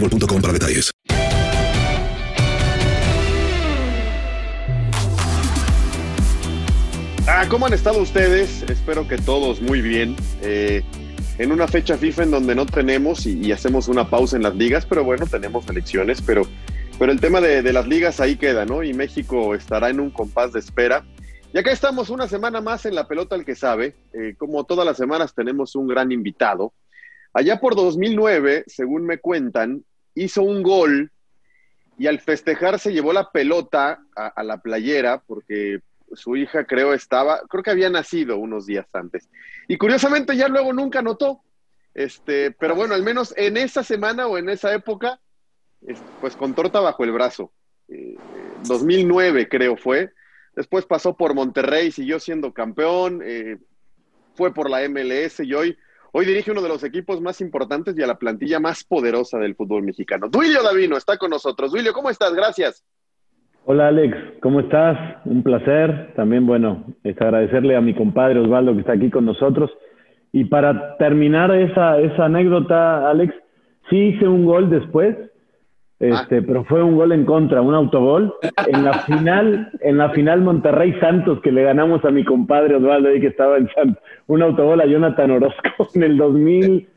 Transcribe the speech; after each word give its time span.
boostmobile.com 0.00 0.40
para 0.40 0.52
detalles. 0.52 0.90
Ah, 7.28 7.44
¿cómo 7.48 7.66
han 7.66 7.74
estado 7.74 8.00
ustedes? 8.00 8.62
Espero 8.62 9.08
que 9.08 9.18
todos 9.18 9.60
muy 9.60 9.80
bien. 9.80 10.16
Eh, 10.42 10.82
en 11.38 11.52
una 11.52 11.66
fecha 11.66 11.98
FIFA 11.98 12.22
en 12.22 12.30
donde 12.30 12.54
no 12.54 12.66
tenemos 12.66 13.26
y, 13.26 13.52
hacemos 13.52 13.88
una 13.88 14.08
pausa 14.08 14.36
en 14.36 14.42
las 14.42 14.54
ligas, 14.54 14.86
pero 14.86 15.04
bueno, 15.04 15.26
tenemos 15.26 15.68
elecciones, 15.68 16.22
pero, 16.22 16.46
pero 16.98 17.12
el 17.12 17.20
tema 17.20 17.40
de, 17.40 17.62
de 17.62 17.72
las 17.72 17.86
ligas 17.86 18.20
ahí 18.20 18.36
queda, 18.36 18.64
¿no? 18.64 18.82
Y 18.82 18.94
México 18.94 19.54
estará 19.54 19.90
en 19.90 20.00
un 20.00 20.10
compás 20.10 20.52
de 20.52 20.60
espera. 20.60 21.04
Y 21.52 21.58
acá 21.58 21.72
estamos 21.72 22.10
una 22.10 22.28
semana 22.28 22.60
más 22.60 22.86
en 22.86 22.94
la 22.94 23.08
pelota 23.08 23.34
al 23.34 23.44
que 23.44 23.54
sabe. 23.54 23.96
Eh, 24.12 24.34
como 24.38 24.64
todas 24.64 24.86
las 24.86 24.96
semanas 24.96 25.34
tenemos 25.34 25.74
un 25.74 25.88
gran 25.88 26.12
invitado. 26.12 26.72
Allá 27.36 27.60
por 27.60 27.76
2009, 27.76 28.64
según 28.66 29.04
me 29.04 29.18
cuentan, 29.18 29.84
hizo 30.14 30.40
un 30.42 30.62
gol 30.62 31.10
y 31.98 32.06
al 32.06 32.18
festejar 32.18 32.78
se 32.78 32.94
llevó 32.94 33.12
la 33.12 33.30
pelota 33.30 34.00
a, 34.16 34.42
la 34.42 34.56
playera 34.62 35.22
porque 35.26 35.80
su 36.14 36.34
hija 36.36 36.64
creo 36.64 36.94
estaba, 36.94 37.42
creo 37.50 37.62
que 37.62 37.72
había 37.72 37.90
nacido 37.90 38.38
unos 38.38 38.64
días 38.64 38.86
antes. 38.94 39.28
Y 39.68 39.76
curiosamente 39.76 40.34
ya 40.34 40.48
luego 40.48 40.72
nunca 40.72 41.02
notó. 41.02 41.42
Este, 41.92 42.52
pero 42.52 42.74
bueno, 42.74 42.94
al 42.94 43.02
menos 43.02 43.34
en 43.36 43.58
esa 43.58 43.82
semana 43.82 44.26
o 44.28 44.38
en 44.38 44.48
esa 44.48 44.72
época, 44.72 45.20
es- 45.86 46.00
pues 46.22 46.36
con 46.36 46.54
torta 46.54 46.80
bajo 46.80 47.04
el 47.04 47.12
brazo. 47.12 47.52
Eh, 47.88 48.16
2009 48.62 49.46
creo 49.46 49.76
fue. 49.76 50.10
Después 50.54 50.86
pasó 50.86 51.14
por 51.14 51.34
Monterrey, 51.34 51.92
siguió 51.92 52.18
siendo 52.18 52.54
campeón, 52.54 53.20
eh, 53.22 53.58
fue 54.36 54.54
por 54.54 54.70
la 54.70 54.82
MLS 54.84 55.44
y 55.44 55.52
hoy, 55.52 55.76
hoy 56.18 56.24
dirige 56.24 56.50
uno 56.50 56.62
de 56.62 56.70
los 56.70 56.82
equipos 56.82 57.20
más 57.20 57.42
importantes 57.42 57.94
y 57.98 58.02
a 58.02 58.06
la 58.06 58.14
plantilla 58.14 58.58
más 58.58 58.84
poderosa 58.84 59.38
del 59.38 59.54
fútbol 59.54 59.82
mexicano. 59.82 60.28
Duilio 60.30 60.62
Davino 60.62 60.96
está 60.96 61.18
con 61.18 61.28
nosotros. 61.28 61.72
Duilio, 61.72 61.92
¿cómo 61.92 62.08
estás? 62.08 62.32
Gracias. 62.34 62.82
Hola 63.66 63.88
Alex, 63.88 64.16
¿cómo 64.40 64.60
estás? 64.60 64.96
Un 65.26 65.42
placer. 65.42 66.14
También, 66.16 66.46
bueno, 66.46 66.86
es 67.04 67.20
agradecerle 67.20 67.76
a 67.76 67.82
mi 67.82 67.94
compadre 67.94 68.40
Osvaldo 68.40 68.72
que 68.72 68.80
está 68.80 68.92
aquí 68.94 69.10
con 69.10 69.26
nosotros. 69.26 69.70
Y 70.32 70.44
para 70.46 70.96
terminar 70.96 71.54
esa, 71.54 72.00
esa 72.00 72.24
anécdota, 72.24 73.10
Alex, 73.10 73.34
sí 73.90 73.96
hice 73.96 74.26
un 74.26 74.46
gol 74.46 74.70
después, 74.70 75.14
este, 75.98 76.42
pero 76.42 76.64
fue 76.64 76.82
un 76.82 76.96
gol 76.96 77.12
en 77.12 77.24
contra, 77.24 77.62
un 77.62 77.74
autogol. 77.74 78.34
En 78.66 78.84
la 78.84 79.00
final, 79.00 79.70
en 79.80 79.98
la 79.98 80.10
final 80.10 80.42
Monterrey 80.42 80.94
Santos, 81.00 81.40
que 81.40 81.52
le 81.52 81.62
ganamos 81.62 82.04
a 82.04 82.10
mi 82.10 82.24
compadre 82.24 82.76
Osvaldo 82.76 83.08
ahí 83.08 83.20
que 83.20 83.28
estaba 83.28 83.56
en 83.56 83.68
Santos, 83.74 84.02
un 84.26 84.42
autogol 84.42 84.80
a 84.80 84.86
Jonathan 84.86 85.30
Orozco 85.30 85.88
en 85.94 86.02
el 86.02 86.16
2010. 86.16 86.88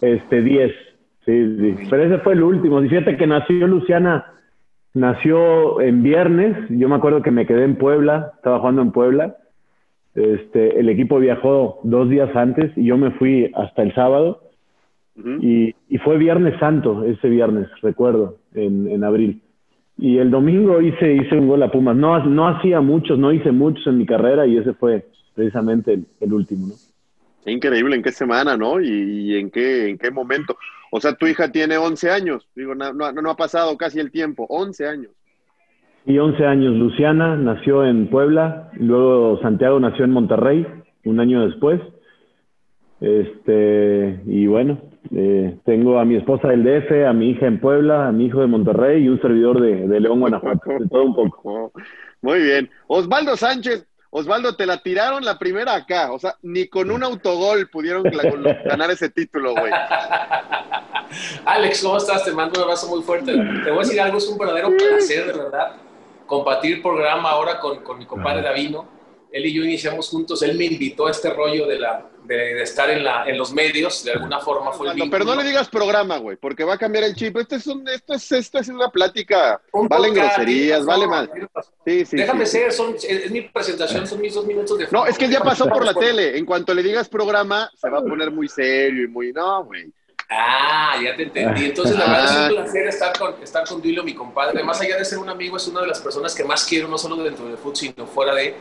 Este, 0.00 0.42
10. 0.42 0.72
Sí, 1.24 1.56
sí. 1.58 1.86
Pero 1.90 2.04
ese 2.04 2.18
fue 2.18 2.34
el 2.34 2.42
último. 2.42 2.82
Y 2.82 2.88
Fíjate 2.88 3.16
que 3.16 3.26
nació 3.26 3.66
Luciana 3.66 4.34
Nació 4.94 5.80
en 5.80 6.02
viernes, 6.02 6.56
yo 6.70 6.88
me 6.88 6.96
acuerdo 6.96 7.22
que 7.22 7.30
me 7.30 7.46
quedé 7.46 7.64
en 7.64 7.76
Puebla, 7.76 8.32
estaba 8.36 8.58
jugando 8.58 8.82
en 8.82 8.90
Puebla. 8.90 9.36
Este, 10.14 10.80
el 10.80 10.88
equipo 10.88 11.20
viajó 11.20 11.80
dos 11.84 12.08
días 12.08 12.34
antes 12.34 12.76
y 12.76 12.86
yo 12.86 12.96
me 12.96 13.12
fui 13.12 13.52
hasta 13.54 13.82
el 13.82 13.94
sábado. 13.94 14.47
Y, 15.40 15.74
y 15.88 15.98
fue 15.98 16.16
Viernes 16.16 16.58
Santo, 16.60 17.04
ese 17.04 17.28
viernes, 17.28 17.68
recuerdo, 17.82 18.36
en, 18.54 18.88
en 18.88 19.04
abril. 19.04 19.42
Y 19.96 20.18
el 20.18 20.30
domingo 20.30 20.80
hice, 20.80 21.14
hice 21.14 21.36
un 21.36 21.48
gol 21.48 21.62
a 21.62 21.72
Pumas. 21.72 21.96
No, 21.96 22.24
no 22.24 22.46
hacía 22.46 22.80
muchos, 22.80 23.18
no 23.18 23.32
hice 23.32 23.50
muchos 23.50 23.86
en 23.88 23.98
mi 23.98 24.06
carrera 24.06 24.46
y 24.46 24.56
ese 24.56 24.74
fue 24.74 25.06
precisamente 25.34 25.94
el, 25.94 26.06
el 26.20 26.32
último, 26.32 26.68
¿no? 26.68 26.74
Increíble 27.50 27.96
en 27.96 28.02
qué 28.02 28.12
semana, 28.12 28.56
¿no? 28.56 28.80
Y, 28.80 28.88
y 28.88 29.36
en 29.36 29.50
qué 29.50 29.88
en 29.88 29.98
qué 29.98 30.10
momento. 30.10 30.56
O 30.90 31.00
sea, 31.00 31.14
tu 31.14 31.26
hija 31.26 31.50
tiene 31.50 31.76
11 31.78 32.10
años. 32.10 32.48
Digo, 32.54 32.74
no, 32.74 32.92
no, 32.92 33.10
no 33.12 33.30
ha 33.30 33.36
pasado 33.36 33.76
casi 33.76 33.98
el 34.00 34.10
tiempo. 34.10 34.46
11 34.48 34.86
años. 34.86 35.10
Y 36.06 36.18
11 36.18 36.44
años. 36.44 36.74
Luciana 36.76 37.36
nació 37.36 37.84
en 37.84 38.08
Puebla, 38.08 38.70
luego 38.74 39.40
Santiago 39.42 39.78
nació 39.80 40.04
en 40.04 40.12
Monterrey, 40.12 40.66
un 41.04 41.20
año 41.20 41.46
después. 41.46 41.80
Este, 43.00 44.20
y 44.26 44.46
bueno, 44.46 44.78
eh, 45.14 45.56
tengo 45.64 45.98
a 45.98 46.04
mi 46.04 46.16
esposa 46.16 46.48
del 46.48 46.64
DF, 46.64 47.06
a 47.06 47.12
mi 47.12 47.30
hija 47.30 47.46
en 47.46 47.60
Puebla, 47.60 48.08
a 48.08 48.12
mi 48.12 48.26
hijo 48.26 48.40
de 48.40 48.48
Monterrey 48.48 49.04
y 49.04 49.08
un 49.08 49.20
servidor 49.20 49.60
de, 49.60 49.86
de 49.86 50.00
León, 50.00 50.20
Guanajuato. 50.20 50.70
De 50.70 50.88
todo 50.88 51.04
un 51.04 51.14
poco. 51.14 51.72
Muy 52.22 52.40
bien. 52.40 52.70
Osvaldo 52.88 53.36
Sánchez. 53.36 53.86
Osvaldo, 54.10 54.56
te 54.56 54.64
la 54.64 54.78
tiraron 54.82 55.24
la 55.24 55.38
primera 55.38 55.74
acá. 55.74 56.12
O 56.12 56.18
sea, 56.18 56.34
ni 56.42 56.66
con 56.66 56.90
un 56.90 57.04
autogol 57.04 57.68
pudieron 57.68 58.02
ganar 58.02 58.90
ese 58.90 59.10
título, 59.10 59.52
güey. 59.52 59.70
Alex, 61.44 61.82
¿cómo 61.82 61.98
estás? 61.98 62.24
Te 62.24 62.32
mando 62.32 62.58
un 62.58 62.64
abrazo 62.64 62.88
muy 62.88 63.02
fuerte. 63.02 63.32
Te 63.32 63.70
voy 63.70 63.80
a 63.80 63.82
decir 63.82 64.00
algo, 64.00 64.18
es 64.18 64.28
un 64.28 64.38
verdadero 64.38 64.70
placer, 64.76 65.26
de 65.26 65.38
verdad, 65.38 65.76
compartir 66.26 66.82
programa 66.82 67.30
ahora 67.30 67.60
con, 67.60 67.82
con 67.82 67.98
mi 67.98 68.06
compadre 68.06 68.42
Davino. 68.42 68.97
Él 69.30 69.46
y 69.46 69.52
yo 69.52 69.62
iniciamos 69.62 70.08
juntos, 70.08 70.42
él 70.42 70.56
me 70.56 70.64
invitó 70.64 71.06
a 71.06 71.10
este 71.10 71.30
rollo 71.30 71.66
de, 71.66 71.78
la, 71.78 72.06
de, 72.24 72.34
de 72.34 72.62
estar 72.62 72.88
en, 72.90 73.04
la, 73.04 73.28
en 73.28 73.36
los 73.36 73.52
medios, 73.52 74.04
de 74.04 74.12
alguna 74.12 74.40
forma 74.40 74.72
fue 74.72 74.90
el 74.90 75.10
pero 75.10 75.24
no 75.24 75.34
le 75.34 75.44
digas 75.44 75.68
programa, 75.68 76.18
güey, 76.18 76.36
porque 76.36 76.64
va 76.64 76.74
a 76.74 76.78
cambiar 76.78 77.04
el 77.04 77.14
chip. 77.14 77.36
Este 77.36 77.56
es 77.56 77.66
un, 77.66 77.86
esto 77.88 78.14
es, 78.14 78.32
esto 78.32 78.58
es 78.58 78.68
una 78.68 78.90
plática. 78.90 79.60
Un 79.72 79.88
Valen 79.88 80.14
podcast, 80.14 80.36
groserías, 80.36 80.84
vale 80.84 81.06
mal. 81.06 81.30
Sí, 81.84 82.04
sí. 82.06 82.16
Déjame 82.16 82.46
sí. 82.46 82.58
ser, 82.58 82.72
son, 82.72 82.94
es, 82.94 83.30
mi 83.30 83.42
presentación, 83.42 84.06
son 84.06 84.20
mis 84.20 84.34
dos 84.34 84.46
minutos 84.46 84.78
de 84.78 84.88
No, 84.90 85.06
es 85.06 85.18
que 85.18 85.28
ya 85.28 85.40
pasó 85.40 85.68
por 85.68 85.84
la 85.84 85.94
tele. 85.94 86.38
En 86.38 86.44
cuanto 86.44 86.74
le 86.74 86.82
digas 86.82 87.08
programa, 87.08 87.70
se 87.74 87.88
va 87.88 87.98
a 87.98 88.02
poner 88.02 88.30
muy 88.30 88.48
serio 88.48 89.04
y 89.04 89.08
muy. 89.08 89.32
No, 89.32 89.64
güey. 89.64 89.92
Ah, 90.30 91.00
ya 91.02 91.16
te 91.16 91.22
entendí. 91.22 91.66
Entonces, 91.66 91.96
la 91.96 92.06
verdad 92.06 92.24
es 92.24 92.50
un 92.50 92.56
placer 92.56 92.86
estar 92.86 93.18
con, 93.18 93.42
estar 93.42 93.66
con 93.66 93.80
Duilio, 93.80 94.04
mi 94.04 94.14
compadre. 94.14 94.62
Más 94.62 94.80
allá 94.80 94.98
de 94.98 95.04
ser 95.04 95.18
un 95.18 95.28
amigo, 95.28 95.56
es 95.56 95.66
una 95.68 95.80
de 95.80 95.86
las 95.86 96.00
personas 96.00 96.34
que 96.34 96.44
más 96.44 96.66
quiero, 96.66 96.86
no 96.86 96.98
solo 96.98 97.16
dentro 97.16 97.46
del 97.46 97.56
fútbol, 97.56 97.76
sino 97.76 98.06
fuera 98.06 98.34
de. 98.34 98.54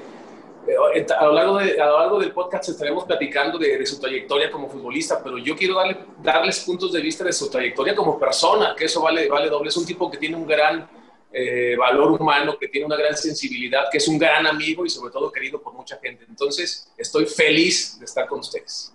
Eh, 0.67 1.05
a 1.17 1.25
lo 1.25 1.33
largo, 1.33 2.19
del 2.19 2.31
podcast 2.33 2.69
estaremos 2.69 3.05
platicando 3.05 3.57
de, 3.57 3.85
su 3.85 3.99
trayectoria 3.99 4.51
como 4.51 4.69
futbolista, 4.69 5.23
pero 5.23 5.37
yo 5.37 5.55
quiero 5.55 5.75
darle, 5.75 5.97
darles 6.21 6.59
puntos 6.59 6.91
de 6.91 7.01
vista 7.01 7.23
de 7.23 7.31
su 7.31 7.49
trayectoria 7.49 7.95
como 7.95 8.19
persona, 8.19 8.75
que 8.77 8.85
eso 8.85 9.01
vale, 9.01 9.27
doble. 9.27 9.69
Es 9.69 9.77
un 9.77 9.85
tipo 9.85 10.11
que 10.11 10.17
tiene 10.17 10.35
un 10.35 10.45
gran 10.45 10.89
eh, 11.31 11.75
valor 11.77 12.19
humano, 12.19 12.57
que 12.59 12.67
tiene 12.67 12.85
una 12.85 12.97
gran 12.97 13.15
sensibilidad, 13.15 13.85
que 13.89 13.97
es 13.97 14.07
un 14.07 14.17
gran 14.17 14.45
amigo 14.45 14.85
y 14.85 14.89
sobre 14.89 15.11
todo 15.11 15.31
querido 15.31 15.61
por 15.61 15.73
mucha 15.73 15.97
gente. 16.01 16.25
Entonces, 16.27 16.91
estoy 16.97 17.25
feliz 17.25 17.97
de 17.99 18.05
estar 18.05 18.27
con 18.27 18.39
ustedes. 18.39 18.93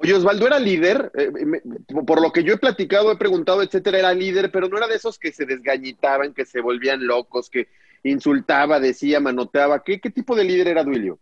Oye, 0.00 0.14
Osvaldo 0.14 0.46
era 0.46 0.60
líder, 0.60 1.10
eh, 1.18 1.32
por 2.06 2.22
lo 2.22 2.30
que 2.30 2.44
yo 2.44 2.54
he 2.54 2.58
platicado, 2.58 3.10
he 3.10 3.16
preguntado, 3.16 3.62
etcétera, 3.62 3.98
era 3.98 4.14
líder, 4.14 4.52
pero 4.52 4.68
no 4.68 4.76
era 4.76 4.86
de 4.86 4.94
esos 4.94 5.18
que 5.18 5.32
se 5.32 5.44
desgañitaban, 5.44 6.32
que 6.32 6.44
se 6.44 6.60
volvían 6.60 7.04
locos, 7.04 7.50
que 7.50 7.66
insultaba, 8.02 8.80
decía, 8.80 9.20
manoteaba. 9.20 9.82
¿Qué, 9.82 10.00
qué 10.00 10.10
tipo 10.10 10.34
de 10.34 10.44
líder 10.44 10.68
era 10.68 10.84
Duilio? 10.84 11.18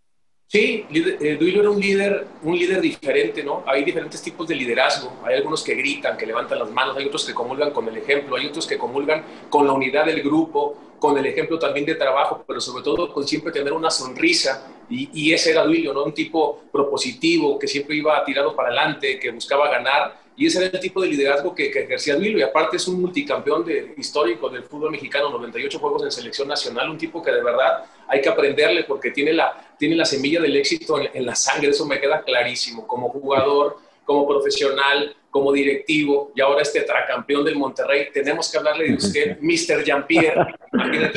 Sí, 0.49 0.87
eh, 0.93 1.37
Duilio 1.38 1.61
era 1.61 1.70
un 1.70 1.81
líder, 1.81 2.25
un 2.44 2.56
líder 2.56 2.81
diferente, 2.81 3.43
¿no? 3.43 3.64
Hay 3.67 3.82
diferentes 3.82 4.23
tipos 4.23 4.46
de 4.46 4.55
liderazgo. 4.55 5.12
Hay 5.25 5.34
algunos 5.34 5.64
que 5.64 5.75
gritan, 5.75 6.17
que 6.17 6.25
levantan 6.25 6.61
las 6.61 6.70
manos, 6.70 6.96
hay 6.96 7.06
otros 7.06 7.25
que 7.25 7.34
comulgan 7.34 7.73
con 7.73 7.88
el 7.88 7.96
ejemplo, 7.96 8.37
hay 8.37 8.46
otros 8.46 8.64
que 8.64 8.78
comulgan 8.78 9.25
con 9.50 9.67
la 9.67 9.73
unidad 9.73 10.06
del 10.06 10.23
grupo, 10.23 10.94
con 11.00 11.19
el 11.19 11.26
ejemplo 11.26 11.58
también 11.58 11.84
de 11.84 11.96
trabajo, 11.96 12.44
pero 12.46 12.61
sobre 12.61 12.84
todo 12.84 13.12
con 13.12 13.26
siempre 13.26 13.50
tener 13.50 13.72
una 13.72 13.90
sonrisa. 13.90 14.69
Y, 14.88 15.32
ese 15.32 15.50
era 15.50 15.64
Duilio, 15.64 15.93
¿no? 15.93 16.05
Un 16.05 16.14
tipo 16.14 16.62
propositivo, 16.70 17.58
que 17.58 17.67
siempre 17.67 17.96
iba 17.96 18.25
tirado 18.25 18.55
para 18.55 18.69
adelante, 18.69 19.19
que 19.19 19.32
buscaba 19.32 19.69
ganar. 19.69 20.17
Y 20.37 20.47
ese 20.47 20.59
era 20.59 20.71
el 20.77 20.81
tipo 20.81 21.00
de 21.00 21.09
liderazgo 21.09 21.55
que, 21.55 21.69
ejercía 21.69 22.15
Duilio. 22.17 22.38
Y 22.38 22.43
aparte 22.43 22.77
es 22.77 22.87
un 22.88 23.00
multicampeón 23.00 23.65
de, 23.65 23.94
histórico 23.97 24.49
del 24.49 24.65
fútbol 24.65 24.91
mexicano, 24.91 25.31
98 25.31 25.79
juegos 25.79 26.05
en 26.05 26.11
selección 26.11 26.49
nacional, 26.49 26.91
un 26.91 26.99
tipo 26.99 27.23
que 27.23 27.33
de 27.33 27.43
verdad 27.43 27.85
hay 28.06 28.21
que 28.21 28.29
aprenderle 28.29 28.85
porque 28.85 29.11
tiene 29.11 29.33
la, 29.33 29.75
tiene 29.79 29.97
la 29.97 30.05
semilla 30.05 30.41
del 30.41 30.56
éxito 30.56 31.00
en, 31.00 31.09
en 31.12 31.27
la 31.27 31.35
sangre, 31.35 31.71
eso 31.71 31.87
me 31.87 31.99
queda 31.99 32.23
clarísimo. 32.23 32.87
Como 32.87 33.09
jugador, 33.09 33.79
como 34.05 34.27
profesional, 34.27 35.15
como 35.37 35.53
directivo 35.53 36.33
y 36.35 36.41
ahora 36.41 36.62
este 36.62 36.81
tracampeón 36.81 37.44
del 37.44 37.56
Monterrey, 37.56 38.06
tenemos 38.11 38.50
que 38.50 38.56
hablarle 38.56 38.89
de 38.89 38.94
usted, 38.94 39.39
Mr. 39.41 39.85
Jean-Pierre. 39.85 40.55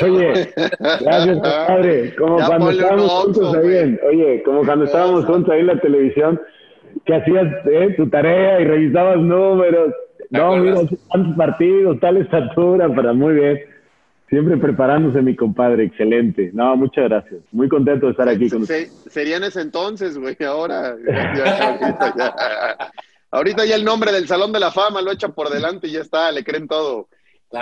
Oye, 0.04 0.54
gracias, 1.00 1.40
padre. 1.40 2.16
Como 2.16 2.36
cuando 2.46 2.72
estábamos 2.72 3.12
juntos 3.12 3.56
ahí 3.56 3.78
en, 3.78 4.00
oye, 4.06 4.44
como 4.44 4.66
cuando 4.66 4.86
estábamos 4.86 5.26
juntos 5.26 5.54
ahí 5.54 5.62
en 5.62 5.68
la 5.68 5.80
televisión, 5.80 6.42
que 7.06 7.16
hacías 7.16 7.48
eh, 7.66 7.94
tu 7.96 8.10
tarea 8.10 8.62
y 8.62 8.66
revisabas 8.66 9.18
números. 9.18 9.94
No, 10.30 10.58
mira, 10.58 10.82
tantos 11.12 11.36
partidos, 11.36 12.00
tal 12.00 12.18
estatura, 12.18 12.94
para 12.94 13.14
muy 13.14 13.34
bien. 13.34 13.60
Siempre 14.30 14.58
preparándose, 14.58 15.24
mi 15.24 15.36
compadre, 15.36 15.86
excelente. 15.86 16.52
No, 16.54 16.76
muchas 16.76 17.06
gracias. 17.10 17.42
Muy 17.52 17.68
contento 17.68 18.06
de 18.06 18.12
estar 18.12 18.30
aquí 18.30 18.48
con 18.48 18.62
usted. 18.62 18.88
Sería 19.10 19.38
en 19.38 19.44
ese 19.44 19.62
entonces, 19.62 20.20
güey, 20.20 20.38
ahora. 20.46 20.96
ahorita, 23.32 23.66
ya, 23.66 23.76
el 23.76 23.84
nombre 23.84 24.12
del 24.12 24.28
Salón 24.28 24.52
de 24.52 24.60
la 24.60 24.70
Fama 24.70 25.02
lo 25.02 25.12
echan 25.12 25.34
por 25.34 25.50
delante 25.50 25.88
y 25.88 25.94
ya 25.94 26.02
está, 26.02 26.32
le 26.32 26.44
creen 26.44 26.68
todo. 26.68 27.08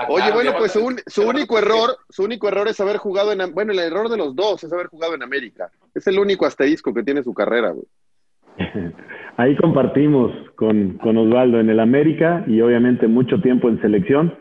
Oye, 0.09 0.29
bueno, 0.33 0.53
pues 0.57 0.73
su, 0.73 1.01
su 1.07 1.21
único 1.21 1.57
error, 1.57 1.97
su 2.09 2.23
único 2.23 2.49
error 2.49 2.67
es 2.67 2.77
haber 2.81 2.97
jugado 2.97 3.31
en, 3.31 3.53
bueno, 3.53 3.71
el 3.71 3.79
error 3.79 4.09
de 4.09 4.17
los 4.17 4.35
dos 4.35 4.61
es 4.65 4.73
haber 4.73 4.87
jugado 4.87 5.15
en 5.15 5.23
América. 5.23 5.71
Es 5.95 6.05
el 6.07 6.19
único 6.19 6.45
asterisco 6.45 6.93
que 6.93 7.03
tiene 7.03 7.23
su 7.23 7.33
carrera, 7.33 7.71
güey. 7.71 7.85
Ahí 9.37 9.55
compartimos 9.55 10.31
con, 10.55 10.93
con 10.93 11.17
Osvaldo 11.17 11.59
en 11.59 11.69
el 11.69 11.79
América 11.79 12.43
y 12.47 12.61
obviamente 12.61 13.07
mucho 13.07 13.39
tiempo 13.39 13.69
en 13.69 13.79
selección 13.81 14.33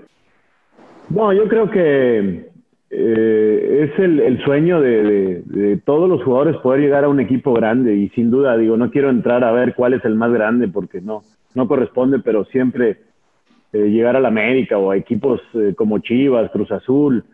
no, 1.08 1.32
yo 1.32 1.46
creo 1.48 1.70
que 1.70 2.50
eh, 2.90 3.90
es 3.90 3.98
el, 3.98 4.42
sueño 4.44 4.80
de, 4.80 5.80
todos 5.84 6.08
los 6.08 6.22
jugadores 6.24 6.56
poder 6.56 6.80
llegar 6.80 7.04
a 7.04 7.08
un 7.08 7.20
equipo 7.20 7.52
grande 7.52 7.94
y 7.94 8.08
sin 8.10 8.30
duda, 8.30 8.56
digo, 8.56 8.76
no 8.76 8.90
quiero 8.90 9.10
entrar 9.10 9.44
a 9.44 9.52
ver 9.52 9.74
cuál 9.74 9.94
es 9.94 10.04
el 10.04 10.16
más 10.16 10.32
grande 10.32 10.68
porque 10.68 11.00
no, 11.00 11.22
no 11.54 11.68
corresponde, 11.68 12.18
pero 12.18 12.44
siempre 12.46 12.98
eh, 13.72 13.84
llegar 13.88 14.16
a 14.16 14.20
la 14.20 14.28
América 14.28 14.78
o 14.78 14.90
a 14.90 14.96
equipos 14.96 15.40
eh, 15.54 15.74
como 15.76 16.00
Chivas, 16.00 16.50
Cruz 16.50 16.72
Azul. 16.72 17.24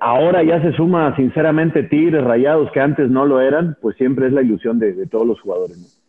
ahora 0.00 0.42
ya 0.42 0.60
se 0.60 0.72
suma 0.72 1.16
sinceramente 1.16 1.84
Tigres, 1.84 2.22
Rayados, 2.22 2.70
que 2.72 2.80
antes 2.80 3.08
no 3.08 3.24
lo 3.24 3.40
eran, 3.40 3.76
pues 3.80 3.96
siempre 3.96 4.26
es 4.26 4.32
la 4.32 4.42
ilusión 4.42 4.78
de, 4.78 5.06
todos 5.06 5.26
los 5.26 5.40
jugadores. 5.40 6.02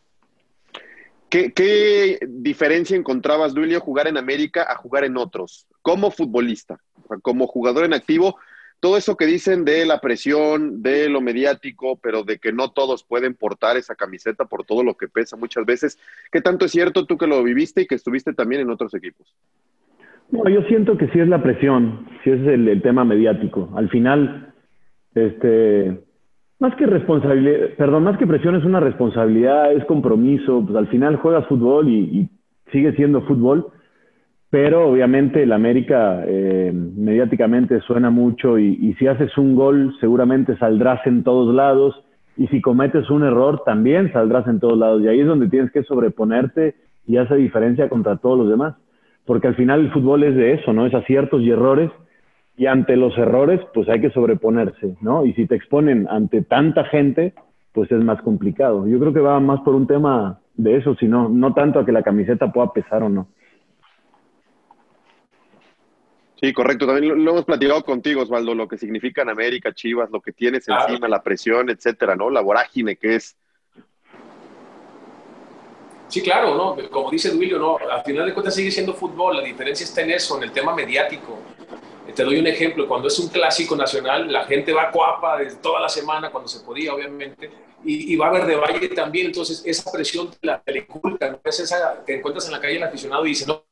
¿Qué, 1.29 2.19
diferencia 2.27 2.95
encontrabas, 2.95 3.53
Duilio, 3.53 3.81
jugar 3.81 4.07
en 4.07 4.17
América 4.17 4.65
a 4.69 4.75
jugar 4.75 5.03
en 5.03 5.17
otros, 5.17 5.67
como 5.81 6.09
futbolista, 6.09 6.79
como 7.21 7.47
jugador 7.47 7.85
en 7.85 7.93
activo? 7.93 8.37
Todo 8.79 8.95
eso 8.95 9.17
que 9.17 9.25
dicen 9.25 9.65
de 9.65 9.85
la 9.85 9.99
presión, 9.99 10.83
de 10.83 11.09
lo 11.09 11.19
mediático, 11.19 11.99
pero 12.01 12.23
de 12.23 12.37
que 12.37 12.53
no 12.53 12.71
todos 12.71 13.03
pueden 13.03 13.33
portar 13.33 13.75
esa 13.75 13.95
camiseta 13.95 14.45
por 14.45 14.65
todo 14.65 14.83
lo 14.83 14.95
que 14.95 15.07
pesa 15.07 15.35
muchas 15.35 15.65
veces. 15.65 15.99
¿Qué 16.31 16.41
tanto 16.41 16.65
es 16.65 16.71
cierto 16.71 17.05
tú 17.05 17.17
que 17.17 17.27
lo 17.27 17.43
viviste 17.43 17.81
y 17.81 17.87
que 17.87 17.95
estuviste 17.95 18.33
también 18.33 18.61
en 18.61 18.69
otros 18.69 18.93
equipos? 18.93 19.35
No, 20.29 20.47
yo 20.47 20.61
siento 20.63 20.97
que 20.97 21.07
sí 21.09 21.19
es 21.19 21.27
la 21.27 21.41
presión, 21.41 22.07
sí 22.23 22.29
es 22.29 22.39
el, 22.47 22.67
el 22.67 22.81
tema 22.81 23.03
mediático. 23.03 23.73
Al 23.75 23.89
final, 23.89 24.53
este, 25.15 26.06
más 26.59 26.75
que 26.75 26.85
responsabilidad, 26.85 27.69
perdón, 27.77 28.03
más 28.03 28.17
que 28.17 28.25
presión 28.25 28.55
es 28.55 28.63
una 28.63 28.79
responsabilidad, 28.79 29.71
es 29.73 29.85
compromiso, 29.85 30.63
pues 30.65 30.75
al 30.75 30.87
final 30.87 31.17
juegas 31.17 31.45
fútbol 31.47 31.87
y, 31.89 32.29
sigue 32.71 32.91
siendo 32.97 33.21
fútbol, 33.21 33.67
pero 34.49 34.89
obviamente 34.89 35.43
el 35.43 35.53
América 35.53 36.21
eh, 36.27 36.73
mediáticamente 36.73 37.79
suena 37.79 38.09
mucho 38.09 38.59
y, 38.59 38.77
y, 38.81 38.93
si 38.95 39.07
haces 39.07 39.37
un 39.37 39.55
gol 39.55 39.95
seguramente 40.01 40.57
saldrás 40.57 40.99
en 41.07 41.23
todos 41.23 41.55
lados 41.55 41.95
y 42.35 42.47
si 42.47 42.59
cometes 42.59 43.09
un 43.09 43.23
error 43.23 43.63
también 43.65 44.11
saldrás 44.11 44.47
en 44.47 44.59
todos 44.59 44.77
lados 44.77 45.01
y 45.01 45.07
ahí 45.07 45.21
es 45.21 45.27
donde 45.27 45.47
tienes 45.47 45.71
que 45.71 45.83
sobreponerte 45.83 46.75
y 47.07 47.15
hace 47.15 47.35
diferencia 47.35 47.87
contra 47.87 48.17
todos 48.17 48.37
los 48.37 48.49
demás, 48.49 48.75
porque 49.25 49.47
al 49.47 49.55
final 49.55 49.79
el 49.79 49.91
fútbol 49.93 50.23
es 50.23 50.35
de 50.35 50.55
eso, 50.55 50.73
¿no? 50.73 50.85
Es 50.85 50.93
aciertos 50.93 51.41
y 51.41 51.51
errores 51.51 51.89
y 52.57 52.65
ante 52.65 52.95
los 52.95 53.15
errores, 53.17 53.61
pues 53.73 53.87
hay 53.87 54.01
que 54.01 54.09
sobreponerse, 54.09 54.97
¿no? 54.99 55.25
Y 55.25 55.33
si 55.33 55.45
te 55.45 55.55
exponen 55.55 56.07
ante 56.09 56.41
tanta 56.41 56.85
gente, 56.85 57.35
pues 57.71 57.91
es 57.91 58.03
más 58.03 58.19
complicado. 58.23 58.87
Yo 58.87 58.99
creo 58.99 59.13
que 59.13 59.19
va 59.19 59.39
más 59.39 59.61
por 59.61 59.75
un 59.75 59.85
tema 59.85 60.39
de 60.55 60.77
eso, 60.77 60.95
sino 60.95 61.29
no 61.29 61.53
tanto 61.53 61.79
a 61.79 61.85
que 61.85 61.91
la 61.91 62.01
camiseta 62.01 62.51
pueda 62.51 62.73
pesar 62.73 63.03
o 63.03 63.09
no. 63.09 63.27
Sí, 66.41 66.51
correcto. 66.51 66.87
También 66.87 67.23
lo, 67.23 67.31
hemos 67.31 67.45
platicado 67.45 67.83
contigo, 67.83 68.23
Osvaldo, 68.23 68.55
lo 68.55 68.67
que 68.67 68.77
significa 68.79 69.21
en 69.21 69.29
América, 69.29 69.71
Chivas, 69.71 70.09
lo 70.09 70.19
que 70.19 70.31
tienes 70.31 70.67
encima, 70.67 71.07
la 71.07 71.21
presión, 71.21 71.69
etcétera, 71.69 72.15
¿no? 72.15 72.31
La 72.31 72.41
vorágine 72.41 72.95
que 72.95 73.15
es. 73.15 73.37
Sí, 76.07 76.23
claro, 76.23 76.55
¿no? 76.55 76.89
Como 76.89 77.11
dice 77.11 77.29
Duilio, 77.29 77.59
¿no? 77.59 77.77
Al 77.77 78.03
final 78.03 78.25
de 78.25 78.33
cuentas 78.33 78.55
sigue 78.55 78.71
siendo 78.71 78.95
fútbol, 78.95 79.37
la 79.37 79.43
diferencia 79.43 79.83
está 79.83 80.01
en 80.01 80.11
eso, 80.11 80.37
en 80.37 80.43
el 80.43 80.51
tema 80.51 80.73
mediático. 80.73 81.39
Te 82.17 82.23
doy 82.23 82.39
un 82.39 82.47
ejemplo, 82.47 82.87
cuando 82.87 83.09
es 83.09 83.19
un 83.19 83.27
clásico 83.27 83.75
nacional, 83.75 84.33
la 84.33 84.43
gente 84.45 84.73
va 84.73 84.89
cuapa 84.89 85.37
desde 85.37 85.57
toda 85.57 85.79
la 85.79 85.87
semana, 85.87 86.31
cuando 86.31 86.47
se 86.47 86.61
podía, 86.61 86.91
obviamente, 86.91 87.51
y, 87.83 88.15
va 88.15 88.29
a 88.29 88.31
ver 88.31 88.47
de 88.47 88.55
Valle 88.55 88.89
también, 88.89 89.27
entonces 89.27 89.61
esa 89.63 89.91
presión 89.91 90.31
te 90.31 90.47
la, 90.47 90.59
te 90.59 90.79
inculcan, 90.79 91.39
esa, 91.43 92.03
te 92.03 92.15
encuentras 92.15 92.47
en 92.47 92.53
la 92.53 92.59
calle 92.59 92.77
el 92.77 92.83
aficionado 92.83 93.23
y 93.23 93.29
dice, 93.29 93.45
no, 93.45 93.63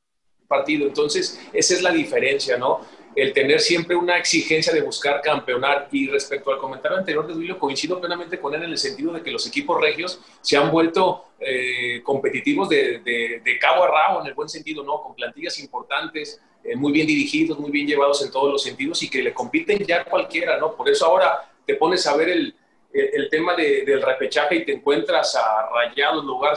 partido, 0.47 0.85
entonces 0.85 1.41
esa 1.51 1.73
es 1.73 1.81
la 1.81 1.89
diferencia, 1.89 2.55
¿no? 2.55 2.81
El 3.15 3.34
tener 3.34 3.62
siempre 3.62 3.95
una 3.95 4.17
exigencia 4.17 4.74
de 4.74 4.81
buscar 4.81 5.22
campeonar. 5.22 5.88
Y 5.91 6.07
respecto 6.07 6.51
al 6.51 6.57
comentario 6.57 6.98
anterior 6.98 7.25
de 7.25 7.34
Duilio, 7.34 7.57
coincido 7.57 8.00
plenamente 8.00 8.39
con 8.39 8.53
él 8.53 8.63
en 8.63 8.72
el 8.72 8.77
sentido 8.77 9.13
de 9.13 9.22
que 9.22 9.31
los 9.31 9.48
equipos 9.48 9.79
regios 9.79 10.19
se 10.41 10.57
han 10.57 10.72
vuelto 10.72 11.25
eh, 11.39 12.01
competitivos 12.03 12.69
de, 12.69 13.00
de, 13.00 13.60
cabo 13.60 13.84
a 13.84 13.88
rabo, 13.88 14.22
en 14.22 14.27
el 14.27 14.34
buen 14.34 14.50
sentido, 14.50 14.84
¿no? 14.84 15.01
Con 15.01 15.15
plantillas 15.15 15.60
importantes, 15.60 16.41
eh, 16.63 16.75
muy 16.75 16.91
bien 16.91 17.07
dirigidos, 17.07 17.57
muy 17.57 17.72
bien 17.72 17.88
llevados 17.88 18.24
en 18.24 18.31
todos 18.31 18.51
los 18.51 18.63
sentidos 18.63 19.01
y 19.03 19.10
que 19.10 19.22
le 19.22 19.34
compiten 19.34 19.79
ya 19.86 20.03
cualquiera, 20.03 20.57
¿no? 20.57 20.75
Por 20.75 20.89
eso 20.89 21.05
ahora 21.05 21.50
te 21.65 21.75
pones 21.75 22.05
a 22.07 22.15
ver 22.15 22.29
el, 22.29 22.55
el, 22.95 23.29
tema 23.29 23.55
del 23.55 24.01
repechaje 24.01 24.55
y 24.55 24.65
te 24.65 24.73
encuentras 24.73 25.35
a 25.35 25.69
Rayados 25.69 26.23
lugar 26.23 26.55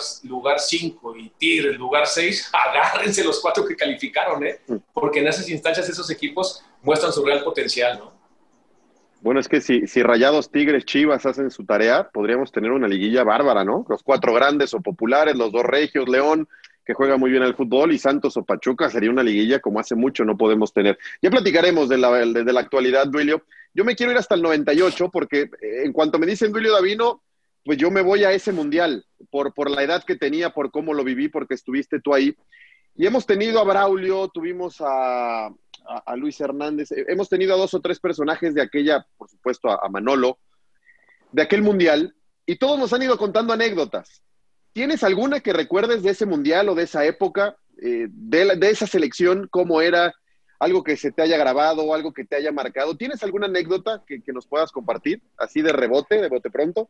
5 0.58 1.00
lugar 1.02 1.20
y 1.20 1.28
Tigres 1.30 1.76
lugar 1.76 2.06
6, 2.06 2.50
agárrense 2.68 3.24
los 3.24 3.40
cuatro 3.40 3.66
que 3.66 3.74
calificaron, 3.74 4.44
¿eh? 4.44 4.60
Porque 4.92 5.20
en 5.20 5.28
esas 5.28 5.48
instancias 5.48 5.88
esos 5.88 6.10
equipos 6.10 6.64
muestran 6.82 7.12
su 7.12 7.24
real 7.24 7.42
potencial, 7.42 7.98
¿no? 7.98 8.18
Bueno, 9.20 9.40
es 9.40 9.48
que 9.48 9.60
si, 9.60 9.88
si 9.88 10.02
Rayados, 10.02 10.52
Tigres, 10.52 10.84
Chivas 10.84 11.26
hacen 11.26 11.50
su 11.50 11.64
tarea, 11.64 12.08
podríamos 12.08 12.52
tener 12.52 12.70
una 12.70 12.86
liguilla 12.86 13.24
bárbara, 13.24 13.64
¿no? 13.64 13.84
Los 13.88 14.04
cuatro 14.04 14.32
grandes 14.32 14.74
o 14.74 14.80
populares, 14.80 15.34
los 15.34 15.50
dos 15.50 15.64
regios, 15.64 16.08
León, 16.08 16.48
que 16.86 16.94
juega 16.94 17.16
muy 17.16 17.30
bien 17.30 17.42
al 17.42 17.56
fútbol, 17.56 17.92
y 17.92 17.98
Santos 17.98 18.36
o 18.36 18.44
Pachuca 18.44 18.88
sería 18.88 19.10
una 19.10 19.24
liguilla 19.24 19.58
como 19.58 19.80
hace 19.80 19.96
mucho 19.96 20.24
no 20.24 20.36
podemos 20.36 20.72
tener. 20.72 20.98
Ya 21.20 21.30
platicaremos 21.30 21.88
de 21.88 21.98
la, 21.98 22.12
de 22.12 22.52
la 22.52 22.60
actualidad, 22.60 23.08
Duilio. 23.08 23.42
Yo 23.78 23.84
me 23.84 23.94
quiero 23.94 24.10
ir 24.10 24.18
hasta 24.18 24.34
el 24.34 24.42
98 24.42 25.08
porque 25.08 25.42
eh, 25.42 25.84
en 25.84 25.92
cuanto 25.92 26.18
me 26.18 26.26
dicen 26.26 26.50
Duilio 26.50 26.72
Davino, 26.72 27.22
pues 27.64 27.78
yo 27.78 27.92
me 27.92 28.00
voy 28.00 28.24
a 28.24 28.32
ese 28.32 28.50
mundial 28.50 29.06
por, 29.30 29.54
por 29.54 29.70
la 29.70 29.84
edad 29.84 30.02
que 30.02 30.16
tenía, 30.16 30.50
por 30.50 30.72
cómo 30.72 30.94
lo 30.94 31.04
viví, 31.04 31.28
porque 31.28 31.54
estuviste 31.54 32.00
tú 32.00 32.12
ahí. 32.12 32.36
y 32.96 33.06
hemos 33.06 33.24
tenido 33.24 33.60
a 33.60 33.62
Braulio, 33.64 34.30
tuvimos 34.34 34.78
a, 34.80 35.48
Luis 36.16 36.40
Hernández, 36.40 36.90
eh, 36.90 37.04
hemos 37.06 37.28
tenido 37.28 37.54
a 37.54 37.56
dos 37.56 37.72
o 37.72 37.80
tres 37.80 38.00
personajes 38.00 38.52
de 38.52 38.62
aquella, 38.62 39.06
por 39.16 39.30
supuesto, 39.30 39.70
a, 39.70 39.88
Manolo, 39.88 40.40
de 41.30 41.42
aquel 41.42 41.62
mundial, 41.62 42.16
y 42.46 42.56
todos 42.56 42.80
nos 42.80 42.92
han 42.92 43.04
ido 43.04 43.16
contando 43.16 43.52
anécdotas. 43.52 44.24
¿Tienes 44.72 45.04
alguna 45.04 45.38
que 45.38 45.52
recuerdes 45.52 46.02
de 46.02 46.10
ese 46.10 46.26
mundial 46.26 46.68
o 46.68 46.74
de 46.74 46.82
esa 46.82 47.04
época, 47.04 47.56
eh, 47.80 48.08
de, 48.10 48.56
de, 48.56 48.70
esa 48.70 48.88
selección, 48.88 49.46
cómo 49.48 49.80
era, 49.80 50.12
algo 50.58 50.82
que 50.82 50.96
se 50.96 51.12
te 51.12 51.22
haya 51.22 51.38
grabado 51.38 51.82
o 51.82 51.94
algo 51.94 52.12
que 52.12 52.24
te 52.24 52.36
haya 52.36 52.52
marcado? 52.52 52.96
¿Tienes 52.96 53.22
alguna 53.22 53.46
anécdota 53.46 54.02
que, 54.06 54.20
que 54.22 54.32
nos 54.32 54.46
puedas 54.46 54.72
compartir, 54.72 55.20
así 55.36 55.62
de 55.62 55.72
rebote, 55.72 56.20
de 56.20 56.28
bote 56.28 56.50
pronto? 56.50 56.88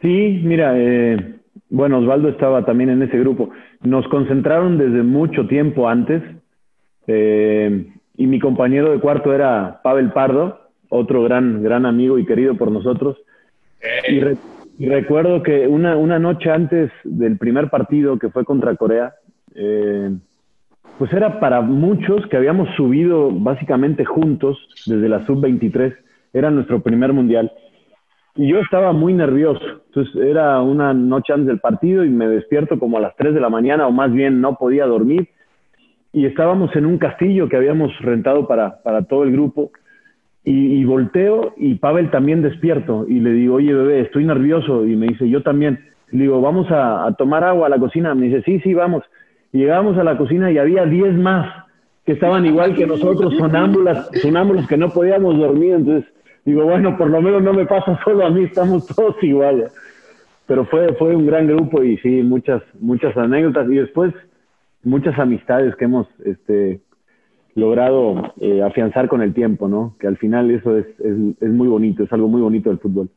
Sí, 0.00 0.40
mira, 0.44 0.74
eh, 0.76 1.38
bueno, 1.70 1.98
Osvaldo 1.98 2.28
estaba 2.28 2.64
también 2.64 2.90
en 2.90 3.02
ese 3.02 3.18
grupo. 3.18 3.50
Nos 3.82 4.06
concentraron 4.08 4.78
desde 4.78 5.02
mucho 5.02 5.46
tiempo 5.46 5.88
antes 5.88 6.22
eh, 7.06 7.86
y 8.16 8.26
mi 8.26 8.38
compañero 8.38 8.92
de 8.92 9.00
cuarto 9.00 9.34
era 9.34 9.80
Pavel 9.82 10.12
Pardo, 10.12 10.60
otro 10.88 11.22
gran, 11.22 11.62
gran 11.62 11.84
amigo 11.86 12.18
y 12.18 12.26
querido 12.26 12.56
por 12.56 12.70
nosotros. 12.70 13.16
Y, 14.08 14.20
recuerdo 14.86 15.42
que 15.42 15.66
una, 15.66 15.96
una, 15.96 16.20
noche 16.20 16.50
antes 16.50 16.90
del 17.02 17.36
primer 17.36 17.68
partido 17.68 18.18
que 18.18 18.30
fue 18.30 18.44
contra 18.44 18.76
Corea, 18.76 19.14
eh, 19.54 20.10
pues 20.98 21.12
era 21.12 21.38
para 21.38 21.60
muchos 21.60 22.26
que 22.26 22.36
habíamos 22.36 22.68
subido 22.76 23.30
básicamente 23.30 24.04
juntos 24.04 24.58
desde 24.84 25.08
la 25.08 25.24
sub-23, 25.26 25.96
era 26.32 26.50
nuestro 26.50 26.82
primer 26.82 27.12
mundial. 27.12 27.52
Y 28.34 28.48
yo 28.48 28.58
estaba 28.58 28.92
muy 28.92 29.14
nervioso. 29.14 29.64
Entonces 29.86 30.14
era 30.16 30.60
una 30.60 30.92
noche 30.92 31.32
antes 31.32 31.46
del 31.46 31.60
partido 31.60 32.04
y 32.04 32.08
me 32.08 32.28
despierto 32.28 32.78
como 32.78 32.98
a 32.98 33.00
las 33.00 33.16
3 33.16 33.34
de 33.34 33.40
la 33.40 33.48
mañana 33.48 33.86
o 33.86 33.92
más 33.92 34.12
bien 34.12 34.40
no 34.40 34.56
podía 34.56 34.86
dormir. 34.86 35.28
Y 36.12 36.26
estábamos 36.26 36.74
en 36.74 36.86
un 36.86 36.98
castillo 36.98 37.48
que 37.48 37.56
habíamos 37.56 37.96
rentado 38.00 38.46
para, 38.48 38.82
para 38.82 39.02
todo 39.02 39.24
el 39.24 39.32
grupo. 39.32 39.70
Y, 40.44 40.82
volteo 40.84 41.52
y 41.58 41.74
Pavel 41.74 42.10
también 42.10 42.40
despierto. 42.40 43.04
Y 43.06 43.20
le 43.20 43.32
digo, 43.32 43.56
oye 43.56 43.74
bebé, 43.74 44.00
estoy 44.00 44.24
nervioso. 44.24 44.86
Y 44.86 44.96
me 44.96 45.08
dice, 45.08 45.28
yo 45.28 45.42
también. 45.42 45.80
Le 46.10 46.22
digo, 46.22 46.40
vamos 46.40 46.70
a, 46.70 47.06
a 47.06 47.12
tomar 47.14 47.44
agua 47.44 47.66
a 47.66 47.70
la 47.70 47.78
cocina. 47.78 48.14
Me 48.14 48.26
dice, 48.26 48.42
sí, 48.42 48.60
sí, 48.60 48.72
vamos. 48.72 49.02
Y 49.52 49.58
llegamos 49.58 49.96
a 49.98 50.04
la 50.04 50.16
cocina 50.16 50.50
y 50.50 50.58
había 50.58 50.84
10 50.84 51.14
más 51.18 51.64
que 52.04 52.12
estaban 52.12 52.46
igual 52.46 52.74
que 52.74 52.86
nosotros, 52.86 53.34
sonámbulas, 53.36 54.08
sonámbulos 54.22 54.66
que 54.66 54.76
no 54.76 54.90
podíamos 54.90 55.38
dormir. 55.38 55.74
Entonces 55.74 56.10
digo, 56.44 56.64
bueno, 56.64 56.96
por 56.96 57.10
lo 57.10 57.20
menos 57.20 57.42
no 57.42 57.52
me 57.52 57.66
pasa 57.66 57.98
solo 58.04 58.26
a 58.26 58.30
mí, 58.30 58.44
estamos 58.44 58.86
todos 58.86 59.22
iguales. 59.22 59.72
Pero 60.46 60.64
fue, 60.64 60.94
fue 60.94 61.14
un 61.14 61.26
gran 61.26 61.46
grupo 61.46 61.84
y 61.84 61.98
sí, 61.98 62.22
muchas, 62.22 62.62
muchas 62.80 63.14
anécdotas 63.16 63.68
y 63.70 63.74
después 63.74 64.14
muchas 64.82 65.18
amistades 65.18 65.76
que 65.76 65.84
hemos 65.84 66.06
este, 66.24 66.80
logrado 67.54 68.32
eh, 68.40 68.62
afianzar 68.62 69.08
con 69.08 69.20
el 69.20 69.34
tiempo, 69.34 69.68
¿no? 69.68 69.94
Que 70.00 70.06
al 70.06 70.16
final 70.16 70.50
eso 70.50 70.78
es, 70.78 70.86
es, 71.00 71.14
es 71.40 71.50
muy 71.50 71.68
bonito, 71.68 72.04
es 72.04 72.12
algo 72.12 72.28
muy 72.28 72.40
bonito 72.40 72.70
del 72.70 72.78
fútbol. 72.78 73.10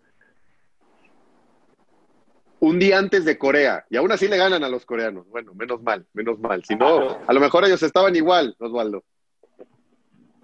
Un 2.63 2.77
día 2.77 3.00
antes 3.00 3.25
de 3.25 3.39
Corea, 3.39 3.88
y 3.89 3.98
aún 3.98 4.12
así 4.12 4.27
le 4.27 4.38
ganan 4.38 4.63
a 4.63 4.70
los 4.70 4.86
coreanos. 4.86 5.27
Bueno, 5.30 5.51
menos 5.56 5.82
mal, 5.82 6.06
menos 6.13 6.38
mal. 6.38 6.63
Si 6.63 6.75
no, 6.75 7.18
a 7.25 7.34
lo 7.34 7.39
mejor 7.39 7.65
ellos 7.65 7.82
estaban 7.82 8.15
igual, 8.15 8.56
Osvaldo. 8.60 9.03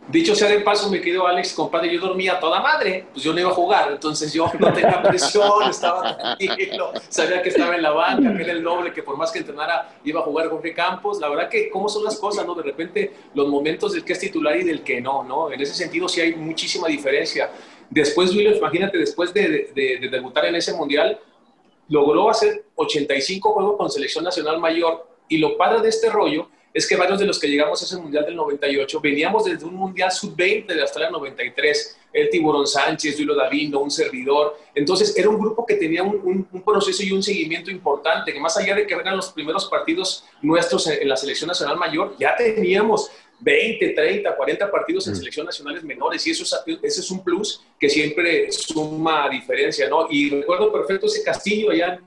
Dicho 0.10 0.34
sea 0.34 0.50
de 0.50 0.62
paso, 0.62 0.90
me 0.90 1.00
quedo 1.00 1.28
Alex, 1.28 1.54
compadre, 1.54 1.94
yo 1.94 2.02
dormía 2.02 2.40
toda 2.40 2.60
madre, 2.60 3.06
pues 3.14 3.24
yo 3.24 3.34
no 3.34 3.40
iba 3.40 3.52
a 3.52 3.54
jugar, 3.54 3.92
entonces 3.92 4.34
yo 4.34 4.52
no 4.58 4.74
tenía 4.74 5.00
presión, 5.04 5.70
estaba 5.70 6.18
tranquilo, 6.18 6.92
sabía 7.08 7.44
que 7.44 7.50
estaba 7.50 7.76
en 7.76 7.84
la 7.84 7.92
banca, 7.92 8.36
que 8.36 8.42
era 8.42 8.54
el 8.54 8.64
noble, 8.64 8.92
que 8.92 9.04
por 9.04 9.16
más 9.16 9.32
que 9.32 9.38
entrenara 9.38 10.00
iba 10.04 10.22
a 10.22 10.24
jugar 10.24 10.50
Jorge 10.50 10.74
Campos. 10.74 11.20
La 11.20 11.30
verdad 11.30 11.50
que, 11.50 11.70
¿cómo 11.70 11.88
son 11.88 12.04
las 12.04 12.18
cosas, 12.18 12.48
no? 12.48 12.56
De 12.56 12.64
repente, 12.64 13.14
los 13.36 13.48
momentos 13.48 13.94
del 13.94 14.04
que 14.04 14.14
es 14.14 14.20
titular 14.20 14.58
y 14.58 14.64
del 14.64 14.82
que 14.82 15.00
no, 15.00 15.24
¿no? 15.24 15.52
En 15.52 15.62
ese 15.62 15.76
sentido 15.76 16.10
sí 16.10 16.20
hay 16.22 16.34
muchísima 16.34 16.88
diferencia. 16.88 17.52
Después, 17.92 18.32
William, 18.32 18.56
imagínate, 18.56 18.98
después 18.98 19.32
de, 19.36 19.72
de, 19.76 20.00
de 20.00 20.10
debutar 20.10 20.46
en 20.46 20.56
ese 20.56 20.74
mundial, 20.74 21.20
logró 21.90 22.30
hacer 22.30 22.66
85 22.76 23.52
juegos 23.52 23.78
con 23.78 23.90
selección 23.90 24.24
nacional 24.24 24.60
mayor 24.60 25.08
y 25.30 25.38
lo 25.38 25.58
padre 25.58 25.82
de 25.82 25.90
este 25.90 26.10
rollo 26.10 26.50
es 26.78 26.88
que 26.88 26.96
varios 26.96 27.20
de 27.20 27.26
los 27.26 27.40
que 27.40 27.48
llegamos 27.48 27.82
a 27.82 27.86
ese 27.86 27.98
Mundial 27.98 28.24
del 28.26 28.36
98 28.36 29.00
veníamos 29.02 29.46
desde 29.46 29.66
un 29.66 29.74
Mundial 29.74 30.12
Sub-20 30.12 30.68
de 30.68 30.82
Australia 30.82 31.10
93, 31.10 31.98
el 32.14 32.30
Tiburón 32.30 32.68
Sánchez, 32.68 33.18
Julio 33.18 33.34
Davino, 33.34 33.80
un 33.80 33.90
servidor. 33.90 34.60
Entonces 34.76 35.18
era 35.18 35.28
un 35.28 35.40
grupo 35.40 35.66
que 35.66 35.74
tenía 35.74 36.04
un, 36.04 36.48
un, 36.52 36.62
proceso 36.62 37.02
y 37.04 37.12
un 37.12 37.24
seguimiento 37.24 37.72
importante, 37.72 38.32
que 38.32 38.40
más 38.40 38.58
allá 38.58 38.76
de 38.76 38.86
que 38.86 38.94
eran 38.94 39.18
los 39.18 39.32
primeros 39.32 39.66
partidos 39.66 40.26
nuestros 40.42 40.86
en, 40.88 41.10
la 41.10 41.18
selección 41.18 41.48
nacional 41.48 41.78
mayor, 41.78 42.16
ya 42.20 42.36
teníamos 42.36 43.10
20, 43.40 43.90
30, 43.90 44.36
40 44.36 44.72
partidos 44.72 45.08
en 45.08 45.14
mm. 45.14 45.16
selección 45.16 45.46
nacionales 45.46 45.84
menores 45.84 46.26
y 46.26 46.32
eso 46.32 46.44
es, 46.44 46.80
ese 46.82 47.02
es 47.02 47.12
un 47.12 47.24
plus 47.24 47.62
que 47.80 47.90
siempre 47.90 48.52
suma 48.52 49.30
diferencia, 49.30 49.88
¿no? 49.88 50.08
Y 50.10 50.30
recuerdo 50.30 50.72
perfecto 50.72 51.06
ese 51.06 51.24
castillo 51.24 51.72
allá 51.72 52.00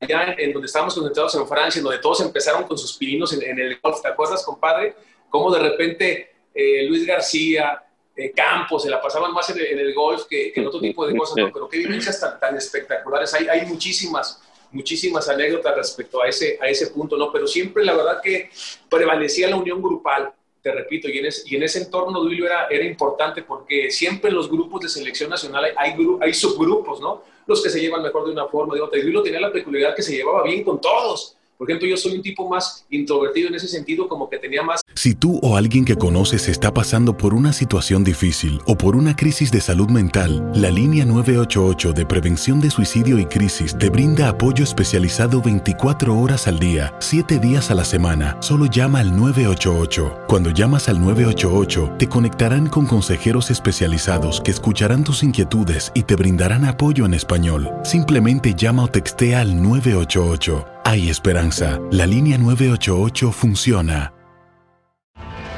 allá 0.00 0.34
en 0.38 0.52
donde 0.52 0.66
estábamos 0.66 0.94
concentrados 0.94 1.34
en 1.34 1.46
Francia, 1.46 1.78
en 1.78 1.84
donde 1.84 2.00
todos 2.00 2.20
empezaron 2.20 2.64
con 2.64 2.76
sus 2.76 2.96
pininos 2.96 3.32
en, 3.32 3.58
el 3.58 3.78
golf. 3.80 4.00
¿Te 4.02 4.08
acuerdas, 4.08 4.44
compadre? 4.44 4.94
Cómo 5.28 5.50
de 5.50 5.60
repente 5.60 6.30
eh, 6.54 6.84
Luis 6.86 7.06
García, 7.06 7.82
eh, 8.14 8.32
Campos, 8.32 8.82
se 8.82 8.90
la 8.90 9.00
pasaban 9.00 9.32
más 9.32 9.48
en 9.50 9.78
el, 9.78 9.94
golf 9.94 10.24
que, 10.26 10.52
en 10.54 10.66
otro 10.66 10.80
tipo 10.80 11.06
de 11.06 11.16
cosas, 11.16 11.36
¿no? 11.36 11.52
Pero 11.52 11.68
qué 11.68 11.78
vivencias 11.78 12.20
tan, 12.20 12.38
tan 12.38 12.56
espectaculares. 12.56 13.32
Hay, 13.34 13.48
hay 13.48 13.66
muchísimas, 13.66 14.42
muchísimas 14.70 15.28
anécdotas 15.28 15.74
respecto 15.76 16.22
a 16.22 16.28
ese, 16.28 16.58
a 16.60 16.68
ese 16.68 16.88
punto, 16.88 17.16
¿no? 17.16 17.32
Pero 17.32 17.46
siempre 17.46 17.84
la 17.84 17.94
verdad 17.94 18.20
que 18.22 18.50
prevalecía 18.88 19.48
la 19.48 19.56
unión 19.56 19.82
grupal 19.82 20.32
te 20.66 20.72
repito, 20.72 21.08
y 21.08 21.18
en, 21.18 21.62
ese, 21.62 21.78
entorno 21.78 22.18
Duilio 22.18 22.46
era, 22.46 22.66
era 22.68 22.84
importante 22.84 23.44
porque 23.44 23.88
siempre 23.88 24.30
en 24.30 24.36
los 24.36 24.50
grupos 24.50 24.80
de 24.80 24.88
selección 24.88 25.30
nacional 25.30 25.64
hay 25.76 26.34
subgrupos, 26.34 27.00
¿no? 27.00 27.22
Los 27.46 27.62
que 27.62 27.70
se 27.70 27.80
llevan 27.80 28.02
mejor 28.02 28.26
de 28.26 28.32
una 28.32 28.46
forma, 28.46 28.74
de 28.74 28.80
otra. 28.80 28.98
Y 28.98 29.02
Duilio 29.02 29.22
tenía 29.22 29.38
la 29.38 29.52
peculiaridad 29.52 29.94
que 29.94 30.02
se 30.02 30.16
llevaba 30.16 30.42
bien 30.42 30.64
con 30.64 30.80
todos. 30.80 31.36
Por 31.58 31.70
ejemplo, 31.70 31.88
yo 31.88 31.96
soy 31.96 32.16
un 32.16 32.22
tipo 32.22 32.48
más 32.48 32.86
introvertido 32.90 33.48
en 33.48 33.54
ese 33.54 33.68
sentido, 33.68 34.08
como 34.08 34.28
que 34.28 34.38
tenía 34.38 34.62
más... 34.62 34.80
Si 34.94 35.14
tú 35.14 35.38
o 35.42 35.56
alguien 35.56 35.84
que 35.84 35.96
conoces 35.96 36.48
está 36.48 36.72
pasando 36.72 37.16
por 37.16 37.32
una 37.32 37.52
situación 37.52 38.04
difícil 38.04 38.60
o 38.66 38.76
por 38.76 38.94
una 38.96 39.16
crisis 39.16 39.50
de 39.50 39.60
salud 39.60 39.88
mental, 39.88 40.50
la 40.54 40.70
línea 40.70 41.04
988 41.04 41.92
de 41.92 42.06
prevención 42.06 42.60
de 42.60 42.70
suicidio 42.70 43.18
y 43.18 43.26
crisis 43.26 43.76
te 43.78 43.88
brinda 43.88 44.28
apoyo 44.28 44.64
especializado 44.64 45.40
24 45.40 46.18
horas 46.18 46.46
al 46.46 46.58
día, 46.58 46.94
7 47.00 47.38
días 47.38 47.70
a 47.70 47.74
la 47.74 47.84
semana. 47.84 48.36
Solo 48.40 48.66
llama 48.66 49.00
al 49.00 49.16
988. 49.16 50.24
Cuando 50.28 50.50
llamas 50.50 50.88
al 50.88 51.00
988, 51.00 51.94
te 51.98 52.08
conectarán 52.08 52.68
con 52.68 52.86
consejeros 52.86 53.50
especializados 53.50 54.40
que 54.40 54.50
escucharán 54.50 55.04
tus 55.04 55.22
inquietudes 55.22 55.90
y 55.94 56.02
te 56.02 56.16
brindarán 56.16 56.64
apoyo 56.64 57.06
en 57.06 57.14
español. 57.14 57.70
Simplemente 57.82 58.54
llama 58.54 58.84
o 58.84 58.88
textea 58.88 59.40
al 59.40 59.62
988. 59.62 60.75
Hay 60.88 61.10
esperanza. 61.10 61.80
La 61.90 62.06
línea 62.06 62.38
988 62.38 63.32
funciona. 63.32 64.14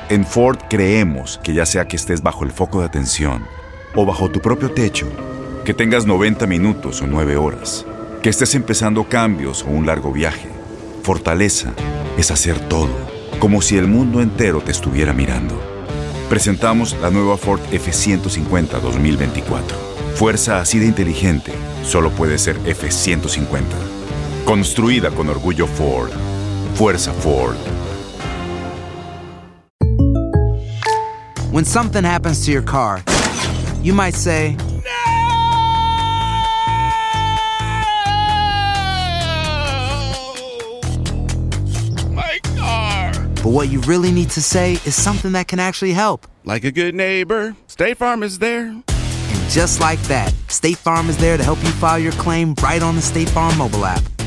En 0.08 0.24
Ford 0.24 0.56
creemos 0.70 1.38
que 1.44 1.52
ya 1.52 1.66
sea 1.66 1.86
que 1.86 1.96
estés 1.96 2.22
bajo 2.22 2.44
el 2.44 2.50
foco 2.50 2.80
de 2.80 2.86
atención 2.86 3.46
o 3.94 4.06
bajo 4.06 4.30
tu 4.30 4.40
propio 4.40 4.70
techo, 4.70 5.06
que 5.66 5.74
tengas 5.74 6.06
90 6.06 6.46
minutos 6.46 7.02
o 7.02 7.06
9 7.06 7.36
horas, 7.36 7.84
que 8.22 8.30
estés 8.30 8.54
empezando 8.54 9.04
cambios 9.04 9.64
o 9.64 9.66
un 9.66 9.84
largo 9.84 10.12
viaje, 10.12 10.48
fortaleza 11.02 11.74
es 12.16 12.30
hacer 12.30 12.58
todo, 12.60 12.96
como 13.38 13.60
si 13.60 13.76
el 13.76 13.86
mundo 13.86 14.22
entero 14.22 14.62
te 14.62 14.72
estuviera 14.72 15.12
mirando. 15.12 15.60
Presentamos 16.30 16.96
la 17.02 17.10
nueva 17.10 17.36
Ford 17.36 17.60
F150 17.70 18.80
2024. 18.80 19.76
Fuerza 20.14 20.62
así 20.62 20.78
de 20.78 20.86
inteligente 20.86 21.52
solo 21.82 22.12
puede 22.12 22.38
ser 22.38 22.58
F150. 22.60 23.97
Construida 24.48 25.10
con 25.10 25.28
orgullo 25.28 25.66
Ford. 25.66 26.10
Fuerza 26.72 27.12
Ford. 27.12 27.54
When 31.52 31.66
something 31.66 32.02
happens 32.02 32.46
to 32.46 32.50
your 32.50 32.62
car, 32.62 33.02
you 33.82 33.92
might 33.92 34.14
say, 34.14 34.56
My 42.10 42.40
car. 42.56 43.12
But 43.42 43.52
what 43.52 43.68
you 43.68 43.82
really 43.82 44.10
need 44.10 44.30
to 44.30 44.40
say 44.40 44.78
is 44.86 44.94
something 44.94 45.32
that 45.32 45.46
can 45.48 45.58
actually 45.58 45.92
help. 45.92 46.26
Like 46.46 46.64
a 46.64 46.72
good 46.72 46.94
neighbor, 46.94 47.54
State 47.66 47.98
Farm 47.98 48.22
is 48.22 48.38
there. 48.38 48.68
And 48.68 49.50
just 49.50 49.78
like 49.78 50.00
that, 50.04 50.32
State 50.48 50.78
Farm 50.78 51.10
is 51.10 51.18
there 51.18 51.36
to 51.36 51.44
help 51.44 51.62
you 51.62 51.70
file 51.72 51.98
your 51.98 52.12
claim 52.12 52.54
right 52.62 52.82
on 52.82 52.96
the 52.96 53.02
State 53.02 53.28
Farm 53.28 53.54
mobile 53.58 53.84
app. 53.84 54.02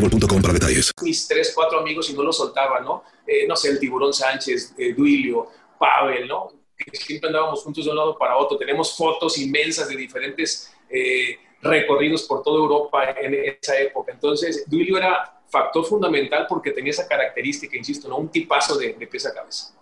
boostmobile.com 0.00 0.42
para 0.42 0.54
detalles. 0.54 0.92
Mis 1.02 1.28
tres, 1.28 1.52
cuatro 1.54 1.80
amigos 1.80 2.10
y 2.10 2.14
no 2.14 2.22
los 2.22 2.36
soltaba, 2.36 2.80
¿no? 2.80 3.02
Eh, 3.26 3.46
no 3.46 3.56
sé, 3.56 3.70
el 3.70 3.78
Tiburón 3.78 4.12
Sánchez, 4.12 4.74
eh, 4.78 4.94
Duilio, 4.94 5.46
Pavel, 5.78 6.26
¿no? 6.26 6.48
Que 6.76 6.96
siempre 6.96 7.28
andábamos 7.28 7.62
juntos 7.62 7.84
de 7.84 7.90
un 7.90 7.96
lado 7.96 8.16
para 8.16 8.36
otro. 8.36 8.56
Tenemos 8.56 8.96
fotos 8.96 9.38
inmensas 9.38 9.88
de 9.88 9.96
diferentes 9.96 10.74
eh, 10.88 11.38
recorridos 11.60 12.22
por 12.22 12.42
toda 12.42 12.58
Europa 12.58 13.10
en 13.20 13.34
esa 13.34 13.78
época. 13.78 14.12
Entonces, 14.12 14.64
Duilio 14.68 14.96
era 14.98 15.40
factor 15.48 15.84
fundamental 15.84 16.46
porque 16.48 16.70
tenía 16.70 16.90
esa 16.90 17.08
característica, 17.08 17.76
insisto, 17.76 18.08
¿no? 18.08 18.18
Un 18.18 18.28
tipazo 18.28 18.78
de, 18.78 18.92
de 18.94 19.06
pies 19.06 19.26
a 19.26 19.34
cabeza. 19.34 19.74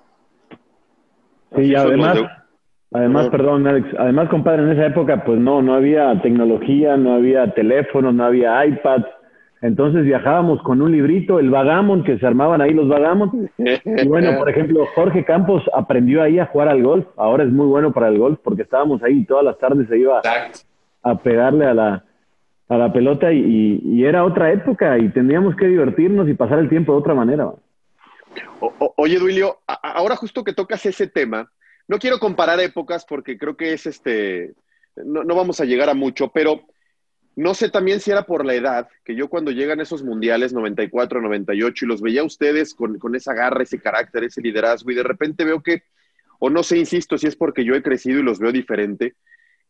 Sí, 1.54 1.74
además, 1.74 2.18
además, 2.92 3.28
perdón, 3.28 3.66
Alex, 3.66 3.88
además, 3.98 4.28
compadre, 4.28 4.62
en 4.62 4.72
esa 4.72 4.86
época, 4.86 5.24
pues 5.24 5.38
no, 5.38 5.62
no 5.62 5.74
había 5.74 6.20
tecnología, 6.22 6.96
no 6.96 7.14
había 7.14 7.52
teléfono, 7.54 8.12
no 8.12 8.24
había 8.24 8.64
iPad. 8.66 9.02
Entonces 9.62 10.04
viajábamos 10.04 10.62
con 10.62 10.82
un 10.82 10.92
librito, 10.92 11.38
el 11.40 11.50
Vagamon, 11.50 12.04
que 12.04 12.18
se 12.18 12.26
armaban 12.26 12.60
ahí 12.60 12.72
los 12.74 12.88
Vagamon. 12.88 13.50
Y 13.58 14.06
bueno, 14.06 14.36
por 14.38 14.48
ejemplo, 14.50 14.86
Jorge 14.94 15.24
Campos 15.24 15.62
aprendió 15.74 16.22
ahí 16.22 16.38
a 16.38 16.46
jugar 16.46 16.68
al 16.68 16.82
golf. 16.82 17.06
Ahora 17.16 17.44
es 17.44 17.50
muy 17.50 17.66
bueno 17.66 17.92
para 17.92 18.08
el 18.08 18.18
golf 18.18 18.38
porque 18.44 18.62
estábamos 18.62 19.02
ahí 19.02 19.24
todas 19.24 19.44
las 19.44 19.58
tardes 19.58 19.88
se 19.88 19.98
iba 19.98 20.20
a 21.02 21.18
pegarle 21.22 21.66
a 21.66 21.74
la, 21.74 22.04
a 22.68 22.76
la 22.76 22.92
pelota 22.92 23.32
y, 23.32 23.80
y 23.82 24.04
era 24.04 24.24
otra 24.24 24.52
época 24.52 24.98
y 24.98 25.08
teníamos 25.08 25.56
que 25.56 25.66
divertirnos 25.66 26.28
y 26.28 26.34
pasar 26.34 26.58
el 26.58 26.68
tiempo 26.68 26.92
de 26.92 26.98
otra 26.98 27.14
manera. 27.14 27.46
O- 27.46 28.72
o- 28.78 28.94
oye, 28.98 29.18
Duilio, 29.18 29.58
a- 29.66 29.92
ahora 29.92 30.16
justo 30.16 30.44
que 30.44 30.52
tocas 30.52 30.84
ese 30.84 31.06
tema, 31.06 31.50
no 31.88 31.98
quiero 31.98 32.18
comparar 32.18 32.60
épocas 32.60 33.06
porque 33.08 33.38
creo 33.38 33.56
que 33.56 33.72
es 33.72 33.86
este, 33.86 34.52
no, 34.96 35.24
no 35.24 35.34
vamos 35.34 35.60
a 35.60 35.64
llegar 35.64 35.88
a 35.88 35.94
mucho, 35.94 36.28
pero 36.28 36.60
no 37.36 37.52
sé 37.52 37.68
también 37.68 38.00
si 38.00 38.10
era 38.10 38.22
por 38.22 38.46
la 38.46 38.54
edad, 38.54 38.88
que 39.04 39.14
yo 39.14 39.28
cuando 39.28 39.50
llegan 39.50 39.78
esos 39.80 40.02
mundiales 40.02 40.54
94, 40.54 41.20
98 41.20 41.84
y 41.84 41.88
los 41.88 42.00
veía 42.00 42.22
a 42.22 42.24
ustedes 42.24 42.74
con, 42.74 42.98
con 42.98 43.14
esa 43.14 43.34
garra, 43.34 43.62
ese 43.62 43.78
carácter, 43.78 44.24
ese 44.24 44.40
liderazgo 44.40 44.90
y 44.90 44.94
de 44.94 45.02
repente 45.02 45.44
veo 45.44 45.62
que, 45.62 45.82
o 46.38 46.48
no 46.48 46.62
sé, 46.62 46.78
insisto, 46.78 47.18
si 47.18 47.26
es 47.26 47.36
porque 47.36 47.62
yo 47.62 47.74
he 47.74 47.82
crecido 47.82 48.20
y 48.20 48.22
los 48.22 48.38
veo 48.38 48.52
diferente, 48.52 49.16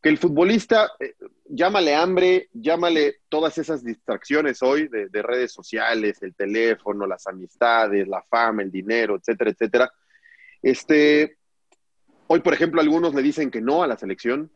que 0.00 0.08
el 0.08 0.18
futbolista, 0.18 0.92
eh, 1.00 1.14
llámale 1.44 1.96
hambre, 1.96 2.48
llámale 2.52 3.16
todas 3.28 3.58
esas 3.58 3.82
distracciones 3.82 4.62
hoy 4.62 4.86
de, 4.86 5.08
de 5.08 5.22
redes 5.22 5.52
sociales, 5.52 6.22
el 6.22 6.36
teléfono, 6.36 7.04
las 7.04 7.26
amistades, 7.26 8.06
la 8.06 8.22
fama, 8.22 8.62
el 8.62 8.70
dinero, 8.70 9.16
etcétera, 9.16 9.50
etcétera. 9.50 9.92
Este, 10.62 11.36
hoy, 12.28 12.40
por 12.40 12.54
ejemplo, 12.54 12.80
algunos 12.80 13.12
le 13.12 13.22
dicen 13.22 13.50
que 13.50 13.60
no 13.60 13.82
a 13.82 13.88
la 13.88 13.98
selección, 13.98 14.52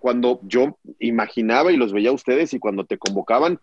cuando 0.00 0.40
yo 0.42 0.78
imaginaba 0.98 1.70
y 1.70 1.76
los 1.76 1.92
veía 1.92 2.10
a 2.10 2.14
ustedes 2.14 2.52
y 2.54 2.58
cuando 2.58 2.84
te 2.84 2.98
convocaban, 2.98 3.60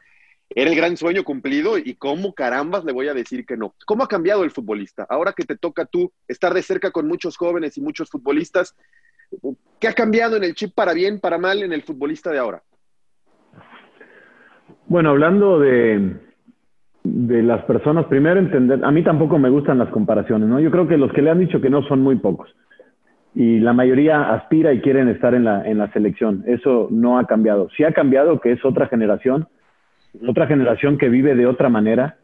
era 0.49 0.69
el 0.69 0.75
gran 0.77 0.95
sueño 0.95 1.23
cumplido 1.23 1.77
y 1.77 1.95
cómo 1.95 2.33
carambas 2.33 2.85
le 2.85 2.93
voy 2.93 3.07
a 3.09 3.13
decir 3.13 3.45
que 3.45 3.57
no. 3.57 3.73
¿Cómo 3.85 4.03
ha 4.03 4.07
cambiado 4.07 4.43
el 4.43 4.51
futbolista? 4.51 5.05
Ahora 5.09 5.33
que 5.33 5.43
te 5.43 5.57
toca 5.57 5.85
tú 5.85 6.11
estar 6.27 6.53
de 6.53 6.61
cerca 6.61 6.91
con 6.91 7.07
muchos 7.07 7.35
jóvenes 7.35 7.77
y 7.77 7.81
muchos 7.81 8.09
futbolistas, 8.09 8.75
¿qué 9.79 9.87
ha 9.89 9.93
cambiado 9.93 10.37
en 10.37 10.43
el 10.43 10.55
chip 10.55 10.73
para 10.73 10.93
bien, 10.93 11.19
para 11.19 11.37
mal 11.37 11.63
en 11.63 11.73
el 11.73 11.83
futbolista 11.83 12.31
de 12.31 12.39
ahora? 12.39 12.63
Bueno, 14.85 15.09
hablando 15.09 15.59
de, 15.59 16.15
de 17.03 17.43
las 17.43 17.65
personas, 17.65 18.05
primero 18.05 18.39
entender, 18.39 18.83
a 18.85 18.91
mí 18.91 19.03
tampoco 19.03 19.37
me 19.37 19.49
gustan 19.49 19.77
las 19.77 19.89
comparaciones, 19.89 20.47
¿no? 20.47 20.61
Yo 20.61 20.71
creo 20.71 20.87
que 20.87 20.97
los 20.97 21.11
que 21.11 21.21
le 21.21 21.29
han 21.29 21.39
dicho 21.39 21.59
que 21.59 21.69
no 21.69 21.83
son 21.83 22.01
muy 22.01 22.15
pocos. 22.17 22.49
Y 23.39 23.59
la 23.59 23.71
mayoría 23.71 24.33
aspira 24.33 24.73
y 24.73 24.81
quieren 24.81 25.09
estar 25.09 25.35
en 25.35 25.43
la, 25.43 25.61
en 25.63 25.77
la 25.77 25.91
selección. 25.91 26.43
Eso 26.47 26.87
no 26.89 27.19
ha 27.19 27.27
cambiado. 27.27 27.69
Sí 27.77 27.83
ha 27.83 27.91
cambiado 27.91 28.39
que 28.39 28.51
es 28.51 28.65
otra 28.65 28.87
generación, 28.87 29.47
otra 30.27 30.47
generación 30.47 30.97
que 30.97 31.07
vive 31.07 31.35
de 31.35 31.45
otra 31.45 31.69
manera. 31.69 32.17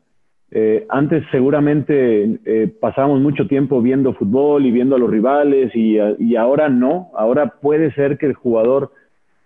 Eh, 0.49 0.88
antes 0.89 1.23
seguramente 1.30 2.39
eh, 2.45 2.73
pasábamos 2.82 3.21
mucho 3.21 3.45
tiempo 3.45 3.80
viendo 3.80 4.15
fútbol 4.15 4.65
y 4.65 4.71
viendo 4.71 4.95
a 4.95 4.99
los 4.99 5.12
rivales 5.12 5.69
y, 5.76 5.99
y 6.17 6.36
ahora 6.36 6.67
no. 6.69 7.12
Ahora 7.15 7.60
puede 7.62 7.93
ser 7.93 8.17
que 8.17 8.26
el 8.26 8.34
jugador 8.34 8.91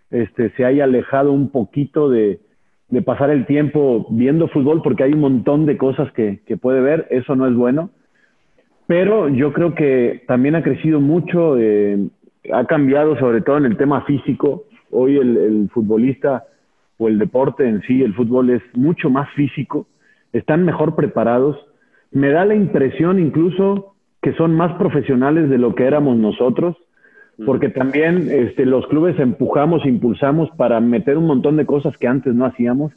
este, 0.09 0.51
se 0.51 0.63
haya 0.63 0.85
alejado 0.85 1.33
un 1.33 1.49
poquito 1.49 2.09
de, 2.09 2.39
de 2.87 3.01
pasar 3.01 3.29
el 3.29 3.45
tiempo 3.45 4.07
viendo 4.09 4.47
fútbol 4.47 4.81
porque 4.81 5.03
hay 5.03 5.11
un 5.11 5.19
montón 5.19 5.65
de 5.65 5.75
cosas 5.75 6.13
que, 6.13 6.39
que 6.45 6.55
puede 6.55 6.79
ver, 6.79 7.07
eso 7.09 7.35
no 7.35 7.45
es 7.45 7.55
bueno. 7.55 7.89
Pero 8.87 9.29
yo 9.29 9.53
creo 9.53 9.75
que 9.75 10.23
también 10.27 10.55
ha 10.55 10.63
crecido 10.63 10.99
mucho, 10.99 11.57
eh, 11.57 12.07
ha 12.53 12.65
cambiado 12.65 13.17
sobre 13.19 13.41
todo 13.41 13.57
en 13.57 13.65
el 13.65 13.77
tema 13.77 14.01
físico. 14.01 14.63
Hoy 14.89 15.17
el, 15.17 15.37
el, 15.37 15.69
futbolista 15.69 16.45
o 16.97 17.09
el 17.09 17.19
deporte 17.19 17.67
en 17.67 17.81
sí, 17.81 18.01
el 18.01 18.15
fútbol 18.15 18.49
es 18.49 18.61
mucho 18.73 19.09
más 19.09 19.29
físico, 19.33 19.87
están 20.31 20.63
mejor 20.63 20.95
preparados. 20.95 21.57
Me 22.11 22.29
da 22.29 22.45
la 22.45 22.55
impresión 22.55 23.19
incluso 23.19 23.95
que 24.21 24.33
son 24.33 24.55
más 24.55 24.73
profesionales 24.77 25.49
de 25.49 25.57
lo 25.57 25.75
que 25.75 25.85
éramos 25.85 26.17
nosotros 26.17 26.77
porque 27.45 27.69
también 27.69 28.29
este, 28.31 28.65
los 28.65 28.87
clubes 28.87 29.19
empujamos, 29.19 29.85
impulsamos 29.85 30.49
para 30.57 30.79
meter 30.79 31.17
un 31.17 31.27
montón 31.27 31.55
de 31.57 31.65
cosas 31.65 31.95
que 31.97 32.07
antes 32.07 32.33
no 32.33 32.45
hacíamos. 32.45 32.93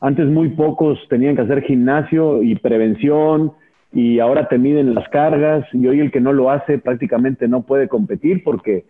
Antes 0.00 0.26
muy 0.26 0.50
pocos 0.50 0.98
tenían 1.08 1.36
que 1.36 1.42
hacer 1.42 1.62
gimnasio 1.62 2.42
y 2.42 2.56
prevención 2.56 3.52
y 3.92 4.18
ahora 4.18 4.48
te 4.48 4.58
miden 4.58 4.94
las 4.94 5.08
cargas 5.08 5.66
y 5.72 5.86
hoy 5.86 6.00
el 6.00 6.10
que 6.10 6.20
no 6.20 6.32
lo 6.32 6.50
hace 6.50 6.78
prácticamente 6.78 7.48
no 7.48 7.62
puede 7.62 7.88
competir 7.88 8.42
porque, 8.44 8.84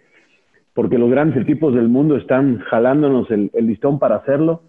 porque 0.75 0.99
los 0.99 1.11
grandes 1.11 1.43
equipos 1.43 1.75
del 1.75 1.89
mundo 1.89 2.17
están 2.17 2.59
jalándonos 2.71 3.31
el, 3.31 3.51
listón 3.61 3.99
para 3.99 4.17
hacerlo. 4.17 4.63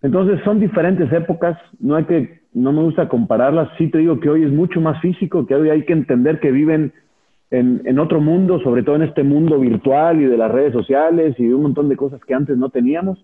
Entonces 0.00 0.40
son 0.44 0.60
diferentes 0.60 1.12
épocas, 1.12 1.58
no 1.80 1.96
hay 1.96 2.04
que, 2.04 2.40
no 2.54 2.72
me 2.72 2.82
gusta 2.82 3.08
compararlas, 3.08 3.68
sí 3.78 3.88
te 3.88 3.98
digo 3.98 4.20
que 4.20 4.30
hoy 4.30 4.44
es 4.44 4.52
mucho 4.52 4.80
más 4.80 5.00
físico, 5.00 5.44
que 5.44 5.56
hoy 5.56 5.70
hay 5.70 5.84
que 5.84 5.92
entender 5.92 6.38
que 6.38 6.52
viven 6.52 6.92
en, 7.50 7.82
en, 7.84 7.98
otro 7.98 8.20
mundo, 8.20 8.60
sobre 8.60 8.84
todo 8.84 8.96
en 8.96 9.02
este 9.02 9.24
mundo 9.24 9.58
virtual 9.58 10.20
y 10.20 10.26
de 10.26 10.36
las 10.36 10.52
redes 10.52 10.72
sociales 10.72 11.34
y 11.38 11.46
de 11.48 11.54
un 11.54 11.62
montón 11.62 11.88
de 11.88 11.96
cosas 11.96 12.24
que 12.24 12.34
antes 12.34 12.56
no 12.56 12.70
teníamos. 12.70 13.18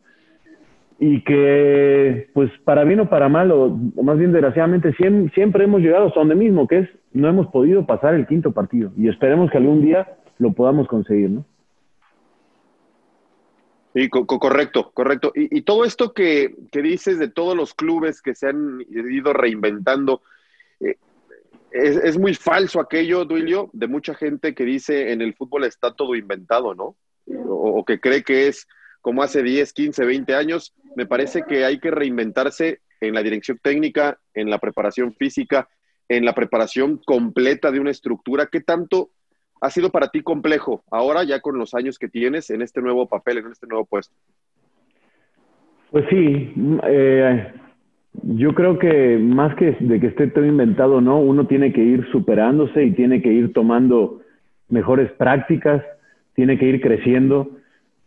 Y 1.06 1.22
que, 1.22 2.30
pues, 2.32 2.50
para 2.64 2.82
bien 2.84 3.00
o 3.00 3.10
para 3.10 3.28
mal, 3.28 3.52
o, 3.52 3.68
más 4.02 4.16
bien 4.16 4.32
desgraciadamente, 4.32 4.94
siempre, 4.94 5.64
hemos 5.64 5.82
llegado 5.82 6.06
hasta 6.06 6.18
donde 6.20 6.34
mismo, 6.34 6.66
que 6.66 6.78
es 6.78 6.88
no 7.12 7.28
hemos 7.28 7.48
podido 7.48 7.84
pasar 7.84 8.14
el 8.14 8.26
quinto 8.26 8.52
partido. 8.52 8.90
Y 8.96 9.10
esperemos 9.10 9.50
que 9.50 9.58
algún 9.58 9.82
día 9.82 10.16
lo 10.38 10.54
podamos 10.54 10.88
conseguir, 10.88 11.28
¿no? 11.28 11.44
Sí, 13.92 14.08
co 14.08 14.26
correcto, 14.26 14.92
correcto. 14.94 15.30
Y, 15.34 15.60
todo 15.60 15.84
esto 15.84 16.14
que, 16.14 16.54
que, 16.72 16.80
dices 16.80 17.18
de 17.18 17.28
todos 17.28 17.54
los 17.54 17.74
clubes 17.74 18.22
que 18.22 18.34
se 18.34 18.48
han 18.48 18.80
ido 18.88 19.34
reinventando, 19.34 20.22
eh, 20.80 20.96
es, 21.70 21.96
es, 21.98 22.18
muy 22.18 22.32
falso 22.32 22.80
aquello, 22.80 23.26
Duilio, 23.26 23.68
de 23.74 23.88
mucha 23.88 24.14
gente 24.14 24.54
que 24.54 24.64
dice 24.64 25.12
en 25.12 25.20
el 25.20 25.34
fútbol 25.34 25.64
está 25.64 25.92
todo 25.92 26.14
inventado, 26.14 26.74
¿no? 26.74 26.96
O, 27.46 27.84
que 27.84 28.00
cree 28.00 28.22
que 28.22 28.48
es 28.48 28.66
como 29.04 29.22
hace 29.22 29.42
10, 29.42 29.74
15, 29.74 30.02
20 30.02 30.34
años. 30.34 30.74
Me 30.96 31.04
parece 31.04 31.42
que 31.46 31.66
hay 31.66 31.78
que 31.78 31.90
reinventarse 31.90 32.80
en 33.02 33.12
la 33.12 33.22
dirección 33.22 33.58
técnica, 33.62 34.18
en 34.32 34.48
la 34.48 34.58
preparación 34.58 35.12
física, 35.12 35.68
en 36.08 36.24
la 36.24 36.32
preparación 36.32 36.98
completa 37.04 37.70
de 37.70 37.80
una 37.80 37.90
estructura. 37.90 38.48
¿Qué 38.50 38.62
tanto 38.62 39.10
ha 39.60 39.68
sido 39.68 39.90
para 39.90 40.08
ti 40.08 40.22
complejo 40.22 40.84
ahora, 40.90 41.22
ya 41.22 41.40
con 41.40 41.58
los 41.58 41.74
años 41.74 41.98
que 41.98 42.08
tienes, 42.08 42.48
en 42.48 42.62
este 42.62 42.80
nuevo 42.80 43.06
papel, 43.06 43.38
en 43.38 43.52
este 43.52 43.66
nuevo 43.66 43.84
puesto? 43.84 44.14
Pues 45.90 46.06
sí, 46.08 46.54
eh, 46.84 47.52
yo 48.22 48.54
creo 48.54 48.78
que 48.78 49.18
más 49.18 49.54
que 49.56 49.76
de 49.80 50.00
que 50.00 50.06
esté 50.06 50.28
todo 50.28 50.46
inventado, 50.46 51.02
¿no? 51.02 51.20
Uno 51.20 51.46
tiene 51.46 51.74
que 51.74 51.82
ir 51.82 52.10
superándose 52.10 52.84
y 52.84 52.92
tiene 52.92 53.20
que 53.20 53.30
ir 53.30 53.52
tomando 53.52 54.22
mejores 54.70 55.12
prácticas, 55.12 55.82
tiene 56.34 56.58
que 56.58 56.64
ir 56.64 56.80
creciendo, 56.80 57.50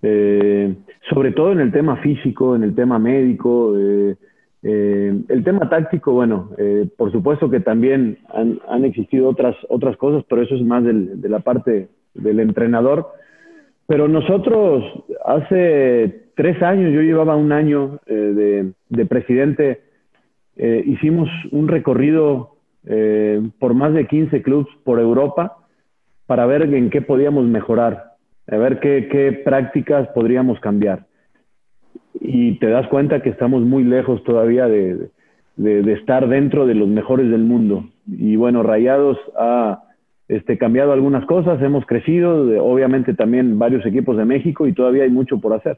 eh, 0.01 0.75
sobre 1.09 1.31
todo 1.31 1.51
en 1.51 1.59
el 1.59 1.71
tema 1.71 1.97
físico, 1.97 2.55
en 2.55 2.63
el 2.63 2.75
tema 2.75 2.99
médico, 2.99 3.73
eh, 3.77 4.15
eh, 4.63 5.13
el 5.29 5.43
tema 5.43 5.69
táctico, 5.69 6.11
bueno, 6.11 6.51
eh, 6.57 6.87
por 6.97 7.11
supuesto 7.11 7.49
que 7.49 7.59
también 7.59 8.17
han, 8.33 8.59
han, 8.67 8.85
existido 8.85 9.29
otras, 9.29 9.55
otras 9.69 9.95
cosas, 9.97 10.25
pero 10.27 10.41
eso 10.41 10.55
es 10.55 10.61
más 10.63 10.83
del, 10.83 11.21
de 11.21 11.29
la 11.29 11.39
parte 11.39 11.87
del 12.13 12.39
entrenador. 12.39 13.07
Pero 13.85 14.07
nosotros, 14.07 14.83
hace 15.25 16.31
tres 16.35 16.61
años, 16.61 16.91
yo 16.93 17.01
llevaba 17.01 17.37
un 17.37 17.53
año 17.53 17.99
de, 18.05 18.73
de, 18.89 19.05
presidente 19.05 19.81
hicimos 20.57 21.29
un 21.51 21.69
recorrido 21.69 22.55
por 23.59 23.75
más 23.75 23.93
de 23.93 24.07
15 24.07 24.41
clubes 24.41 24.67
por 24.83 24.99
Europa 24.99 25.59
para 26.25 26.45
ver 26.45 26.63
en 26.63 26.89
qué 26.89 27.01
podíamos 27.01 27.45
mejorar, 27.45 28.06
a 28.49 28.57
ver 28.57 28.79
qué, 28.79 29.41
prácticas 29.43 30.07
podríamos 30.09 30.59
cambiar. 30.59 31.05
Y 32.19 32.57
te 32.59 32.67
das 32.67 32.87
cuenta 32.87 33.21
que 33.21 33.29
estamos 33.29 33.61
muy 33.61 33.83
lejos 33.83 34.23
todavía 34.23 34.67
de, 34.67 35.09
estar 35.57 36.27
dentro 36.27 36.65
de 36.65 36.75
los 36.75 36.87
mejores 36.87 37.29
del 37.29 37.43
mundo. 37.43 37.85
Y 38.07 38.35
bueno, 38.35 38.63
Rayados 38.63 39.17
ha 39.37 39.83
este, 40.27 40.57
cambiado 40.57 40.93
algunas 40.93 41.25
cosas, 41.25 41.61
hemos 41.61 41.85
crecido, 41.85 42.41
obviamente 42.63 43.13
también 43.13 43.59
varios 43.59 43.85
equipos 43.85 44.17
de 44.17 44.25
México 44.25 44.67
y 44.67 44.73
todavía 44.73 45.03
hay 45.03 45.09
mucho 45.09 45.39
por 45.39 45.53
hacer. 45.53 45.77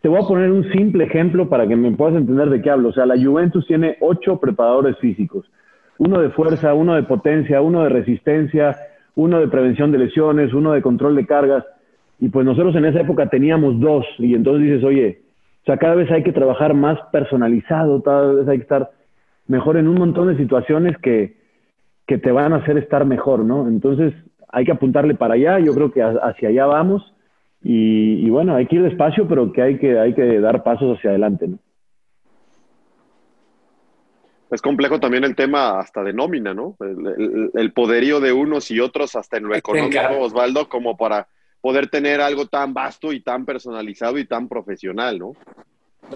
Te 0.00 0.08
voy 0.08 0.22
a 0.22 0.26
poner 0.28 0.52
un 0.52 0.70
simple 0.70 1.04
ejemplo 1.04 1.48
para 1.48 1.66
que 1.66 1.74
me 1.74 1.90
puedas 1.92 2.14
entender 2.14 2.50
de 2.50 2.62
qué 2.62 2.70
hablo. 2.70 2.90
O 2.90 2.92
sea, 2.92 3.06
la 3.06 3.16
Juventus 3.16 3.66
tiene 3.66 3.96
ocho 4.00 4.38
preparadores 4.38 4.96
físicos. 4.98 5.50
Uno 5.98 6.20
de 6.20 6.30
fuerza, 6.30 6.74
uno 6.74 6.94
de 6.94 7.02
potencia, 7.02 7.60
uno 7.60 7.82
de 7.82 7.88
resistencia, 7.88 8.76
uno 9.16 9.40
de 9.40 9.48
prevención 9.48 9.90
de 9.90 9.98
lesiones, 9.98 10.54
uno 10.54 10.72
de 10.72 10.82
control 10.82 11.16
de 11.16 11.26
cargas. 11.26 11.64
Y 12.20 12.28
pues 12.30 12.44
nosotros 12.44 12.74
en 12.76 12.84
esa 12.84 13.00
época 13.00 13.28
teníamos 13.28 13.78
dos. 13.80 14.04
Y 14.18 14.34
entonces 14.34 14.64
dices, 14.68 14.84
oye, 14.84 15.20
o 15.62 15.64
sea, 15.66 15.76
cada 15.76 15.94
vez 15.94 16.10
hay 16.10 16.22
que 16.22 16.32
trabajar 16.32 16.74
más 16.74 16.98
personalizado, 17.12 18.02
cada 18.02 18.32
vez 18.32 18.48
hay 18.48 18.58
que 18.58 18.62
estar 18.62 18.90
mejor 19.46 19.76
en 19.76 19.86
un 19.88 19.94
montón 19.96 20.28
de 20.28 20.36
situaciones 20.36 20.96
que, 20.98 21.36
que 22.06 22.18
te 22.18 22.32
van 22.32 22.52
a 22.52 22.56
hacer 22.56 22.76
estar 22.78 23.04
mejor, 23.04 23.40
¿no? 23.44 23.68
Entonces 23.68 24.14
hay 24.48 24.64
que 24.64 24.72
apuntarle 24.72 25.14
para 25.14 25.34
allá, 25.34 25.58
yo 25.58 25.74
creo 25.74 25.92
que 25.92 26.02
ha- 26.02 26.18
hacia 26.22 26.48
allá 26.48 26.66
vamos 26.66 27.14
y, 27.62 28.24
y 28.26 28.30
bueno, 28.30 28.54
hay 28.54 28.66
que 28.66 28.76
ir 28.76 28.82
despacio, 28.82 29.28
pero 29.28 29.52
que 29.52 29.62
hay 29.62 29.78
que, 29.78 29.98
hay 29.98 30.14
que 30.14 30.40
dar 30.40 30.62
pasos 30.62 30.96
hacia 30.98 31.10
adelante, 31.10 31.48
¿no? 31.48 31.58
Es 34.50 34.62
complejo 34.62 34.98
también 34.98 35.24
el 35.24 35.36
tema 35.36 35.78
hasta 35.78 36.02
de 36.02 36.14
nómina, 36.14 36.54
¿no? 36.54 36.76
El, 36.80 37.06
el- 37.06 37.50
el 37.54 37.72
poderío 37.72 38.18
de 38.20 38.32
unos 38.32 38.70
y 38.70 38.80
otros 38.80 39.14
hasta 39.14 39.36
en 39.36 39.44
lo 39.44 39.54
económico. 39.54 39.98
Osvaldo, 40.22 40.68
como 40.70 40.96
para 40.96 41.28
poder 41.68 41.90
tener 41.90 42.18
algo 42.22 42.46
tan 42.46 42.72
vasto 42.72 43.12
y 43.12 43.20
tan 43.20 43.44
personalizado 43.44 44.16
y 44.16 44.24
tan 44.24 44.48
profesional, 44.48 45.18
¿no? 45.18 45.36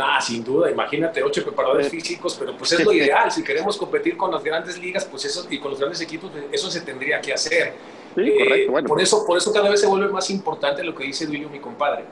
Ah, 0.01 0.19
sin 0.19 0.43
duda, 0.43 0.71
imagínate, 0.71 1.23
ocho 1.23 1.45
preparadores 1.45 1.91
físicos, 1.91 2.37
pero 2.41 2.57
pues 2.57 2.73
es 2.73 2.83
lo 2.83 2.91
ideal. 3.01 3.31
Si 3.31 3.45
queremos 3.45 3.77
competir 3.77 4.17
con 4.17 4.31
las 4.31 4.43
grandes 4.43 4.79
ligas 4.79 5.05
pues 5.05 5.27
eso, 5.27 5.47
y 5.51 5.59
con 5.59 5.73
los 5.73 5.79
grandes 5.79 6.01
equipos, 6.01 6.31
pues, 6.31 6.45
eso 6.51 6.71
se 6.71 6.81
tendría 6.81 7.21
que 7.21 7.35
hacer. 7.35 7.75
Sí, 8.15 8.23
Eh, 8.23 8.38
correcto, 8.38 8.73
bueno. 8.73 8.88
por, 8.88 9.03
eso, 9.03 9.27
por 9.27 9.37
eso 9.37 9.53
cada 9.53 9.69
vez 9.69 9.79
se 9.79 9.87
vuelve 9.87 10.09
más 10.09 10.31
importante 10.31 10.83
lo 10.83 10.95
que 10.95 11.05
dice 11.05 11.27
Duilio, 11.27 11.51
mi 11.51 11.61
compadre. 11.61 12.07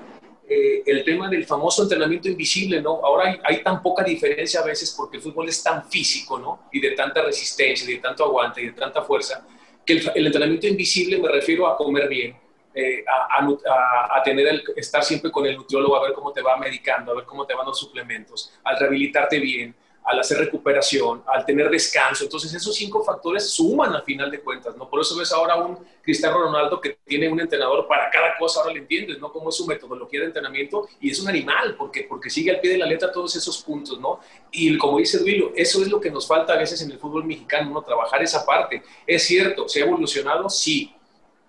Eh, 0.46 0.82
el 0.84 1.02
tema 1.02 1.30
del 1.30 1.46
famoso 1.46 1.84
entrenamiento 1.84 2.28
invisible, 2.28 2.82
¿no? 2.82 3.00
Ahora 3.02 3.30
hay, 3.30 3.40
hay 3.42 3.62
tan 3.62 3.80
poca 3.80 4.04
diferencia 4.04 4.60
a 4.60 4.64
veces 4.64 4.94
porque 4.94 5.16
el 5.16 5.22
fútbol 5.22 5.48
es 5.48 5.62
tan 5.62 5.88
físico, 5.88 6.38
¿no? 6.38 6.64
Y 6.72 6.78
de 6.78 6.90
tanta 6.90 7.22
resistencia, 7.22 7.88
y 7.88 7.94
de 7.94 8.00
tanto 8.00 8.22
aguante 8.22 8.60
y 8.60 8.66
de 8.66 8.72
tanta 8.72 9.00
fuerza, 9.00 9.46
que 9.86 9.94
el, 9.94 10.12
el 10.14 10.26
entrenamiento 10.26 10.66
invisible 10.66 11.16
me 11.18 11.28
refiero 11.28 11.66
a 11.66 11.74
comer 11.78 12.06
bien, 12.06 12.36
eh, 12.72 13.04
a, 13.06 14.22
tener 14.22 14.46
el, 14.46 14.62
estar 14.76 15.02
siempre 15.02 15.30
con 15.30 15.44
el 15.44 15.56
nutriólogo 15.56 15.96
a 15.96 16.02
ver 16.02 16.12
cómo 16.12 16.32
te 16.32 16.40
va 16.40 16.56
medicando, 16.56 17.12
a 17.12 17.16
ver 17.16 17.24
cómo 17.24 17.46
te 17.46 17.54
van 17.54 17.66
los 17.66 17.78
suplementos, 17.78 18.52
al 18.62 18.78
rehabilitarte 18.78 19.38
bien, 19.40 19.74
al 20.04 20.18
hacer 20.18 20.38
recuperación, 20.38 21.22
al 21.26 21.44
tener 21.44 21.68
descanso. 21.68 22.24
Entonces 22.24 22.52
esos 22.54 22.74
cinco 22.74 23.02
factores 23.04 23.50
suman 23.50 23.92
al 23.94 24.02
final 24.02 24.30
de 24.30 24.40
cuentas, 24.40 24.76
¿no? 24.76 24.88
Por 24.88 25.00
eso 25.00 25.16
ves 25.16 25.32
ahora 25.32 25.56
un 25.56 25.78
Cristiano 26.02 26.38
Ronaldo 26.38 26.80
que 26.80 26.98
tiene 27.04 27.28
un 27.28 27.40
entrenador 27.40 27.86
para 27.86 28.10
cada 28.10 28.36
cosa, 28.38 28.60
ahora 28.60 28.72
le 28.72 28.80
entiendes, 28.80 29.18
¿no? 29.18 29.32
Cómo 29.32 29.50
es 29.50 29.56
su 29.56 29.66
metodología 29.66 30.20
de 30.20 30.26
entrenamiento 30.26 30.88
y 31.00 31.10
es 31.10 31.20
un 31.20 31.28
animal, 31.28 31.76
porque, 31.76 32.06
porque 32.08 32.30
sigue 32.30 32.50
al 32.50 32.60
pie 32.60 32.72
de 32.72 32.78
la 32.78 32.86
letra 32.86 33.12
todos 33.12 33.34
esos 33.36 33.62
puntos, 33.62 34.00
¿no? 34.00 34.20
Y 34.50 34.76
como 34.78 34.98
dice 34.98 35.18
Duilo, 35.18 35.52
eso 35.54 35.82
es 35.82 35.88
lo 35.88 36.00
que 36.00 36.10
nos 36.10 36.26
falta 36.26 36.54
a 36.54 36.56
veces 36.56 36.80
en 36.82 36.90
el 36.90 36.98
fútbol 36.98 37.24
mexicano, 37.24 37.70
¿no? 37.70 37.82
Trabajar 37.82 38.22
esa 38.22 38.44
parte. 38.44 38.82
Es 39.06 39.24
cierto, 39.24 39.68
¿se 39.68 39.82
ha 39.82 39.86
evolucionado? 39.86 40.48
Sí, 40.48 40.94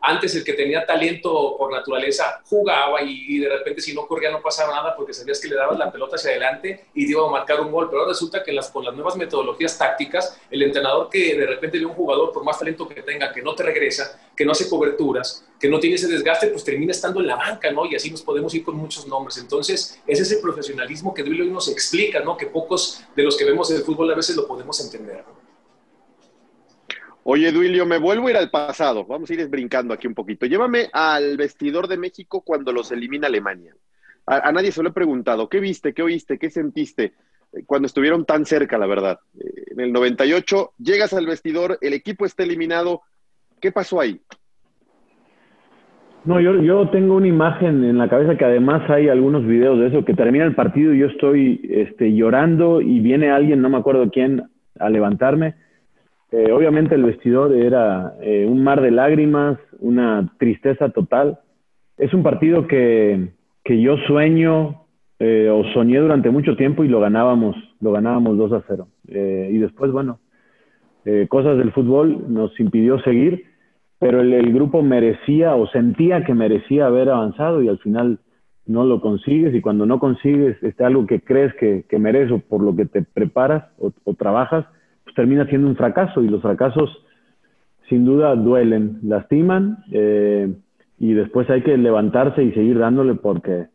antes 0.02 0.36
el 0.36 0.44
que 0.44 0.54
tenía 0.54 0.86
talento 0.86 1.56
por 1.58 1.72
naturaleza 1.72 2.42
jugaba 2.46 3.02
y, 3.04 3.40
de 3.40 3.50
repente 3.50 3.82
si 3.82 3.94
no 3.94 4.08
corría 4.08 4.32
no 4.32 4.42
pasaba 4.42 4.76
nada 4.76 4.96
porque 4.96 5.14
sabías 5.14 5.40
que 5.40 5.48
le 5.48 5.56
dabas 5.56 5.78
la 5.78 5.92
pelota 5.92 6.16
hacia 6.16 6.32
adelante 6.32 6.86
y 6.94 7.06
te 7.06 7.12
iba 7.12 7.26
a 7.26 7.30
marcar 7.30 7.62
un 7.62 7.72
gol. 7.72 7.88
Pero 7.88 8.02
ahora 8.02 8.12
resulta 8.12 8.44
que 8.44 8.52
las, 8.52 8.70
con 8.70 8.84
las 8.84 8.94
nuevas 8.94 9.16
metodologías 9.16 9.78
tácticas, 9.78 10.40
el 10.50 10.64
entrenador 10.64 11.10
que 11.10 11.38
de 11.38 11.46
repente 11.46 11.78
ve 11.78 11.86
un 11.86 11.94
jugador, 11.94 12.32
por 12.32 12.44
más 12.44 12.58
talento 12.58 12.88
que 12.88 13.04
tenga, 13.04 13.32
que 13.32 13.42
no 13.42 13.54
te 13.54 13.64
regresa, 13.64 14.20
que 14.36 14.44
no 14.44 14.54
hace 14.54 14.68
coberturas, 14.68 15.46
que 15.60 15.70
no 15.70 15.80
tiene 15.80 15.96
ese 15.96 16.08
desgaste, 16.08 16.48
pues 16.48 16.64
termina 16.64 16.92
estando 16.92 17.20
en 17.20 17.28
la 17.28 17.36
banca, 17.36 17.72
¿no? 17.72 17.86
Y 17.86 17.96
así 17.96 18.10
nos 18.10 18.24
podemos 18.24 18.54
ir 18.56 18.64
con 18.64 18.76
muchos 18.76 19.08
nombres. 19.08 19.38
Entonces, 19.38 20.02
ese 20.08 20.24
es 20.24 20.32
el 20.32 20.42
profesionalismo 20.42 21.14
que 21.14 21.24
Duilo 21.24 21.44
hoy 21.44 21.52
nos 21.52 21.68
explica, 21.68 22.20
¿no? 22.22 22.36
Que 22.36 22.48
pocos 22.48 23.04
de 23.16 23.24
los 23.24 23.38
que 23.38 23.46
vemos 23.46 23.70
el 23.72 23.84
fútbol 23.84 24.12
a 24.12 24.16
veces 24.16 24.36
lo 24.36 24.48
podemos 24.48 24.80
entender. 24.82 25.24
Oye, 27.24 27.52
Duilio, 27.52 27.86
me 27.86 28.00
vuelvo 28.00 28.28
a 28.28 28.32
ir 28.32 28.38
al 28.38 28.50
pasado. 28.50 29.06
Vamos 29.06 29.30
a 29.30 29.34
ir 29.34 29.48
brincando 29.48 29.94
aquí 29.94 30.08
un 30.08 30.16
poquito. 30.16 30.48
Llévame 30.48 30.90
al 30.92 31.38
vestidor 31.38 31.88
de 31.88 31.98
México 31.98 32.42
cuando 32.42 32.74
los 32.74 32.92
elimina 32.92 33.28
Alemania. 33.28 33.76
A, 34.26 34.50
a 34.50 34.52
nadie 34.52 34.72
se 34.72 34.82
lo 34.82 34.90
he 34.90 34.94
preguntado. 34.94 35.48
¿Qué 35.48 35.60
viste? 35.60 35.94
¿Qué 35.94 36.02
oíste? 36.02 36.40
¿Qué 36.40 36.50
sentiste 36.50 37.14
eh, 37.54 37.64
cuando 37.66 37.86
estuvieron 37.86 38.26
tan 38.26 38.46
cerca, 38.46 38.80
la 38.80 38.88
verdad? 38.88 39.20
Eh, 39.40 39.66
en 39.72 39.80
el 39.82 39.94
98, 39.94 40.74
llegas 40.80 41.14
al 41.14 41.28
vestidor, 41.28 41.78
el 41.82 41.94
equipo 41.94 42.26
está 42.26 42.44
eliminado. 42.44 43.02
¿Qué 43.60 43.72
pasó 43.72 44.02
ahí? 44.02 44.20
No, 46.24 46.40
yo, 46.40 46.62
yo 46.62 46.90
tengo 46.90 47.16
una 47.16 47.28
imagen 47.28 47.84
en 47.84 47.98
la 47.98 48.08
cabeza 48.08 48.38
que 48.38 48.46
además 48.46 48.88
hay 48.90 49.10
algunos 49.10 49.46
videos 49.46 49.80
de 49.80 49.88
eso, 49.88 50.06
que 50.06 50.14
termina 50.14 50.46
el 50.46 50.56
partido 50.56 50.94
y 50.94 51.00
yo 51.00 51.08
estoy 51.08 51.62
este, 51.70 52.14
llorando 52.14 52.80
y 52.80 53.00
viene 53.00 53.32
alguien, 53.32 53.62
no 53.62 53.70
me 53.70 53.78
acuerdo 53.78 54.10
quién, 54.12 54.44
a 54.80 54.90
levantarme. 54.90 55.56
Eh, 56.32 56.52
obviamente 56.52 56.96
el 56.96 57.04
vestidor 57.04 57.54
era 57.54 58.16
eh, 58.22 58.46
un 58.48 58.64
mar 58.64 58.82
de 58.82 58.92
lágrimas, 58.92 59.60
una 59.80 60.32
tristeza 60.40 60.90
total. 60.90 61.40
Es 61.98 62.14
un 62.14 62.24
partido 62.24 62.68
que, 62.68 63.30
que 63.64 63.82
yo 63.82 63.98
sueño 64.08 64.86
eh, 65.20 65.50
o 65.50 65.64
soñé 65.74 66.00
durante 66.00 66.30
mucho 66.30 66.56
tiempo 66.56 66.84
y 66.84 66.88
lo 66.88 67.00
ganábamos, 67.00 67.56
lo 67.80 67.92
ganábamos 67.92 68.38
2 68.38 68.54
a 68.54 68.64
0. 68.68 68.88
Eh, 69.10 69.50
y 69.52 69.58
después, 69.58 69.92
bueno, 69.92 70.20
cosas 71.30 71.58
del 71.58 71.72
fútbol 71.72 72.32
nos 72.32 72.58
impidió 72.60 73.00
seguir 73.02 73.52
pero 74.02 74.20
el, 74.22 74.52
grupo 74.52 74.82
merecía 74.82 75.56
o 75.56 75.68
sentía 75.68 76.24
que 76.24 76.34
merecía 76.34 76.88
haber 76.88 77.10
avanzado 77.10 77.62
y 77.62 77.70
al 77.70 77.78
final 77.78 78.18
no 78.66 78.84
lo 78.84 79.00
consigues 79.00 79.54
y 79.54 79.62
cuando 79.62 79.86
no 79.86 80.00
consigues 80.00 80.58
este, 80.64 80.84
algo 80.84 81.06
que 81.06 81.22
crees 81.22 81.54
que, 81.60 81.86
que 81.88 82.00
mereces 82.00 82.32
o 82.32 82.40
por 82.40 82.64
lo 82.64 82.76
que 82.76 82.88
te 82.88 83.04
preparas 83.04 83.66
o, 83.78 83.92
trabajas, 84.16 84.66
pues 85.12 85.16
termina 85.16 85.46
siendo 85.48 85.68
un 85.68 85.76
fracaso 85.76 86.24
y 86.24 86.30
los 86.30 86.42
fracasos 86.42 86.90
sin 87.90 88.06
duda 88.06 88.36
duelen, 88.36 89.00
lastiman 89.04 89.80
eh, 89.92 90.50
y 90.98 91.14
después 91.14 91.50
hay 91.50 91.62
que 91.62 91.78
levantarse 91.78 92.42
y 92.44 92.54
seguir 92.54 92.80
dándole 92.80 93.16
porque, 93.16 93.66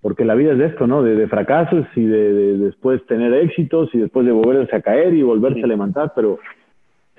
porque 0.00 0.24
la 0.24 0.34
vida 0.34 0.52
es 0.52 0.58
de 0.58 0.66
esto, 0.66 0.86
¿no? 0.86 1.02
De, 1.02 1.16
de 1.16 1.28
fracasos 1.28 1.86
y 1.94 2.02
de, 2.02 2.32
de, 2.32 2.58
después 2.58 3.04
tener 3.06 3.34
éxitos 3.34 3.90
y 3.92 3.98
después 3.98 4.24
de 4.24 4.32
volverse 4.32 4.74
a 4.74 4.80
caer 4.80 5.12
y 5.12 5.22
volverse 5.22 5.62
a 5.62 5.66
levantar, 5.66 6.12
pero 6.16 6.38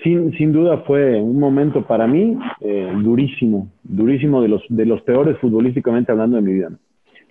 sin, 0.04 0.36
sin 0.38 0.54
duda 0.54 0.80
fue 0.88 1.22
un 1.22 1.40
momento 1.40 1.86
para 1.86 2.08
mí 2.08 2.38
eh, 2.62 2.92
durísimo, 3.04 3.70
durísimo 3.84 4.42
de 4.42 4.48
los, 4.48 4.64
de 4.70 4.86
los 4.86 5.02
peores 5.04 5.38
futbolísticamente 5.40 6.12
hablando 6.12 6.38
de 6.38 6.42
mi 6.42 6.54
vida. 6.54 6.72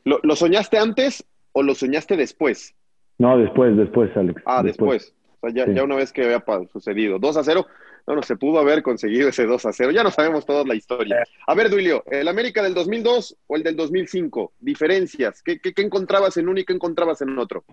¿Lo, 0.05 0.20
¿Lo, 0.22 0.37
soñaste 0.37 0.79
antes 0.79 1.27
o 1.53 1.62
lo 1.62 1.74
soñaste 1.74 2.16
después? 2.16 2.77
No, 3.18 3.37
después, 3.37 3.77
después, 3.77 4.16
Alex. 4.16 4.40
Ah, 4.46 4.62
después. 4.62 5.12
O 5.40 5.48
sea, 5.48 5.55
ya, 5.55 5.66
sí. 5.66 5.74
ya, 5.74 5.85
una 5.85 5.96
vez 5.96 6.12
que 6.12 6.24
había 6.24 6.42
sucedido. 6.72 7.18
2 7.18 7.37
a 7.37 7.44
0. 7.44 7.66
No, 8.07 8.14
no, 8.14 8.22
se 8.22 8.37
pudo 8.37 8.59
haber 8.59 8.83
conseguido 8.83 9.29
ese 9.29 9.44
2 9.44 9.66
a 9.66 9.72
0. 9.72 9.90
Ya 9.90 10.03
no 10.03 10.11
sabemos 10.11 10.46
toda 10.46 10.64
la 10.64 10.74
historia. 10.74 11.24
A 11.46 11.55
ver, 11.55 11.68
Duilio, 11.70 12.03
¿el 12.11 12.29
América 12.29 12.62
del 12.62 12.74
2002 12.74 13.37
o 13.46 13.57
el 13.57 13.62
del 13.62 13.77
2005? 13.77 14.53
Diferencias. 14.61 15.42
¿Qué, 15.42 15.59
qué, 15.61 15.72
qué 15.72 15.83
encontrabas 15.83 16.37
en 16.37 16.48
uno 16.48 16.59
y 16.59 16.64
qué 16.64 16.72
encontrabas 16.72 17.20
en 17.20 17.38
otro? 17.38 17.64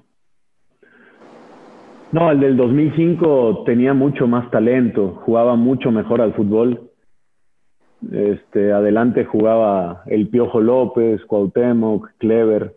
No, 2.11 2.31
el 2.31 2.39
del 2.39 2.55
2005 2.55 3.63
tenía 3.65 3.93
mucho 3.93 4.25
más 4.25 4.49
talento, 4.49 5.21
jugaba 5.25 5.55
mucho 5.55 5.91
mejor 5.91 6.21
al 6.21 6.33
fútbol. 6.33 6.91
Este, 8.11 8.71
adelante 8.71 9.25
jugaba 9.25 10.03
el 10.05 10.29
Piojo 10.29 10.61
López, 10.61 11.25
Cuauhtémoc, 11.25 12.09
Clever. 12.17 12.75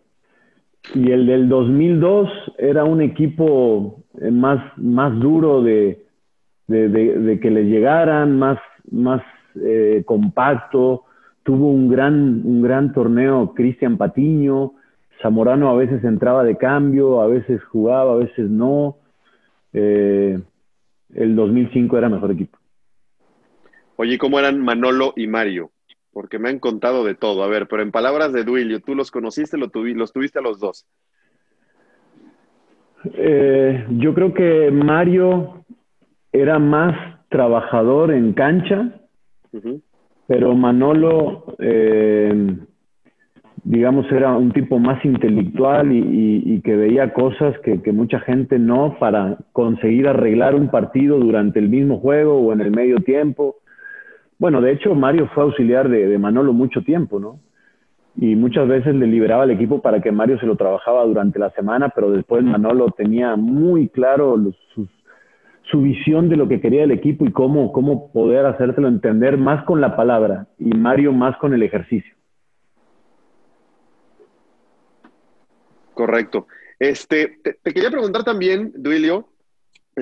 Y 0.94 1.11
el 1.11 1.27
del 1.27 1.48
2002 1.48 2.29
era 2.59 2.85
un 2.85 3.01
equipo 3.01 4.05
más, 4.31 4.61
más 4.77 5.18
duro 5.18 5.62
de, 5.62 6.05
de 6.66 7.40
que 7.40 7.51
le 7.51 7.64
llegaran, 7.64 8.38
más, 8.38 8.59
más 8.90 9.22
eh, 9.57 10.03
compacto. 10.05 11.05
Tuvo 11.42 11.70
un 11.70 11.88
gran, 11.88 12.42
un 12.44 12.62
gran 12.62 12.92
torneo 12.92 13.55
Cristian 13.55 13.96
Patiño. 13.96 14.72
Zamorano 15.22 15.70
a 15.70 15.74
veces 15.74 16.05
entraba 16.05 16.44
de 16.44 16.57
cambio, 16.57 17.20
a 17.20 17.27
veces 17.27 17.62
jugaba, 17.64 18.12
a 18.12 18.16
veces 18.16 18.48
no 18.48 18.98
eh, 19.72 20.38
el 21.14 21.37
2005 21.37 21.98
era 21.98 22.09
mejor 22.09 22.31
equipo. 22.33 22.59
Oye, 23.96 24.18
¿cómo 24.18 24.38
eran 24.38 24.61
Manolo 24.61 25.12
y 25.16 25.27
Mario? 25.27 25.70
Porque 26.18 26.40
me 26.40 26.48
han 26.48 26.59
contado 26.59 27.04
de 27.04 27.14
todo. 27.14 27.44
A 27.44 27.46
ver, 27.46 27.68
pero 27.68 27.81
en 27.81 27.92
palabras 27.92 28.33
de 28.33 28.42
Duilio, 28.42 28.81
¿tú 28.81 28.96
los 28.96 29.12
conociste, 29.12 29.57
lo 29.57 29.68
tuvi 29.68 29.94
los 29.94 30.12
tuviste 30.12 30.40
a 30.40 30.42
los 30.42 30.59
dos? 30.59 30.85
Eh, 33.14 33.87
yo 33.90 34.14
creo 34.14 34.35
que 34.35 34.68
Mario 34.72 35.64
era 36.33 36.59
más 36.59 37.20
trabajador 37.28 38.12
en 38.12 38.33
cancha, 38.33 39.00
pero 40.26 40.57
Manolo, 40.57 41.54
eh, 41.61 42.57
digamos, 43.62 44.11
era 44.11 44.37
un 44.37 44.50
tipo 44.50 44.81
más 44.81 45.04
intelectual 45.04 45.92
y, 45.92 46.61
que 46.64 46.74
veía 46.74 47.12
cosas 47.12 47.57
que, 47.61 47.92
mucha 47.92 48.18
gente 48.18 48.59
no 48.59 48.98
para 48.98 49.38
conseguir 49.52 50.09
arreglar 50.09 50.57
un 50.57 50.68
partido 50.68 51.20
durante 51.20 51.61
el 51.61 51.68
mismo 51.68 52.00
juego 52.00 52.40
o 52.40 52.52
en 52.52 52.61
el 52.61 52.72
medio 52.72 52.96
tiempo. 52.96 53.59
Bueno, 54.38 54.61
de 54.61 54.72
hecho, 54.72 54.94
Mario 54.94 55.29
fue 55.35 55.42
auxiliar 55.44 55.88
de, 55.88 56.07
de 56.07 56.18
Manolo 56.18 56.53
mucho 56.53 56.83
tiempo, 56.83 57.18
¿no? 57.18 57.40
y 58.20 58.35
muchas 58.35 58.66
veces 58.66 58.96
le 58.96 59.07
liberaba 59.07 59.44
al 59.44 59.53
equipo 59.53 59.81
para 59.81 60.01
que 60.01 60.11
Mario 60.11 60.40
se 60.40 60.46
lo 60.46 60.57
trabajaba 60.57 61.05
durante 61.05 61.38
la 61.38 61.51
semana, 61.51 61.90
pero 61.90 62.11
después 62.11 62.42
Manolo 62.42 62.90
tenía 62.90 63.37
muy 63.37 63.88
claro 63.88 64.37
su, 64.74 64.88
su, 65.62 65.81
visión 65.83 66.29
de 66.29 66.37
lo 66.37 66.48
que 66.48 66.61
quería 66.61 66.83
el 66.83 66.90
equipo 66.90 67.24
y 67.24 67.31
cómo, 67.31 67.72
cómo 67.72 68.11
poder 68.11 68.44
hacérselo 68.46 68.88
entender 68.88 69.38
más 69.38 69.64
con 69.64 69.81
la 69.81 69.94
palabra 69.94 70.48
y 70.59 70.70
Mario 70.70 71.12
más 71.12 71.37
con 71.37 71.55
el 71.55 71.62
ejercicio. 71.62 72.12
Correcto. 75.94 76.48
Este, 76.81 77.38
te, 77.42 77.72
quería 77.72 77.90
preguntar 77.90 78.24
también, 78.24 78.72
Duilio, 78.74 79.29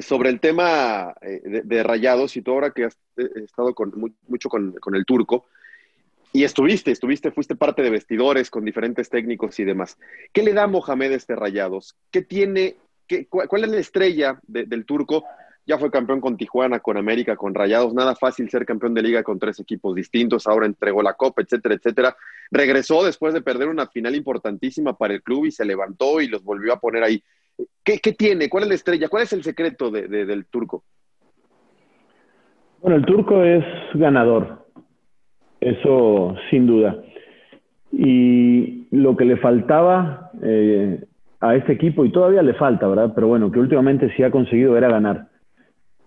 sobre 0.01 0.31
el 0.31 0.41
tema 0.41 1.15
eh, 1.21 1.63
de, 1.65 1.83
rayados 1.83 2.37
y 2.37 2.43
tú 2.43 2.53
ahora 2.53 2.71
que 2.71 2.85
has 2.85 2.99
eh, 3.17 3.29
estado 3.45 3.75
con, 3.75 3.93
mucho 4.27 4.49
con, 4.49 4.73
con 4.73 4.95
el 4.95 5.05
turco, 5.05 5.47
y 6.37 6.45
estuviste, 6.45 6.91
estuviste, 6.91 7.31
fuiste 7.31 7.57
parte 7.57 7.81
de 7.81 7.89
vestidores 7.89 8.51
con 8.51 8.63
diferentes 8.63 9.09
técnicos 9.09 9.59
y 9.59 9.65
demás. 9.65 9.97
¿Qué 10.35 10.43
le 10.43 10.53
da 10.53 10.67
Mohamed 10.67 11.13
a 11.13 11.15
este 11.15 11.35
Rayados? 11.35 11.97
¿Qué 12.11 12.21
tiene, 12.21 12.77
qué, 13.07 13.27
cuál, 13.27 13.65
es 13.65 13.71
la 13.71 13.79
estrella 13.79 14.39
del 14.47 14.85
turco? 14.85 15.25
Ya 15.65 15.79
fue 15.79 15.91
campeón 15.91 16.21
con 16.21 16.37
Tijuana, 16.37 16.81
con 16.81 16.99
América, 16.99 17.37
con 17.37 17.55
Rayados. 17.55 17.95
Nada 17.95 18.15
fácil 18.15 18.51
ser 18.51 18.67
campeón 18.67 18.93
de 18.93 19.01
liga 19.01 19.23
con 19.23 19.39
tres 19.39 19.59
equipos 19.61 19.95
distintos. 19.95 20.47
Ahora 20.47 20.67
entregó 20.67 21.03
la 21.03 21.15
copa, 21.15 21.41
etcétera, 21.41 21.75
etcétera. 21.77 22.15
Regresó 22.51 23.03
después 23.03 23.33
de 23.33 23.41
perder 23.41 23.69
una 23.69 23.87
final 23.87 24.15
importantísima 24.15 24.95
para 24.95 25.15
el 25.15 25.23
club 25.23 25.47
y 25.47 25.53
se 25.53 25.65
levantó 25.65 26.21
y 26.21 26.29
los 26.29 26.45
volvió 26.45 26.75
a 26.75 26.81
poner 26.81 27.03
ahí. 27.03 27.25
¿Qué, 27.85 27.99
tiene? 28.13 28.49
¿Cuál 28.49 28.65
es 28.65 28.69
la 28.69 28.75
estrella? 28.75 29.09
¿Cuál 29.09 29.23
es 29.23 29.33
el 29.33 29.43
secreto 29.45 29.91
del 29.91 30.47
turco? 30.47 30.83
Bueno, 32.83 32.97
el 32.97 33.05
turco 33.05 33.43
es 33.43 33.65
ganador 33.95 34.67
eso 35.61 36.35
sin 36.51 36.67
duda. 36.67 37.03
Y 37.93 38.87
lo 38.91 39.17
que 39.17 39.25
le 39.25 39.37
faltaba 39.37 40.31
eh, 40.43 41.05
a 41.41 41.57
este 41.57 41.73
equipo, 41.73 42.05
y 42.05 42.13
todavía 42.13 42.43
le 42.43 42.55
falta, 42.55 42.87
¿verdad? 42.87 43.13
Pero 43.15 43.29
bueno, 43.29 43.51
que 43.51 43.59
últimamente 43.59 44.13
sí 44.17 44.23
ha 44.23 44.31
conseguido 44.31 44.77
era 44.77 44.89
ganar. 44.89 45.29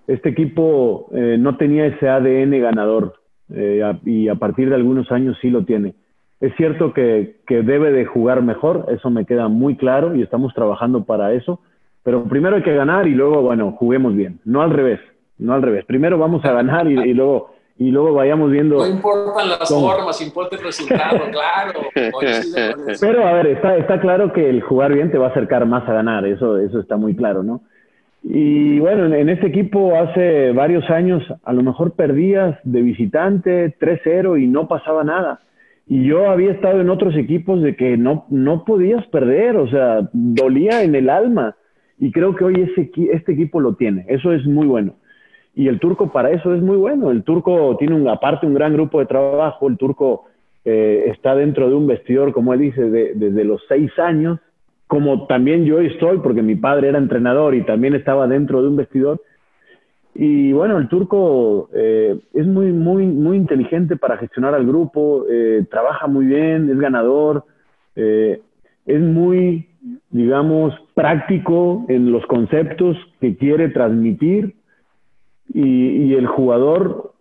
Este 0.08 0.30
equipo 0.30 1.10
eh, 1.14 1.38
no 1.40 1.58
tenía 1.58 1.86
ese 1.86 2.08
ADN 2.10 2.60
ganador 2.62 3.16
eh, 3.54 3.82
y 4.06 4.28
a 4.28 4.36
partir 4.36 4.70
de 4.70 4.76
algunos 4.76 5.12
años 5.12 5.38
sí 5.42 5.50
lo 5.50 5.66
tiene. 5.66 5.96
Es 6.41 6.56
cierto 6.56 6.93
que, 6.93 7.38
que, 7.45 7.62
debe 7.63 7.91
de 7.91 8.06
jugar 8.06 8.41
mejor, 8.41 8.86
eso 8.89 9.10
me 9.10 9.25
queda 9.25 9.47
muy 9.47 9.75
claro 9.75 10.15
y 10.15 10.21
estamos 10.21 10.54
trabajando 10.54 11.04
para 11.04 11.34
eso, 11.34 11.60
pero 12.04 12.23
primero 12.23 12.56
hay 12.56 12.63
que 12.63 12.73
ganar 12.73 13.08
y 13.08 13.13
luego, 13.13 13.41
bueno, 13.41 13.73
juguemos 13.73 14.15
bien, 14.15 14.39
no 14.45 14.62
al 14.62 14.71
revés, 14.71 14.99
no 15.38 15.54
al 15.54 15.62
revés. 15.62 15.86
Primero 15.86 16.17
vamos 16.17 16.43
a 16.45 16.54
ganar 16.54 16.88
y 16.88 17.13
luego 17.13 17.52
y 17.80 17.91
luego 17.91 18.13
vayamos 18.13 18.52
viendo. 18.52 18.75
No 18.75 18.88
importan 18.88 19.49
las 19.49 19.69
formas, 19.69 20.21
importa 20.21 20.58
el 20.58 20.63
resultado, 20.63 21.19
claro. 21.32 21.80
Pero 22.99 23.25
a 23.25 23.34
ver, 23.34 23.47
está, 23.47 23.78
está 23.78 24.02
claro 24.02 24.34
que 24.34 24.49
el 24.49 24.62
jugar 24.62 24.93
bien 24.93 25.10
te 25.12 25.17
va 25.17 25.28
a 25.28 25.30
acercar 25.30 25.65
más 25.65 25.88
a 25.88 25.93
ganar, 25.93 26.25
eso, 26.25 26.58
eso 26.58 26.82
está 26.82 26.97
muy 26.97 27.15
claro, 27.15 27.41
¿no? 27.41 27.62
Y 28.21 28.80
bueno, 28.80 29.15
en, 29.15 29.30
este 29.30 29.47
equipo 29.47 29.95
hace 29.95 30.52
varios 30.52 30.89
años 30.89 31.23
a 31.45 31.54
lo 31.54 31.63
mejor 31.63 31.93
perdías 31.93 32.60
de 32.63 32.82
visitante 32.82 33.73
3-0 33.80 34.43
y 34.43 34.45
no 34.45 34.67
pasaba 34.67 35.06
nada. 35.06 35.39
Y 35.89 36.06
yo 36.06 36.30
había 36.30 36.52
estado 36.52 36.80
en 36.80 36.89
otros 36.89 37.17
equipos 37.17 37.62
de 37.62 37.75
que 37.75 37.97
no, 37.97 38.25
no 38.30 38.63
podías 38.63 39.06
perder, 39.08 39.58
o 39.58 39.67
sea, 39.67 40.08
dolía 40.13 40.84
en 40.84 40.95
el 40.95 41.10
alma. 41.10 41.58
Y 41.97 42.12
creo 42.12 42.34
que 42.36 42.45
hoy 42.45 42.54
ese, 42.62 42.89
este 43.12 43.34
equipo 43.34 43.60
lo 43.60 43.73
tiene, 43.73 44.06
eso 44.08 44.32
es 44.32 44.45
muy 44.45 44.67
bueno 44.67 44.93
y 45.60 45.67
el 45.67 45.78
turco 45.80 46.10
para 46.10 46.32
eso 46.32 46.54
es 46.54 46.62
muy 46.62 46.78
bueno. 46.78 47.12
El 47.12 47.23
turco 47.23 47.75
tiene 47.78 47.93
un, 47.93 48.08
aparte 48.08 48.45
un 48.45 48.54
gran 48.54 48.71
grupo 48.71 48.99
de 48.99 49.06
trabajo, 49.08 49.67
el 49.67 49.78
turco 49.78 50.23
eh, 50.63 51.06
está 51.08 51.36
dentro 51.36 51.67
de 51.67 51.75
un 51.75 51.86
vestidor, 51.86 52.32
como 52.32 52.54
él 52.54 52.62
dice, 52.62 52.82
desde 52.89 53.43
los 53.43 53.62
seis 53.67 53.91
años, 53.99 54.39
como 54.88 55.28
también 55.28 55.65
yo 55.65 55.80
estoy, 55.80 56.19
porque 56.19 56.41
mi 56.41 56.56
padre 56.56 56.88
era 56.88 56.97
entrenador 56.97 57.56
y 57.56 57.63
también 57.63 57.93
estaba 57.93 58.25
dentro 58.25 58.62
de 58.62 58.69
un 58.69 58.78
vestidor. 58.78 59.21
Y 60.15 60.52
bueno, 60.52 60.78
el 60.78 60.88
turco 60.88 61.69
eh, 61.74 62.19
es 62.34 62.45
muy, 62.45 62.72
muy, 62.72 63.06
muy 63.06 63.38
inteligente 63.38 63.95
para 63.95 64.17
gestionar 64.17 64.54
al 64.54 64.65
grupo, 64.65 65.26
eh, 65.30 65.65
trabaja 65.69 66.08
muy 66.08 66.26
bien, 66.26 66.69
es 66.69 66.80
ganador, 66.80 67.45
es 67.95 69.02
muy, 69.02 69.67
digamos, 70.10 70.74
práctico 70.93 71.86
en 71.89 72.12
los 72.12 72.26
conceptos 72.28 72.98
que 73.19 73.36
quiere 73.36 73.69
transmitir 73.69 74.56
y, 75.54 76.13
el 76.13 76.28
jugador 76.28 77.13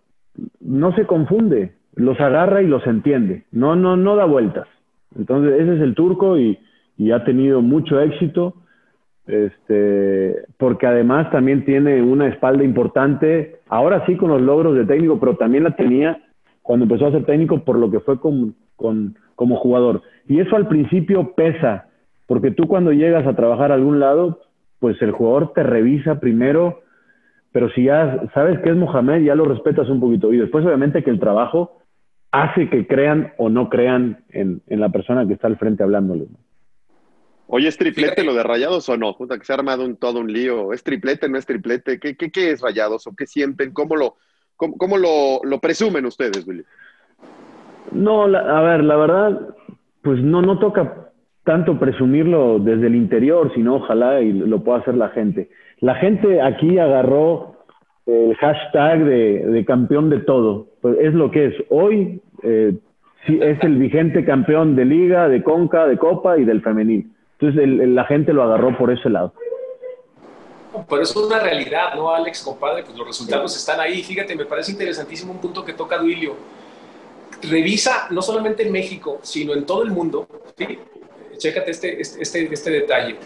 no 0.61 0.95
se 0.95 1.07
confunde, 1.07 1.73
los 1.95 2.19
agarra 2.21 2.63
y 2.63 2.67
los 2.67 2.87
entiende, 2.87 3.45
no, 3.53 3.77
no, 3.77 3.97
no 3.97 4.17
da 4.17 4.25
vueltas. 4.25 4.67
Entonces, 5.17 5.61
ese 5.61 5.77
es 5.77 5.81
el 5.81 5.95
turco 5.95 6.39
y, 6.39 6.59
ha 7.13 7.25
tenido 7.25 7.63
mucho 7.63 8.01
éxito, 8.01 8.55
este, 9.29 10.35
porque 10.57 10.87
además 10.87 11.31
también 11.31 11.65
tiene 11.65 12.03
una 12.03 12.29
espalda 12.29 12.65
importante, 12.65 13.61
ahora 13.69 14.05
sí 14.07 14.17
con 14.17 14.31
los 14.31 14.43
logros 14.43 14.75
de 14.75 14.87
técnico, 14.87 15.21
pero 15.21 15.37
también 15.37 15.65
la 15.65 15.77
tenía 15.77 16.21
cuando 16.63 16.85
empezó 16.85 17.07
a 17.07 17.13
ser 17.13 17.25
técnico 17.25 17.65
por 17.65 17.79
lo 17.79 17.91
que 17.91 18.01
fue 18.01 18.19
como 18.21 19.57
jugador. 19.57 20.03
Y 20.27 20.41
eso 20.41 20.57
al 20.57 20.67
principio 20.67 21.35
pesa, 21.35 21.87
porque 22.27 22.51
tú 22.51 22.67
cuando 22.67 22.93
llegas 22.93 23.27
a 23.27 23.37
trabajar 23.37 23.71
a 23.71 23.77
algún 23.77 24.01
lado, 24.01 24.41
pues 24.81 25.01
el 25.03 25.13
jugador 25.13 25.53
te 25.53 25.63
revisa 25.63 26.19
primero 26.19 26.81
pero 27.53 27.71
si 27.71 27.85
ya 27.85 28.23
sabes 28.35 28.59
que 28.61 28.71
es 28.71 28.77
Mohamed, 28.77 29.23
ya 29.25 29.35
lo 29.35 29.45
respetas 29.45 29.89
un 29.89 30.01
poquito. 30.01 30.33
Y 30.33 30.39
después, 30.39 30.65
obviamente, 30.65 31.03
que 31.03 31.11
el 31.11 31.19
trabajo 31.19 31.79
hace 32.31 32.69
que 32.69 32.87
crean 32.87 33.33
o 33.39 33.49
no 33.49 33.69
crean 33.69 34.19
en, 34.29 34.61
la 34.69 34.91
persona 34.91 35.27
que 35.27 35.33
está 35.33 35.47
al 35.47 35.57
frente 35.57 35.83
hablándole. 35.83 36.27
Oye, 37.51 37.69
¿es 37.69 37.79
triplete 37.79 38.25
lo 38.25 38.35
de 38.35 38.43
Rayados 38.43 38.89
o 38.91 38.99
no? 38.99 39.17
Puta, 39.17 39.39
que 39.39 39.45
se 39.45 39.53
ha 39.53 39.57
armado 39.57 39.83
un, 39.83 39.97
todo 39.97 40.21
un 40.21 40.31
lío. 40.31 40.75
¿Es 40.75 40.85
triplete, 40.85 41.31
no 41.31 41.39
es 41.39 41.47
triplete? 41.47 41.99
¿Qué, 41.99 42.15
qué, 42.15 42.51
es 42.51 42.61
Rayados 42.61 43.07
o 43.07 43.17
qué 43.17 43.27
sienten? 43.27 43.73
¿Cómo 43.73 43.97
lo, 43.97 44.17
cómo, 44.57 44.99
lo, 44.99 45.41
lo, 45.43 45.59
presumen 45.59 46.05
ustedes, 46.05 46.47
Willy? 46.47 46.65
No, 47.93 48.25
a 48.25 48.61
ver, 48.61 48.85
la 48.85 48.97
verdad, 48.97 49.41
pues 50.03 50.21
no, 50.23 50.43
no 50.43 50.59
toca 50.59 51.11
tanto 51.45 51.79
presumirlo 51.79 52.59
desde 52.59 52.89
el 52.89 52.95
interior, 52.95 53.51
sino 53.55 53.77
ojalá 53.77 54.21
y 54.21 54.31
lo 54.31 54.63
pueda 54.63 54.81
hacer 54.81 54.95
la 54.95 55.09
gente. 55.09 55.49
La 55.81 55.95
gente 55.95 56.43
aquí 56.43 56.79
agarró 56.79 57.57
el 58.05 58.37
hashtag 58.37 59.05
de, 59.07 59.65
campeón 59.67 60.11
de 60.11 60.19
todo. 60.19 60.67
Pues 60.83 60.99
es 61.01 61.15
lo 61.15 61.31
que 61.31 61.47
es. 61.47 61.55
Hoy 61.71 62.21
eh, 62.43 62.77
es 63.27 63.59
el 63.63 63.77
vigente 63.77 64.27
campeón 64.27 64.77
de 64.77 64.85
liga, 64.85 65.31
de 65.31 65.43
conca, 65.43 65.87
de 65.87 65.97
copa 65.97 66.37
y 66.37 66.45
del 66.45 66.61
femenil. 66.61 67.11
Entonces 67.41 67.89
la 67.89 68.05
gente 68.05 68.33
lo 68.33 68.43
agarró 68.43 68.77
por 68.77 68.91
ese 68.91 69.09
lado. 69.09 69.33
Pero 70.89 71.03
eso 71.03 71.21
es 71.21 71.27
una 71.27 71.39
realidad, 71.39 71.95
¿no, 71.95 72.15
Alex, 72.15 72.43
compadre? 72.43 72.83
Pues 72.83 72.97
los 72.97 73.07
resultados 73.07 73.57
están 73.57 73.81
ahí. 73.81 74.03
Fíjate, 74.03 74.35
me 74.37 74.45
parece 74.45 74.73
interesantísimo 74.73 75.33
un 75.33 75.39
punto 75.39 75.65
que 75.65 75.73
toca 75.73 75.99
Duilio. 75.99 76.37
Revisa 77.43 78.09
no 78.11 78.23
solamente 78.23 78.65
en 78.65 78.73
México, 78.73 79.21
sino 79.23 79.55
en 79.55 79.65
todo 79.65 79.83
el 79.83 79.91
mundo. 79.91 80.27
¿sí? 80.57 80.79
Chécate 81.37 81.71
este, 81.71 82.01
este, 82.01 82.23
este, 82.23 82.53
este 82.53 82.71
detalle, 82.71 83.17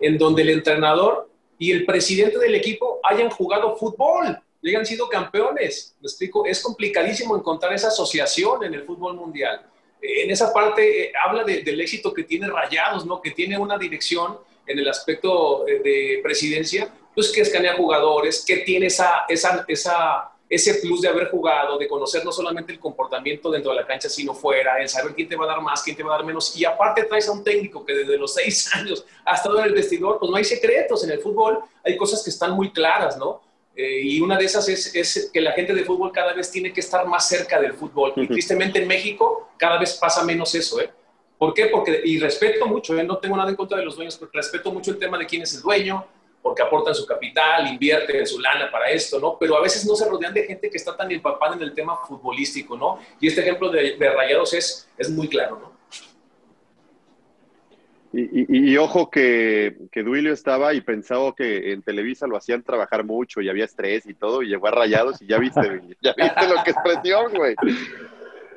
en 0.00 0.18
donde 0.18 0.42
el 0.42 0.50
entrenador 0.50 1.28
y 1.58 1.70
el 1.70 1.84
presidente 1.84 2.38
del 2.38 2.54
equipo 2.54 2.98
hayan 3.04 3.30
jugado 3.30 3.76
fútbol 3.76 4.38
y 4.60 4.70
hayan 4.70 4.84
sido 4.84 5.08
campeones. 5.08 5.96
Me 6.00 6.06
explico, 6.06 6.44
es 6.44 6.60
complicadísimo 6.62 7.36
encontrar 7.36 7.72
esa 7.72 7.88
asociación 7.88 8.64
en 8.64 8.74
el 8.74 8.82
fútbol 8.82 9.14
mundial. 9.14 9.62
En 10.02 10.30
esa 10.30 10.52
parte 10.52 11.04
eh, 11.04 11.12
habla 11.22 11.44
del 11.44 11.80
éxito 11.80 12.12
que 12.12 12.24
tiene 12.24 12.48
Rayados, 12.48 13.06
¿no? 13.06 13.20
Que 13.20 13.32
tiene 13.32 13.58
una 13.58 13.78
dirección 13.78 14.38
en 14.66 14.78
el 14.78 14.88
aspecto 14.88 15.66
eh, 15.66 15.80
de 15.80 16.20
presidencia, 16.22 16.92
pues 17.14 17.30
que 17.30 17.40
escanea 17.40 17.76
jugadores, 17.76 18.44
que 18.46 18.58
tiene 18.58 18.86
esa, 18.86 19.24
esa, 19.28 19.64
esa 19.68 20.30
ese 20.50 20.74
plus 20.74 21.00
de 21.00 21.08
haber 21.08 21.30
jugado, 21.30 21.78
de 21.78 21.86
conocer 21.86 22.24
no 22.24 22.32
solamente 22.32 22.72
el 22.72 22.80
comportamiento 22.80 23.52
dentro 23.52 23.70
de 23.70 23.76
la 23.76 23.86
cancha, 23.86 24.08
sino 24.08 24.34
fuera, 24.34 24.82
el 24.82 24.88
saber 24.88 25.14
quién 25.14 25.28
te 25.28 25.36
va 25.36 25.44
a 25.44 25.48
dar 25.48 25.60
más, 25.60 25.80
quién 25.80 25.96
te 25.96 26.02
va 26.02 26.14
a 26.14 26.16
dar 26.18 26.26
menos. 26.26 26.56
Y 26.56 26.64
aparte 26.64 27.04
traes 27.04 27.28
a 27.28 27.32
un 27.32 27.44
técnico 27.44 27.84
que 27.84 27.94
desde 27.94 28.18
los 28.18 28.34
seis 28.34 28.68
años 28.74 29.06
ha 29.24 29.36
estado 29.36 29.60
en 29.60 29.66
el 29.66 29.72
vestidor, 29.72 30.18
pues 30.18 30.28
no 30.28 30.36
hay 30.36 30.44
secretos 30.44 31.04
en 31.04 31.12
el 31.12 31.20
fútbol, 31.20 31.60
hay 31.84 31.96
cosas 31.96 32.24
que 32.24 32.30
están 32.30 32.50
muy 32.50 32.72
claras, 32.72 33.16
¿no? 33.16 33.40
Eh, 33.80 34.00
y 34.02 34.20
una 34.20 34.36
de 34.36 34.44
esas 34.44 34.68
es, 34.68 34.94
es, 34.94 35.30
que 35.32 35.40
la 35.40 35.52
gente 35.52 35.72
de 35.72 35.84
fútbol 35.84 36.12
cada 36.12 36.34
vez 36.34 36.50
tiene 36.50 36.70
que 36.70 36.80
estar 36.80 37.06
más 37.06 37.26
cerca 37.26 37.58
del 37.58 37.72
fútbol. 37.72 38.12
Y 38.14 38.26
tristemente 38.26 38.82
en 38.82 38.86
México 38.86 39.48
cada 39.56 39.78
vez 39.78 39.94
pasa 39.94 40.22
menos 40.22 40.54
eso, 40.54 40.80
¿eh? 40.80 40.90
¿Por 41.38 41.54
qué? 41.54 41.66
Porque, 41.66 42.02
y 42.04 42.18
respeto 42.18 42.66
mucho, 42.66 42.98
¿eh? 42.98 43.04
no 43.04 43.16
tengo 43.16 43.38
nada 43.38 43.48
en 43.48 43.56
contra 43.56 43.78
de 43.78 43.84
los 43.86 43.96
dueños, 43.96 44.18
pero 44.18 44.30
respeto 44.34 44.70
mucho 44.70 44.90
el 44.90 44.98
tema 44.98 45.16
de 45.16 45.24
quién 45.24 45.40
es 45.40 45.54
el 45.54 45.62
dueño, 45.62 46.04
porque 46.42 46.60
aportan 46.60 46.94
su 46.94 47.06
capital, 47.06 47.66
invierten 47.66 48.26
su 48.26 48.38
lana 48.38 48.70
para 48.70 48.90
esto, 48.90 49.18
¿no? 49.18 49.38
Pero 49.40 49.56
a 49.56 49.62
veces 49.62 49.86
no 49.86 49.94
se 49.94 50.06
rodean 50.06 50.34
de 50.34 50.44
gente 50.44 50.68
que 50.68 50.76
está 50.76 50.94
tan 50.94 51.10
empapada 51.10 51.54
en 51.54 51.62
el 51.62 51.72
tema 51.72 51.96
futbolístico, 52.06 52.76
¿no? 52.76 52.98
Y 53.18 53.28
este 53.28 53.40
ejemplo 53.40 53.70
de, 53.70 53.96
de 53.96 54.10
Rayados 54.10 54.52
es, 54.52 54.90
es 54.98 55.08
muy 55.08 55.28
claro, 55.28 55.58
¿no? 55.58 55.69
Y, 58.12 58.72
y, 58.72 58.76
ojo 58.76 59.08
que, 59.08 59.76
que, 59.92 60.02
Duilio 60.02 60.32
estaba 60.32 60.74
y 60.74 60.80
pensaba 60.80 61.32
que 61.32 61.72
en 61.72 61.82
Televisa 61.82 62.26
lo 62.26 62.36
hacían 62.36 62.64
trabajar 62.64 63.04
mucho 63.04 63.40
y 63.40 63.48
había 63.48 63.64
estrés 63.64 64.04
y 64.06 64.14
todo, 64.14 64.42
y 64.42 64.48
llegó 64.48 64.66
a 64.66 64.72
Rayados 64.72 65.22
y 65.22 65.26
ya 65.26 65.38
viste, 65.38 65.60
ya 66.02 66.12
viste 66.16 66.48
lo 66.48 66.64
que 66.64 66.70
es 66.72 66.76
presión, 66.82 67.32
güey. 67.32 67.54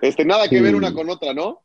Este, 0.02 0.26
nada 0.26 0.48
que 0.50 0.60
ver 0.60 0.74
una 0.74 0.92
con 0.92 1.08
otra, 1.08 1.36
¿no? 1.36 1.60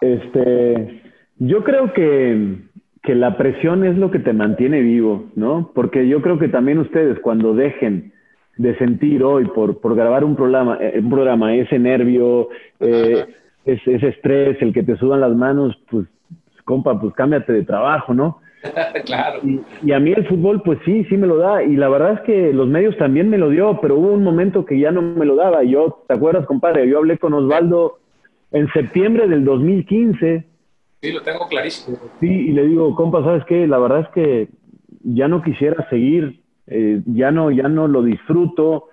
Este, 0.00 1.02
yo 1.38 1.62
creo 1.62 1.92
que, 1.92 2.56
que 3.04 3.14
la 3.14 3.36
presión 3.36 3.84
es 3.84 3.96
lo 3.96 4.10
que 4.10 4.18
te 4.18 4.32
mantiene 4.32 4.80
vivo, 4.80 5.30
¿no? 5.36 5.70
Porque 5.74 6.08
yo 6.08 6.20
creo 6.20 6.40
que 6.40 6.48
también 6.48 6.78
ustedes 6.78 7.20
cuando 7.20 7.54
dejen 7.54 8.12
de 8.56 8.76
sentir 8.78 9.22
hoy 9.22 9.44
por, 9.46 9.80
por 9.80 9.94
grabar 9.94 10.24
un 10.24 10.34
programa, 10.34 10.78
eh, 10.80 10.98
un 10.98 11.10
programa, 11.10 11.54
ese 11.54 11.78
nervio, 11.78 12.48
eh, 12.80 13.24
ese, 13.64 13.94
ese 13.94 14.08
estrés, 14.08 14.60
el 14.60 14.72
que 14.72 14.82
te 14.82 14.96
sudan 14.96 15.20
las 15.20 15.34
manos, 15.36 15.80
pues 15.88 16.06
compa, 16.64 16.98
pues 17.00 17.14
cámbiate 17.14 17.52
de 17.52 17.64
trabajo, 17.64 18.14
¿no? 18.14 18.40
claro. 19.04 19.40
Y, 19.82 19.92
a 19.92 19.98
mí 19.98 20.12
el 20.12 20.26
fútbol, 20.26 20.62
pues 20.62 20.78
sí, 20.84 21.04
sí 21.04 21.16
me 21.16 21.26
lo 21.26 21.36
da. 21.38 21.62
Y 21.62 21.76
la 21.76 21.88
verdad 21.88 22.14
es 22.14 22.20
que 22.20 22.52
los 22.52 22.68
medios 22.68 22.96
también 22.96 23.28
me 23.28 23.38
lo 23.38 23.50
dio, 23.50 23.80
pero 23.80 23.96
hubo 23.96 24.12
un 24.12 24.22
momento 24.22 24.64
que 24.64 24.78
ya 24.78 24.90
no 24.90 25.02
me 25.02 25.26
lo 25.26 25.36
daba. 25.36 25.62
Yo, 25.64 26.04
¿te 26.06 26.14
acuerdas, 26.14 26.46
compadre? 26.46 26.88
Yo 26.88 26.98
hablé 26.98 27.18
con 27.18 27.34
Osvaldo 27.34 27.98
en 28.52 28.68
septiembre 28.72 29.28
del 29.28 29.44
2015. 29.44 30.44
Sí, 31.00 31.12
lo 31.12 31.22
tengo 31.22 31.48
clarísimo. 31.48 31.98
Sí, 32.20 32.28
y 32.28 32.52
le 32.52 32.66
digo, 32.66 32.94
compa, 32.94 33.24
¿sabes 33.24 33.44
qué? 33.46 33.66
La 33.66 33.78
verdad 33.78 34.00
es 34.00 34.08
que 34.10 34.48
ya 35.02 35.26
no 35.26 35.42
quisiera 35.42 35.88
seguir, 35.88 36.40
eh, 36.68 37.02
ya, 37.06 37.32
no, 37.32 37.50
ya 37.50 37.68
no 37.68 37.88
lo 37.88 38.02
disfruto, 38.04 38.88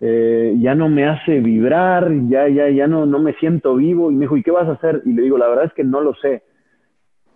eh, 0.00 0.56
ya 0.58 0.74
no 0.74 0.88
me 0.88 1.06
hace 1.06 1.38
vibrar, 1.38 2.10
ya, 2.28 2.48
ya, 2.48 2.68
ya 2.70 2.88
no, 2.88 3.06
no 3.06 3.20
me 3.20 3.34
siento 3.34 3.76
vivo. 3.76 4.10
Y 4.10 4.14
me 4.14 4.22
dijo, 4.22 4.36
¿y 4.36 4.42
qué 4.42 4.50
vas 4.50 4.66
a 4.66 4.72
hacer? 4.72 5.02
Y 5.04 5.12
le 5.12 5.22
digo, 5.22 5.38
la 5.38 5.48
verdad 5.48 5.66
es 5.66 5.72
que 5.74 5.84
no 5.84 6.00
lo 6.00 6.14
sé 6.14 6.42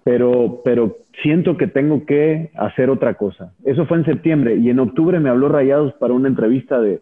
pero, 0.04 0.60
pero 0.64 0.96
siento 1.22 1.56
que 1.56 1.66
tengo 1.66 2.04
que 2.06 2.50
hacer 2.56 2.90
otra 2.90 3.14
cosa. 3.14 3.52
Eso 3.64 3.86
fue 3.86 3.98
en 3.98 4.04
septiembre 4.04 4.56
y 4.56 4.70
en 4.70 4.80
octubre 4.80 5.20
me 5.20 5.30
habló 5.30 5.48
Rayados 5.48 5.92
para 5.94 6.14
una 6.14 6.28
entrevista 6.28 6.80
de, 6.80 7.00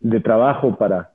de 0.00 0.20
trabajo 0.20 0.76
para, 0.76 1.10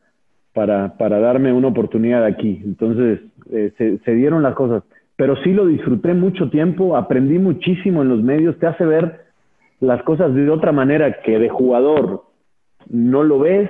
para, 0.53 0.97
para, 0.97 1.19
darme 1.19 1.51
una 1.51 1.67
oportunidad 1.67 2.23
aquí. 2.23 2.61
Entonces 2.63 3.19
eh, 3.51 3.73
se, 3.77 3.97
se, 3.99 4.13
dieron 4.13 4.43
las 4.43 4.55
cosas, 4.55 4.83
pero 5.15 5.35
sí 5.43 5.51
lo 5.51 5.65
disfruté 5.65 6.13
mucho 6.13 6.49
tiempo, 6.49 6.95
aprendí 6.95 7.39
muchísimo 7.39 8.01
en 8.01 8.09
los 8.09 8.21
medios, 8.21 8.57
te 8.59 8.67
hace 8.67 8.85
ver 8.85 9.27
las 9.79 10.01
cosas 10.03 10.33
de 10.33 10.49
otra 10.49 10.71
manera 10.71 11.21
que 11.21 11.37
de 11.37 11.49
jugador 11.49 12.23
no 12.89 13.23
lo 13.23 13.39
ves, 13.39 13.69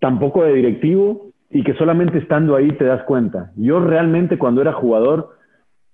tampoco 0.00 0.44
de 0.44 0.54
directivo 0.54 1.28
y 1.50 1.64
que 1.64 1.74
solamente 1.74 2.18
estando 2.18 2.54
ahí 2.56 2.72
te 2.72 2.84
das 2.84 3.02
cuenta. 3.04 3.52
Yo 3.56 3.80
realmente 3.80 4.38
cuando 4.38 4.60
era 4.60 4.72
jugador 4.72 5.37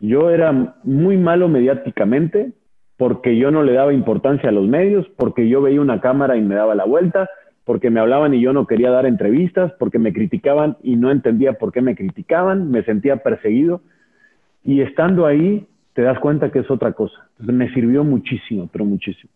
yo 0.09 0.31
era 0.31 0.77
muy 0.83 1.17
malo 1.17 1.49
mediáticamente 1.49 2.53
porque 2.97 3.37
yo 3.37 3.51
no 3.51 3.63
le 3.63 3.73
daba 3.73 3.93
importancia 3.93 4.51
a 4.51 4.53
los 4.53 4.69
medios, 4.69 5.07
porque 5.17 5.49
yo 5.49 5.61
veía 5.63 5.81
una 5.81 6.01
cámara 6.01 6.37
y 6.37 6.43
me 6.43 6.55
daba 6.55 6.75
la 6.75 6.85
vuelta, 6.85 7.29
porque 7.65 7.91
me 7.91 8.01
hablaban 8.01 8.35
y 8.35 8.41
yo 8.41 8.53
no 8.53 8.67
quería 8.67 8.91
dar 8.91 9.07
entrevistas, 9.07 9.73
porque 9.79 9.99
me 9.99 10.13
criticaban 10.13 10.77
y 10.83 10.97
no 10.97 11.11
entendía 11.11 11.55
por 11.55 11.73
qué 11.73 11.81
me 11.81 11.97
criticaban, 11.97 12.71
me 12.71 12.85
sentía 12.85 13.17
perseguido. 13.17 13.81
Y 14.63 14.81
estando 14.81 15.27
ahí, 15.27 15.67
te 15.95 16.03
das 16.03 16.19
cuenta 16.21 16.53
que 16.53 16.61
es 16.61 16.71
otra 16.71 16.93
cosa. 16.93 17.29
me 17.39 17.73
sirvió 17.73 18.05
muchísimo, 18.05 18.69
pero 18.73 18.85
muchísimo. 18.85 19.33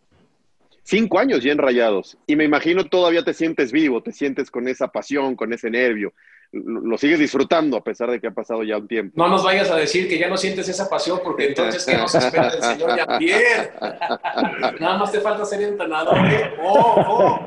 Cinco 0.83 1.19
años 1.19 1.43
ya 1.43 1.51
enrayados. 1.51 2.17
Y 2.27 2.35
me 2.35 2.45
imagino 2.45 2.85
todavía 2.85 3.23
te 3.23 3.33
sientes 3.33 3.71
vivo, 3.71 4.01
te 4.01 4.11
sientes 4.11 4.49
con 4.49 4.67
esa 4.67 4.87
pasión, 4.87 5.35
con 5.35 5.51
ese 5.51 5.69
nervio 5.69 6.13
lo 6.51 6.97
sigues 6.97 7.19
disfrutando 7.19 7.77
a 7.77 7.83
pesar 7.83 8.09
de 8.09 8.19
que 8.19 8.27
ha 8.27 8.31
pasado 8.31 8.63
ya 8.63 8.77
un 8.77 8.87
tiempo. 8.87 9.13
No 9.15 9.27
nos 9.27 9.43
vayas 9.43 9.69
a 9.69 9.75
decir 9.75 10.07
que 10.09 10.17
ya 10.17 10.27
no 10.27 10.37
sientes 10.37 10.67
esa 10.67 10.89
pasión, 10.89 11.19
porque 11.23 11.49
entonces, 11.49 11.85
¿qué 11.85 11.97
nos 11.97 12.13
espera 12.15 12.47
el 12.47 12.63
señor 12.63 12.95
Jean-Pierre? 12.95 13.71
Nada 14.79 14.97
más 14.97 15.11
te 15.11 15.19
falta 15.19 15.45
ser 15.45 15.61
entrenador. 15.61 16.17
¿eh? 16.17 16.53
¡Oh, 16.63 16.95
oh! 17.07 17.45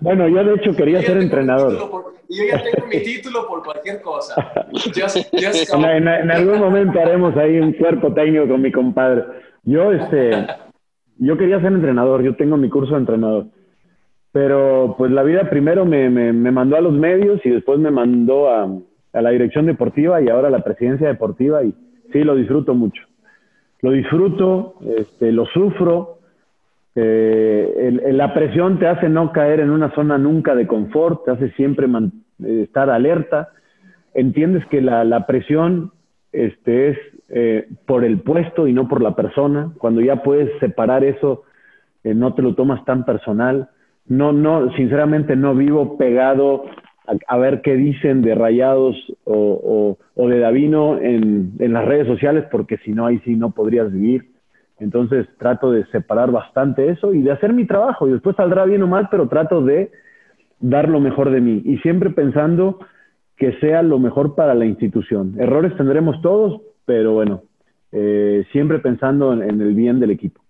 Bueno, 0.00 0.26
yo 0.28 0.42
de 0.42 0.54
hecho 0.54 0.74
quería 0.74 1.02
ser 1.02 1.18
entrenador. 1.18 1.90
Por, 1.90 2.14
yo 2.30 2.44
ya 2.44 2.62
tengo 2.62 2.86
mi 2.86 3.02
título 3.02 3.46
por 3.46 3.62
cualquier 3.62 4.00
cosa. 4.00 4.34
en, 4.72 6.08
en, 6.08 6.30
algún 6.30 6.58
momento 6.58 6.98
haremos 6.98 7.36
ahí 7.36 7.58
un 7.58 7.74
cuerpo 7.74 8.14
técnico 8.14 8.48
con 8.48 8.62
mi 8.62 8.72
compadre. 8.72 9.24
Yo, 9.64 9.92
este, 9.92 10.46
yo 11.18 11.36
quería 11.36 11.60
ser 11.60 11.72
entrenador, 11.72 12.22
yo 12.22 12.34
tengo 12.36 12.56
mi 12.56 12.70
curso 12.70 12.94
de 12.94 13.00
entrenador. 13.00 13.46
Pero 14.32 14.94
pues 14.96 15.10
la 15.10 15.22
vida 15.22 15.50
primero 15.50 15.84
me, 15.84 16.08
me, 16.08 16.32
mandó 16.52 16.76
a 16.76 16.80
los 16.80 16.92
medios 16.92 17.44
y 17.44 17.50
después 17.50 17.78
me 17.80 17.90
mandó 17.90 18.48
a, 18.48 18.68
a, 19.12 19.22
la 19.22 19.30
dirección 19.30 19.66
deportiva 19.66 20.22
y 20.22 20.28
ahora 20.28 20.48
a 20.48 20.52
la 20.52 20.62
presidencia 20.62 21.08
deportiva 21.08 21.64
y 21.64 21.74
sí, 22.12 22.22
lo 22.22 22.36
disfruto 22.36 22.74
mucho. 22.74 23.02
Lo 23.82 23.90
disfruto, 23.92 24.74
este, 24.96 25.32
lo 25.32 25.46
sufro. 25.46 26.18
Eh, 26.94 28.10
la 28.12 28.34
presión 28.34 28.78
te 28.78 28.86
hace 28.86 29.08
no 29.08 29.32
caer 29.32 29.60
en 29.60 29.70
una 29.70 29.92
zona 29.94 30.18
nunca 30.18 30.54
de 30.54 30.66
confort, 30.66 31.24
te 31.24 31.30
hace 31.32 31.50
siempre 31.52 31.86
eh, 31.86 32.62
estar 32.62 32.90
alerta. 32.90 33.50
Entiendes 34.14 34.64
que 34.66 34.80
la, 34.80 35.04
la 35.04 35.26
presión 35.26 35.92
este, 36.32 36.90
es 36.90 36.98
eh, 37.30 37.68
por 37.86 38.04
el 38.04 38.20
puesto 38.20 38.68
y 38.68 38.72
no 38.72 38.86
por 38.86 39.02
la 39.02 39.16
persona. 39.16 39.72
Cuando 39.78 40.00
ya 40.00 40.22
puedes 40.22 40.50
separar 40.60 41.02
eso, 41.04 41.44
eh, 42.04 42.14
no 42.14 42.34
te 42.34 42.42
lo 42.42 42.54
tomas 42.54 42.84
tan 42.84 43.04
personal 43.04 43.70
no, 44.10 44.32
no, 44.32 44.72
sinceramente 44.72 45.36
no 45.36 45.54
vivo 45.54 45.96
pegado 45.96 46.64
a, 47.28 47.38
ver 47.38 47.62
qué 47.62 47.76
dicen 47.76 48.22
de 48.22 48.34
Rayados 48.34 48.96
o, 49.24 49.96
o, 50.16 50.28
de 50.28 50.40
Davino 50.40 50.98
en, 50.98 51.52
en, 51.60 51.72
las 51.72 51.84
redes 51.84 52.08
sociales, 52.08 52.44
porque 52.50 52.78
si 52.78 52.90
no, 52.90 53.06
ahí 53.06 53.20
sí 53.20 53.36
no 53.36 53.52
podrías 53.52 53.92
vivir. 53.92 54.26
Entonces 54.80 55.28
trato 55.38 55.70
de 55.70 55.84
separar 55.86 56.32
bastante 56.32 56.88
eso 56.88 57.14
y 57.14 57.22
de 57.22 57.30
hacer 57.30 57.52
mi 57.52 57.66
trabajo 57.66 58.08
y 58.08 58.12
después 58.12 58.34
saldrá 58.34 58.64
bien 58.64 58.82
o 58.82 58.88
mal, 58.88 59.08
pero 59.10 59.28
trato 59.28 59.62
de 59.62 59.92
dar 60.58 60.88
lo 60.88 60.98
mejor 60.98 61.30
de 61.30 61.40
mí 61.40 61.62
y 61.64 61.78
siempre 61.78 62.10
pensando 62.10 62.80
que 63.36 63.52
sea 63.60 63.82
lo 63.82 64.00
mejor 64.00 64.34
para 64.34 64.54
la 64.54 64.66
institución. 64.66 65.36
Errores 65.38 65.76
tendremos 65.76 66.20
todos, 66.20 66.60
pero 66.84 67.12
bueno, 67.12 67.42
eh, 67.92 68.44
siempre 68.50 68.80
pensando 68.80 69.32
en 69.32 69.60
el 69.60 69.74
bien 69.74 70.00
del 70.00 70.10
equipo. 70.10 70.40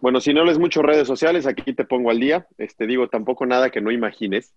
Bueno, 0.00 0.20
si 0.20 0.32
no 0.32 0.44
lees 0.44 0.58
mucho 0.58 0.82
redes 0.82 1.08
sociales, 1.08 1.46
aquí 1.46 1.72
te 1.72 1.84
pongo 1.84 2.10
al 2.10 2.20
día. 2.20 2.46
Este, 2.56 2.86
digo, 2.86 3.08
tampoco 3.08 3.46
nada 3.46 3.70
que 3.70 3.80
no 3.80 3.90
imagines. 3.90 4.54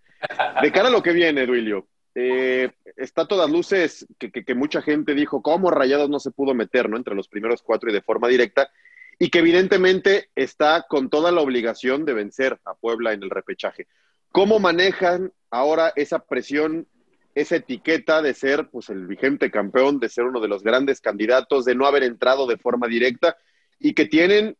De 0.62 0.72
cara 0.72 0.90
a 0.90 0.92
lo 0.92 1.02
que 1.02 1.14
viene, 1.14 1.48
Duilio, 1.48 1.88
eh, 2.14 2.70
está 2.96 3.24
a 3.24 3.28
todas 3.28 3.50
luces 3.50 4.06
que, 4.20 4.32
que, 4.32 4.56
mucha 4.56 4.82
gente 4.82 5.16
dijo, 5.16 5.42
¿cómo 5.42 5.72
Rayados 5.72 6.10
no 6.10 6.20
se 6.20 6.32
pudo 6.32 6.54
meter 6.54 6.90
¿no? 6.90 6.98
entre 6.98 7.16
los 7.16 7.28
primeros 7.28 7.64
cuatro 7.64 7.90
y 7.90 7.94
de 7.94 8.02
forma 8.02 8.28
directa? 8.28 8.70
Y 9.18 9.30
que 9.30 9.40
evidentemente 9.40 10.30
está 10.36 10.86
con 10.88 11.10
toda 11.10 11.32
la 11.32 11.42
obligación 11.42 12.06
de 12.06 12.14
vencer 12.14 12.60
a 12.66 12.76
Puebla 12.76 13.14
en 13.14 13.24
el 13.24 13.30
repechaje. 13.30 13.88
¿Cómo 14.32 14.60
manejan 14.60 15.32
ahora 15.50 15.92
esa 15.96 16.20
presión, 16.20 16.88
esa 17.34 17.58
etiqueta 17.58 18.22
de 18.22 18.34
ser 18.34 18.70
pues, 18.70 18.90
el 18.90 19.08
vigente 19.08 19.50
campeón, 19.50 20.00
de 20.00 20.10
ser 20.10 20.26
uno 20.26 20.40
de 20.40 20.48
los 20.48 20.64
grandes 20.64 21.02
candidatos, 21.02 21.66
de 21.66 21.76
no 21.76 21.86
haber 21.86 22.04
entrado 22.04 22.46
de 22.48 22.58
forma 22.58 22.88
directa 22.88 23.38
y 23.80 23.94
que 23.94 24.06
tienen 24.06 24.58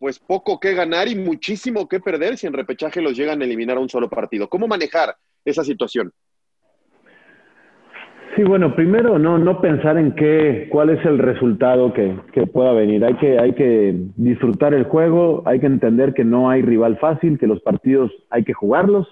pues 0.00 0.18
poco 0.18 0.58
que 0.58 0.72
ganar 0.72 1.08
y 1.08 1.14
muchísimo 1.14 1.86
que 1.86 2.00
perder 2.00 2.38
si 2.38 2.46
en 2.46 2.54
repechaje 2.54 3.02
los 3.02 3.14
llegan 3.14 3.42
a 3.42 3.44
eliminar 3.44 3.76
a 3.76 3.80
un 3.80 3.90
solo 3.90 4.08
partido. 4.08 4.48
¿Cómo 4.48 4.66
manejar 4.66 5.14
esa 5.44 5.62
situación? 5.62 6.10
Sí, 8.34 8.42
bueno, 8.42 8.74
primero 8.74 9.18
no, 9.18 9.36
no 9.36 9.60
pensar 9.60 9.98
en 9.98 10.14
qué, 10.14 10.68
cuál 10.70 10.88
es 10.88 11.04
el 11.04 11.18
resultado 11.18 11.92
que, 11.92 12.16
que, 12.32 12.46
pueda 12.46 12.72
venir. 12.72 13.04
Hay 13.04 13.14
que, 13.16 13.38
hay 13.38 13.52
que 13.52 13.94
disfrutar 14.16 14.72
el 14.72 14.84
juego, 14.84 15.42
hay 15.44 15.60
que 15.60 15.66
entender 15.66 16.14
que 16.14 16.24
no 16.24 16.48
hay 16.48 16.62
rival 16.62 16.96
fácil, 16.98 17.38
que 17.38 17.46
los 17.46 17.60
partidos 17.60 18.10
hay 18.30 18.44
que 18.44 18.54
jugarlos 18.54 19.06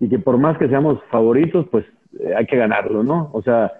y 0.00 0.08
que 0.08 0.18
por 0.18 0.38
más 0.38 0.58
que 0.58 0.68
seamos 0.68 0.98
favoritos, 1.08 1.68
pues 1.70 1.84
eh, 2.18 2.34
hay 2.36 2.46
que 2.46 2.56
ganarlo, 2.56 3.04
¿no? 3.04 3.30
O 3.32 3.42
sea, 3.42 3.74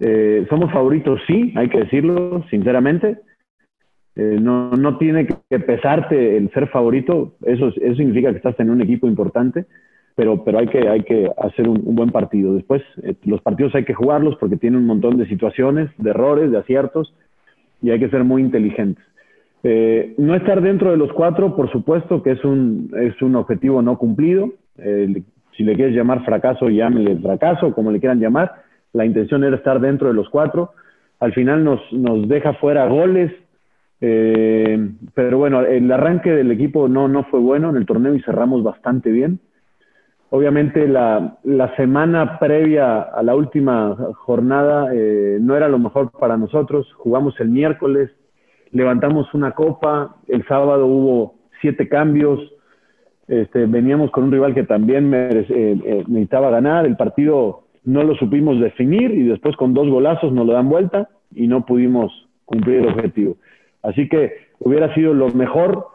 eh, 0.00 0.46
somos 0.48 0.72
favoritos, 0.72 1.20
sí, 1.26 1.52
hay 1.54 1.68
que 1.68 1.80
decirlo 1.80 2.44
sinceramente, 2.48 3.18
eh, 4.14 4.38
no, 4.40 4.72
no 4.72 4.98
tiene 4.98 5.26
que 5.26 5.58
pesarte 5.58 6.36
el 6.36 6.50
ser 6.52 6.68
favorito, 6.68 7.32
eso, 7.46 7.68
eso 7.68 7.94
significa 7.96 8.30
que 8.30 8.36
estás 8.36 8.58
en 8.60 8.68
un 8.68 8.82
equipo 8.82 9.06
importante, 9.06 9.64
pero, 10.14 10.44
pero 10.44 10.58
hay, 10.58 10.66
que, 10.66 10.86
hay 10.86 11.02
que 11.02 11.30
hacer 11.38 11.66
un, 11.66 11.94
buen 11.94 12.10
partido. 12.10 12.54
Después, 12.54 12.82
eh, 13.02 13.14
los 13.24 13.40
partidos 13.40 13.74
hay 13.74 13.84
que 13.84 13.94
jugarlos 13.94 14.36
porque 14.36 14.58
tienen 14.58 14.80
un 14.80 14.86
montón 14.86 15.16
de 15.16 15.26
situaciones, 15.26 15.90
de 15.96 16.10
errores, 16.10 16.50
de 16.50 16.58
aciertos, 16.58 17.14
y 17.80 17.90
hay 17.90 17.98
que 17.98 18.10
ser 18.10 18.22
muy 18.22 18.42
inteligentes. 18.42 19.02
Eh, 19.64 20.14
no 20.18 20.34
estar 20.34 20.60
dentro 20.60 20.90
de 20.90 20.98
los 20.98 21.10
cuatro, 21.12 21.56
por 21.56 21.70
supuesto 21.72 22.22
que 22.22 22.32
es 22.32 22.44
un, 22.44 22.90
es 23.00 23.20
un 23.22 23.36
objetivo 23.36 23.80
no 23.80 23.96
cumplido. 23.96 24.52
si 24.76 25.64
le 25.64 25.74
quieres 25.74 25.94
llamar 25.94 26.24
fracaso, 26.24 26.68
llámele 26.68 27.16
fracaso, 27.16 27.74
como 27.74 27.90
le 27.90 28.00
quieran 28.00 28.20
llamar, 28.20 28.62
la 28.92 29.06
intención 29.06 29.42
era 29.44 29.56
estar 29.56 29.80
dentro 29.80 30.08
de 30.08 30.14
los 30.14 30.28
cuatro. 30.28 30.72
Al 31.20 31.32
final 31.32 31.64
nos, 31.64 31.80
nos 31.92 32.28
deja 32.28 32.54
fuera 32.54 32.86
goles, 32.88 33.32
eh, 34.04 34.90
pero 35.14 35.38
bueno, 35.38 35.60
el 35.60 35.90
arranque 35.92 36.32
del 36.32 36.50
equipo 36.50 36.88
no, 36.88 37.06
no 37.06 37.22
fue 37.24 37.38
bueno 37.38 37.70
en 37.70 37.76
el 37.76 37.86
torneo 37.86 38.16
y 38.16 38.22
cerramos 38.22 38.64
bastante 38.64 39.10
bien. 39.12 39.38
Obviamente 40.30 40.88
la, 40.88 41.38
la 41.44 41.76
semana 41.76 42.40
previa 42.40 43.00
a 43.02 43.22
la 43.22 43.36
última 43.36 43.96
jornada 44.14 44.88
eh, 44.92 45.38
no 45.40 45.56
era 45.56 45.68
lo 45.68 45.78
mejor 45.78 46.10
para 46.10 46.36
nosotros. 46.36 46.92
Jugamos 46.94 47.38
el 47.38 47.50
miércoles, 47.50 48.10
levantamos 48.72 49.32
una 49.34 49.52
copa, 49.52 50.16
el 50.26 50.44
sábado 50.48 50.86
hubo 50.86 51.36
siete 51.60 51.88
cambios, 51.88 52.40
este, 53.28 53.66
veníamos 53.66 54.10
con 54.10 54.24
un 54.24 54.32
rival 54.32 54.52
que 54.52 54.64
también 54.64 55.14
eh, 55.14 55.46
eh, 55.48 56.04
necesitaba 56.08 56.50
ganar, 56.50 56.86
el 56.86 56.96
partido 56.96 57.68
no 57.84 58.02
lo 58.02 58.16
supimos 58.16 58.58
definir 58.58 59.12
y 59.12 59.22
después 59.22 59.54
con 59.54 59.74
dos 59.74 59.88
golazos 59.88 60.32
nos 60.32 60.44
lo 60.44 60.54
dan 60.54 60.68
vuelta 60.68 61.08
y 61.32 61.46
no 61.46 61.64
pudimos 61.64 62.10
cumplir 62.46 62.80
el 62.80 62.88
objetivo. 62.88 63.36
Así 63.82 64.08
que 64.08 64.48
hubiera 64.60 64.94
sido 64.94 65.14
lo 65.14 65.28
mejor 65.30 65.88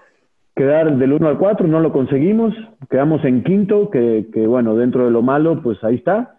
quedar 0.56 0.98
del 0.98 1.14
1 1.14 1.28
al 1.28 1.38
4, 1.38 1.68
no 1.68 1.80
lo 1.80 1.94
conseguimos, 1.94 2.54
quedamos 2.90 3.24
en 3.24 3.44
quinto, 3.44 3.90
que, 3.92 4.26
bueno, 4.48 4.76
dentro 4.76 5.06
de 5.06 5.12
lo 5.12 5.22
malo, 5.22 5.62
pues 5.62 5.82
ahí 5.84 5.96
está. 5.96 6.34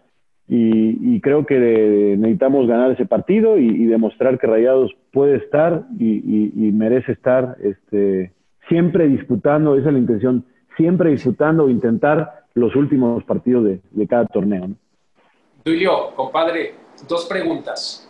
Y, 0.51 1.21
creo 1.21 1.45
que 1.45 2.17
necesitamos 2.19 2.67
ganar 2.67 2.91
ese 2.91 3.05
partido 3.05 3.59
y, 3.59 3.85
demostrar 3.87 4.39
que 4.39 4.47
Rayados 4.47 4.93
puede 5.13 5.37
estar 5.37 5.85
y, 5.99 6.71
merece 6.75 7.13
estar 7.13 7.57
este, 7.63 8.33
siempre 8.69 9.09
disputando, 9.09 9.77
esa 9.77 9.89
es 9.89 9.93
la 9.93 10.01
intención, 10.01 10.45
siempre 10.77 11.11
disputando, 11.11 11.69
intentar 11.69 12.45
los 12.55 12.75
últimos 12.77 13.23
partidos 13.25 13.65
de, 13.65 14.07
cada 14.09 14.27
torneo. 14.27 14.69
¿no? 14.69 14.77
compadre, 16.17 16.75
dos 17.09 17.27
preguntas. 17.27 18.08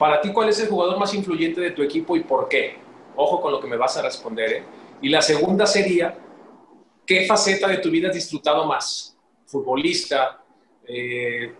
Para 0.00 0.18
ti, 0.18 0.32
¿cuál 0.32 0.48
es 0.48 0.58
el 0.58 0.68
jugador 0.68 0.98
más 0.98 1.12
influyente 1.12 1.60
de 1.60 1.72
tu 1.72 1.82
equipo 1.82 2.16
y 2.16 2.20
por 2.20 2.48
qué? 2.48 2.74
Ojo 3.16 3.38
con 3.38 3.52
lo 3.52 3.60
que 3.60 3.66
me 3.66 3.76
vas 3.76 3.98
a 3.98 4.02
responder, 4.02 4.50
¿eh? 4.50 4.62
Y 5.02 5.10
la 5.10 5.20
segunda 5.20 5.66
sería, 5.66 6.16
¿qué 7.04 7.26
faceta 7.26 7.68
de 7.68 7.76
tu 7.76 7.90
vida 7.90 8.08
has 8.08 8.14
disfrutado 8.14 8.64
más? 8.64 9.14
¿Futbolista? 9.44 10.42
Eh, 10.88 11.52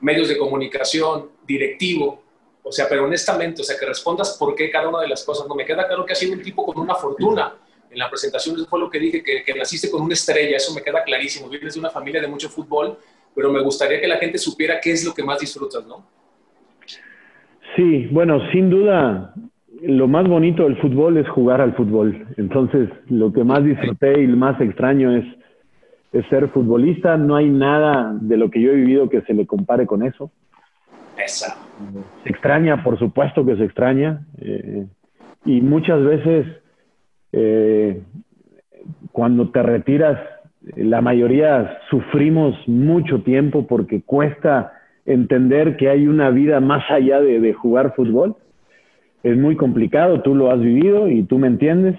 ¿Medios 0.00 0.26
de 0.26 0.36
comunicación? 0.36 1.30
¿Directivo? 1.46 2.20
O 2.64 2.72
sea, 2.72 2.88
pero 2.88 3.04
honestamente, 3.04 3.62
o 3.62 3.64
sea, 3.64 3.78
que 3.78 3.86
respondas 3.86 4.36
por 4.38 4.56
qué 4.56 4.72
cada 4.72 4.88
una 4.88 5.00
de 5.00 5.06
las 5.06 5.22
cosas. 5.22 5.46
No 5.46 5.54
me 5.54 5.64
queda 5.64 5.86
claro 5.86 6.04
que 6.04 6.14
has 6.14 6.18
sido 6.18 6.32
un 6.32 6.42
tipo 6.42 6.66
con 6.66 6.76
una 6.80 6.96
fortuna. 6.96 7.56
En 7.88 7.96
la 7.96 8.10
presentación 8.10 8.56
eso 8.56 8.66
fue 8.66 8.80
lo 8.80 8.90
que 8.90 8.98
dije, 8.98 9.22
que, 9.22 9.44
que 9.44 9.54
naciste 9.54 9.88
con 9.88 10.02
una 10.02 10.14
estrella, 10.14 10.56
eso 10.56 10.74
me 10.74 10.82
queda 10.82 11.04
clarísimo. 11.04 11.48
Vienes 11.48 11.74
de 11.74 11.78
una 11.78 11.90
familia 11.90 12.20
de 12.20 12.26
mucho 12.26 12.50
fútbol, 12.50 12.98
pero 13.36 13.52
me 13.52 13.62
gustaría 13.62 14.00
que 14.00 14.08
la 14.08 14.16
gente 14.16 14.36
supiera 14.36 14.80
qué 14.80 14.90
es 14.90 15.04
lo 15.04 15.14
que 15.14 15.22
más 15.22 15.38
disfrutas, 15.38 15.86
¿no? 15.86 16.23
Sí, 17.76 18.08
bueno, 18.12 18.40
sin 18.52 18.70
duda, 18.70 19.34
lo 19.82 20.06
más 20.06 20.28
bonito 20.28 20.64
del 20.64 20.76
fútbol 20.76 21.16
es 21.16 21.28
jugar 21.28 21.60
al 21.60 21.74
fútbol. 21.74 22.26
Entonces, 22.36 22.88
lo 23.08 23.32
que 23.32 23.42
más 23.42 23.64
disfruté 23.64 24.22
y 24.22 24.26
más 24.28 24.60
extraño 24.60 25.16
es, 25.16 25.24
ser 26.30 26.48
futbolista. 26.50 27.16
No 27.16 27.34
hay 27.34 27.50
nada 27.50 28.16
de 28.20 28.36
lo 28.36 28.48
que 28.48 28.60
yo 28.60 28.70
he 28.70 28.76
vivido 28.76 29.08
que 29.08 29.22
se 29.22 29.34
le 29.34 29.46
compare 29.46 29.84
con 29.84 30.04
eso. 30.04 30.30
Esa. 31.18 31.56
Se 32.22 32.30
extraña, 32.30 32.84
por 32.84 33.00
supuesto 33.00 33.44
que 33.44 33.56
se 33.56 33.64
extraña. 33.64 34.20
Eh, 34.38 34.86
y 35.44 35.60
muchas 35.60 36.04
veces, 36.04 36.46
eh, 37.32 38.00
cuando 39.10 39.50
te 39.50 39.60
retiras, 39.60 40.20
la 40.76 41.00
mayoría 41.00 41.78
sufrimos 41.90 42.56
mucho 42.68 43.22
tiempo 43.22 43.66
porque 43.66 44.02
cuesta 44.02 44.73
entender 45.06 45.76
que 45.76 45.88
hay 45.88 46.06
una 46.06 46.30
vida 46.30 46.60
más 46.60 46.90
allá 46.90 47.20
de 47.20 47.52
jugar 47.52 47.94
fútbol 47.94 48.36
es 49.24 49.36
muy 49.38 49.56
complicado, 49.56 50.20
tú 50.20 50.34
lo 50.34 50.50
has 50.52 50.60
vivido 50.60 51.08
y 51.08 51.22
tú 51.24 51.38
me 51.38 51.48
entiendes. 51.48 51.98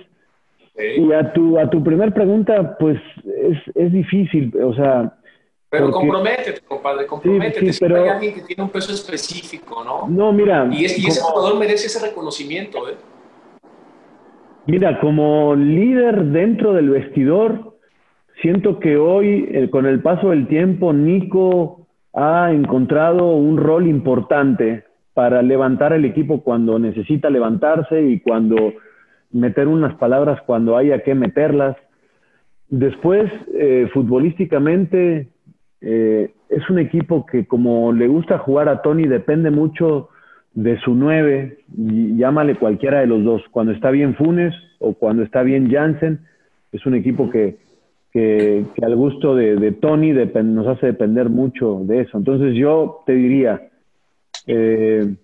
Y 0.77 1.11
a 1.11 1.33
tu, 1.33 1.57
a 1.57 1.69
tu 1.69 1.83
primer 1.83 2.13
pregunta, 2.13 2.77
pues 2.77 2.99
es, 3.25 3.57
es 3.75 3.91
difícil, 3.91 4.53
o 4.61 4.73
sea... 4.73 5.17
Pero 5.69 5.89
comprométete, 5.89 6.61
compadre, 6.61 7.07
comprométete. 7.07 7.73
Sí, 7.73 7.79
pero... 7.79 8.03
hay 8.03 8.09
alguien 8.09 8.35
que 8.35 8.41
tiene 8.41 8.63
un 8.63 8.69
peso 8.69 8.93
específico, 8.93 9.83
¿no? 9.83 10.07
No, 10.07 10.31
mira... 10.31 10.69
Y, 10.71 10.85
ese 10.85 11.21
jugador 11.21 11.57
merece 11.57 11.87
ese 11.87 12.05
reconocimiento, 12.05 12.87
¿eh? 12.89 12.95
Mira, 14.67 14.99
como 14.99 15.55
líder 15.55 16.25
dentro 16.25 16.73
del 16.73 16.89
vestidor, 16.89 17.77
siento 18.41 18.79
que 18.79 18.97
hoy, 18.97 19.49
eh, 19.51 19.69
con 19.69 19.85
el 19.85 20.01
paso 20.01 20.29
del 20.29 20.47
tiempo, 20.47 20.93
Nico 20.93 21.84
ha 22.15 22.51
encontrado 22.51 23.35
un 23.35 23.57
rol 23.57 23.87
importante 23.87 24.85
para 25.13 25.41
levantar 25.41 25.93
el 25.93 26.05
equipo 26.05 26.41
cuando 26.41 26.79
necesita 26.79 27.29
levantarse 27.29 28.01
y 28.01 28.19
cuando 28.19 28.73
meter 29.31 29.67
unas 29.67 29.95
palabras 29.95 30.41
cuando 30.45 30.77
haya 30.77 31.03
que 31.03 31.13
meterlas. 31.13 31.75
Después, 32.69 33.29
eh, 33.53 33.89
futbolísticamente, 33.93 35.27
eh, 35.81 36.31
es 36.49 36.69
un 36.69 36.79
equipo 36.79 37.25
que 37.25 37.45
como 37.45 37.91
le 37.91 38.07
gusta 38.07 38.39
jugar 38.39 38.69
a 38.69 38.81
Tony, 38.81 39.07
depende 39.07 39.51
mucho 39.51 40.09
de 40.53 40.79
su 40.79 40.95
nueve, 40.95 41.59
y 41.77 42.15
llámale 42.15 42.55
cualquiera 42.55 43.01
de 43.01 43.07
los 43.07 43.25
dos, 43.25 43.41
cuando 43.51 43.73
está 43.73 43.91
bien 43.91 44.15
Funes 44.15 44.55
o 44.79 44.93
cuando 44.93 45.21
está 45.23 45.43
bien 45.43 45.69
Jansen, 45.69 46.21
es 46.71 46.85
un 46.85 46.95
equipo 46.95 47.29
que, 47.29 47.57
que, 48.15 48.65
al 48.81 48.95
gusto 48.95 49.35
de, 49.35 49.73
Tony 49.73 50.13
nos 50.13 50.67
hace 50.67 50.85
depender 50.85 51.29
mucho 51.29 51.81
de 51.81 51.99
eso. 51.99 52.17
Entonces 52.17 52.55
yo 52.55 53.03
te 53.05 53.11
diría, 53.11 53.69
eh, 54.47 55.15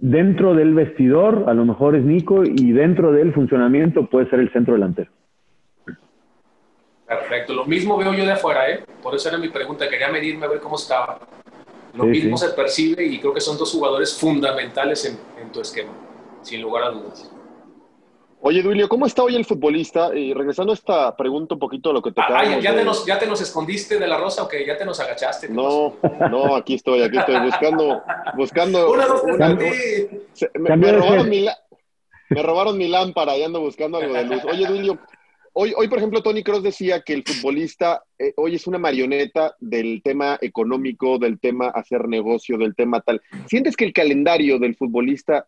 dentro 0.00 0.52
del 0.52 0.74
vestidor, 0.74 1.44
a 1.46 1.54
lo 1.54 1.64
mejor 1.64 1.94
es 1.94 2.02
Nico, 2.02 2.42
y 2.42 2.72
dentro 2.72 3.12
del 3.12 3.32
funcionamiento 3.32 4.10
puede 4.10 4.28
ser 4.30 4.40
el 4.40 4.52
centro 4.52 4.74
delantero. 4.74 5.12
Perfecto, 7.06 7.54
lo 7.54 7.66
mismo 7.66 7.96
veo 7.96 8.12
yo 8.12 8.24
de 8.24 8.32
afuera, 8.32 8.68
¿eh? 8.68 8.80
Por 9.00 9.14
eso 9.14 9.28
era 9.28 9.38
mi 9.38 9.50
pregunta, 9.50 9.88
quería 9.88 10.10
medirme 10.10 10.46
a 10.46 10.48
ver 10.48 10.58
cómo 10.58 10.74
estaba. 10.74 11.20
Lo 11.94 12.02
mismo 12.02 12.36
se 12.36 12.48
percibe 12.48 13.04
y 13.04 13.20
creo 13.20 13.32
que 13.32 13.40
son 13.40 13.56
dos 13.56 13.70
jugadores 13.70 14.18
fundamentales 14.18 15.04
en 15.40 15.52
tu 15.52 15.60
esquema, 15.60 15.92
sin 16.42 16.60
lugar 16.62 16.82
a 16.82 16.90
dudas. 16.90 17.30
Oye, 18.46 18.60
Duilio, 18.60 18.90
¿cómo 18.90 19.06
está 19.06 19.22
hoy 19.22 19.36
el 19.36 19.46
futbolista? 19.46 20.14
Y 20.14 20.34
regresando 20.34 20.72
a 20.72 20.74
esta 20.74 21.16
pregunta 21.16 21.54
un 21.54 21.60
poquito 21.60 21.88
a 21.88 21.92
lo 21.94 22.02
que 22.02 22.12
te 22.12 22.20
ah, 22.20 22.60
¿ya, 22.60 22.76
te 22.76 22.84
nos, 22.84 23.06
¿Ya 23.06 23.18
te 23.18 23.26
nos 23.26 23.40
escuesiste 23.40 23.98
de 23.98 24.06
la 24.06 24.18
rosa 24.18 24.42
o 24.42 24.48
que 24.48 24.66
ya 24.66 24.76
te 24.76 24.84
nos 24.84 25.00
agachaste? 25.00 25.48
No, 25.48 25.96
no, 26.30 26.54
aquí 26.54 26.74
estoy, 26.74 27.00
aquí 27.00 27.16
estoy 27.16 27.40
buscando, 27.40 28.02
buscando. 28.36 28.92
Una, 28.92 29.06
dos, 29.06 29.22
me, 30.58 30.92
robaron 30.92 31.30
mi, 31.30 31.46
me 32.28 32.42
robaron 32.42 32.76
mi 32.76 32.86
lámpara 32.86 33.34
y 33.38 33.44
ando 33.44 33.62
buscando 33.62 33.96
algo 33.96 34.12
de 34.12 34.24
luz. 34.24 34.44
Oye, 34.44 34.66
Duilio, 34.66 34.98
hoy, 35.54 35.72
hoy 35.74 35.88
por 35.88 35.96
ejemplo, 35.96 36.22
Tony 36.22 36.42
Cross 36.42 36.62
decía 36.62 37.00
que 37.00 37.14
el 37.14 37.24
futbolista 37.24 38.02
eh, 38.18 38.34
hoy 38.36 38.56
es 38.56 38.66
una 38.66 38.76
marioneta 38.76 39.56
del 39.58 40.02
tema 40.04 40.36
económico, 40.42 41.18
del 41.18 41.40
tema 41.40 41.68
hacer 41.68 42.08
negocio, 42.08 42.58
del 42.58 42.74
tema 42.74 43.00
tal. 43.00 43.22
¿Sientes 43.46 43.74
que 43.74 43.86
el 43.86 43.94
calendario 43.94 44.58
del 44.58 44.76
futbolista 44.76 45.46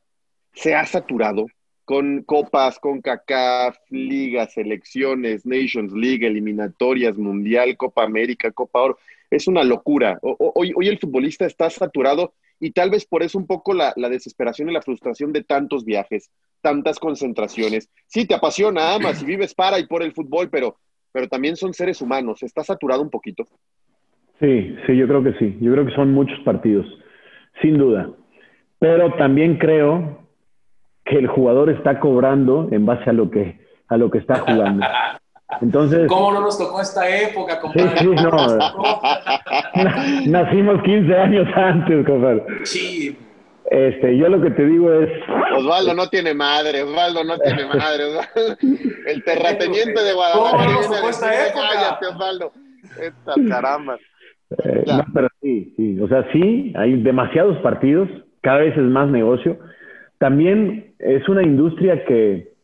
se 0.54 0.74
ha 0.74 0.86
saturado? 0.86 1.44
Con 1.86 2.24
copas, 2.24 2.80
con 2.80 3.00
CACAF, 3.00 3.78
ligas, 3.90 4.54
selecciones, 4.54 5.46
Nations 5.46 5.92
League, 5.92 6.26
eliminatorias, 6.26 7.16
Mundial, 7.16 7.76
Copa 7.76 8.02
América, 8.02 8.50
Copa 8.50 8.82
Oro. 8.82 8.98
Es 9.30 9.46
una 9.46 9.62
locura. 9.62 10.18
Hoy, 10.20 10.74
el 10.88 10.98
futbolista 10.98 11.46
está 11.46 11.70
saturado 11.70 12.34
y 12.58 12.72
tal 12.72 12.90
vez 12.90 13.06
por 13.06 13.22
eso 13.22 13.38
un 13.38 13.46
poco 13.46 13.72
la, 13.72 13.94
desesperación 14.10 14.68
y 14.68 14.72
la 14.72 14.82
frustración 14.82 15.32
de 15.32 15.44
tantos 15.44 15.84
viajes, 15.84 16.28
tantas 16.60 16.98
concentraciones. 16.98 17.88
Sí, 18.08 18.26
te 18.26 18.34
apasiona, 18.34 18.94
amas 18.94 19.22
y 19.22 19.26
vives 19.26 19.54
para 19.54 19.78
y 19.78 19.86
por 19.86 20.02
el 20.02 20.12
fútbol, 20.12 20.50
pero, 20.50 20.78
pero 21.12 21.28
también 21.28 21.54
son 21.54 21.72
seres 21.72 22.02
humanos. 22.02 22.42
¿Está 22.42 22.64
saturado 22.64 23.00
un 23.00 23.10
poquito? 23.10 23.46
Sí, 24.40 24.74
sí, 24.88 24.96
yo 24.96 25.06
creo 25.06 25.22
que 25.22 25.34
sí. 25.34 25.56
Yo 25.60 25.70
creo 25.70 25.86
que 25.86 25.94
son 25.94 26.12
muchos 26.12 26.40
partidos, 26.40 26.84
sin 27.62 27.78
duda. 27.78 28.10
Pero 28.80 29.14
también 29.14 29.56
creo 29.56 30.25
que 31.06 31.16
el 31.16 31.28
jugador 31.28 31.70
está 31.70 32.00
cobrando 32.00 32.68
en 32.72 32.84
base 32.84 33.08
a 33.08 33.12
lo 33.12 33.30
que, 33.30 33.60
a 33.88 33.96
lo 33.96 34.10
que 34.10 34.18
está 34.18 34.40
jugando. 34.40 34.84
Entonces, 35.62 36.08
¿Cómo 36.08 36.32
no 36.32 36.40
nos 36.40 36.58
tocó 36.58 36.80
esta 36.80 37.08
época, 37.08 37.60
compadre? 37.60 37.96
Sí, 37.98 38.04
sí, 38.04 38.24
no. 38.24 38.30
Nacimos 40.26 40.82
15 40.82 41.16
años 41.16 41.46
antes, 41.54 42.04
compadre. 42.04 42.44
Sí. 42.64 43.16
Este, 43.70 44.16
yo 44.16 44.28
lo 44.28 44.42
que 44.42 44.50
te 44.50 44.66
digo 44.66 44.92
es... 44.92 45.08
Osvaldo 45.56 45.94
no 45.94 46.08
tiene 46.08 46.34
madre, 46.34 46.82
Osvaldo 46.82 47.24
no 47.24 47.38
tiene 47.38 47.64
madre. 47.66 48.04
El 49.06 49.24
terrateniente 49.24 50.02
de 50.02 50.12
Guadalajara. 50.12 50.64
¿Cómo 50.64 50.78
nos 50.78 50.90
tocó 50.90 51.08
esta 51.08 51.46
época? 51.46 51.64
Cállate, 51.72 52.06
Osvaldo. 52.06 52.52
Esta 53.00 53.34
caramba. 53.48 53.98
Eh, 54.64 54.84
no, 54.86 55.04
pero 55.14 55.28
sí, 55.40 55.74
sí. 55.76 56.00
O 56.00 56.08
sea, 56.08 56.26
sí, 56.32 56.72
hay 56.76 57.02
demasiados 57.02 57.56
partidos, 57.58 58.08
cada 58.42 58.58
vez 58.58 58.76
es 58.76 58.84
más 58.84 59.08
negocio 59.08 59.58
también 60.18 60.94
es 60.98 61.28
una 61.28 61.42
industria 61.42 62.04
que, 62.04 62.54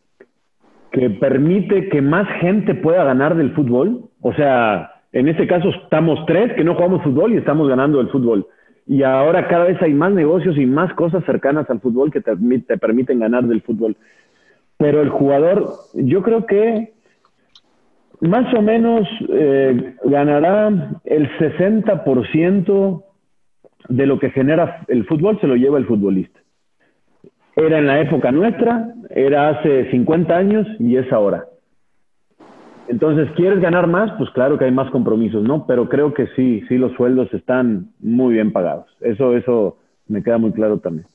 permite 1.20 1.88
que 1.88 2.02
más 2.02 2.28
gente 2.40 2.74
pueda 2.74 3.04
ganar 3.04 3.34
del 3.34 3.52
fútbol. 3.52 4.10
O 4.20 4.34
sea, 4.34 4.92
en 5.12 5.26
este 5.28 5.46
caso 5.46 5.70
estamos 5.70 6.24
tres 6.26 6.52
que 6.52 6.64
no 6.64 6.74
jugamos 6.74 7.02
fútbol 7.02 7.32
y 7.32 7.38
estamos 7.38 7.68
ganando 7.68 8.00
el 8.00 8.08
fútbol. 8.08 8.46
y 8.86 9.02
ahora 9.02 9.48
cada 9.48 9.64
vez 9.64 9.80
hay 9.80 9.94
más 9.94 10.12
negocios 10.12 10.58
y 10.58 10.66
más 10.66 10.92
cosas 10.94 11.24
cercanas 11.24 11.70
al 11.70 11.80
fútbol 11.80 12.10
que 12.10 12.20
te, 12.20 12.32
te 12.36 12.78
permiten 12.78 13.20
ganar 13.20 13.44
del 13.44 13.62
fútbol. 13.62 13.96
Pero 14.76 15.00
el 15.00 15.08
jugador, 15.08 15.70
yo 15.94 16.22
creo 16.22 16.44
que 16.44 16.92
más 18.20 18.52
o 18.54 18.62
menos 18.62 19.08
eh, 19.28 19.94
ganará 20.04 20.68
el 21.04 21.28
60% 21.38 23.02
de 23.88 24.06
lo 24.06 24.18
que 24.18 24.30
genera 24.30 24.84
el 24.88 25.06
fútbol, 25.06 25.40
se 25.40 25.46
lo 25.46 25.56
lleva 25.56 25.78
el 25.78 25.86
futbolista. 25.86 26.41
Era 27.56 27.78
en 27.78 27.86
la 27.86 28.00
época 28.00 28.32
nuestra, 28.32 28.94
era 29.10 29.50
hace 29.50 29.90
50 29.90 30.34
años 30.34 30.66
y 30.78 30.96
es 30.96 31.12
ahora. 31.12 31.46
Entonces, 32.88 33.28
¿quieres 33.36 33.60
ganar 33.60 33.86
más? 33.86 34.10
Pues 34.18 34.30
claro 34.30 34.58
que 34.58 34.64
hay 34.64 34.72
más 34.72 34.90
compromisos, 34.90 35.42
¿no? 35.42 35.66
Pero 35.66 35.88
creo 35.88 36.14
que 36.14 36.26
sí, 36.34 36.62
sí 36.68 36.78
los 36.78 36.92
sueldos 36.92 37.32
están 37.32 37.90
muy 38.00 38.34
bien 38.34 38.52
pagados. 38.52 38.86
Eso, 39.00 39.36
eso 39.36 39.78
me 40.08 40.22
queda 40.22 40.38
muy 40.38 40.52
claro 40.52 40.78
también. 40.78 41.06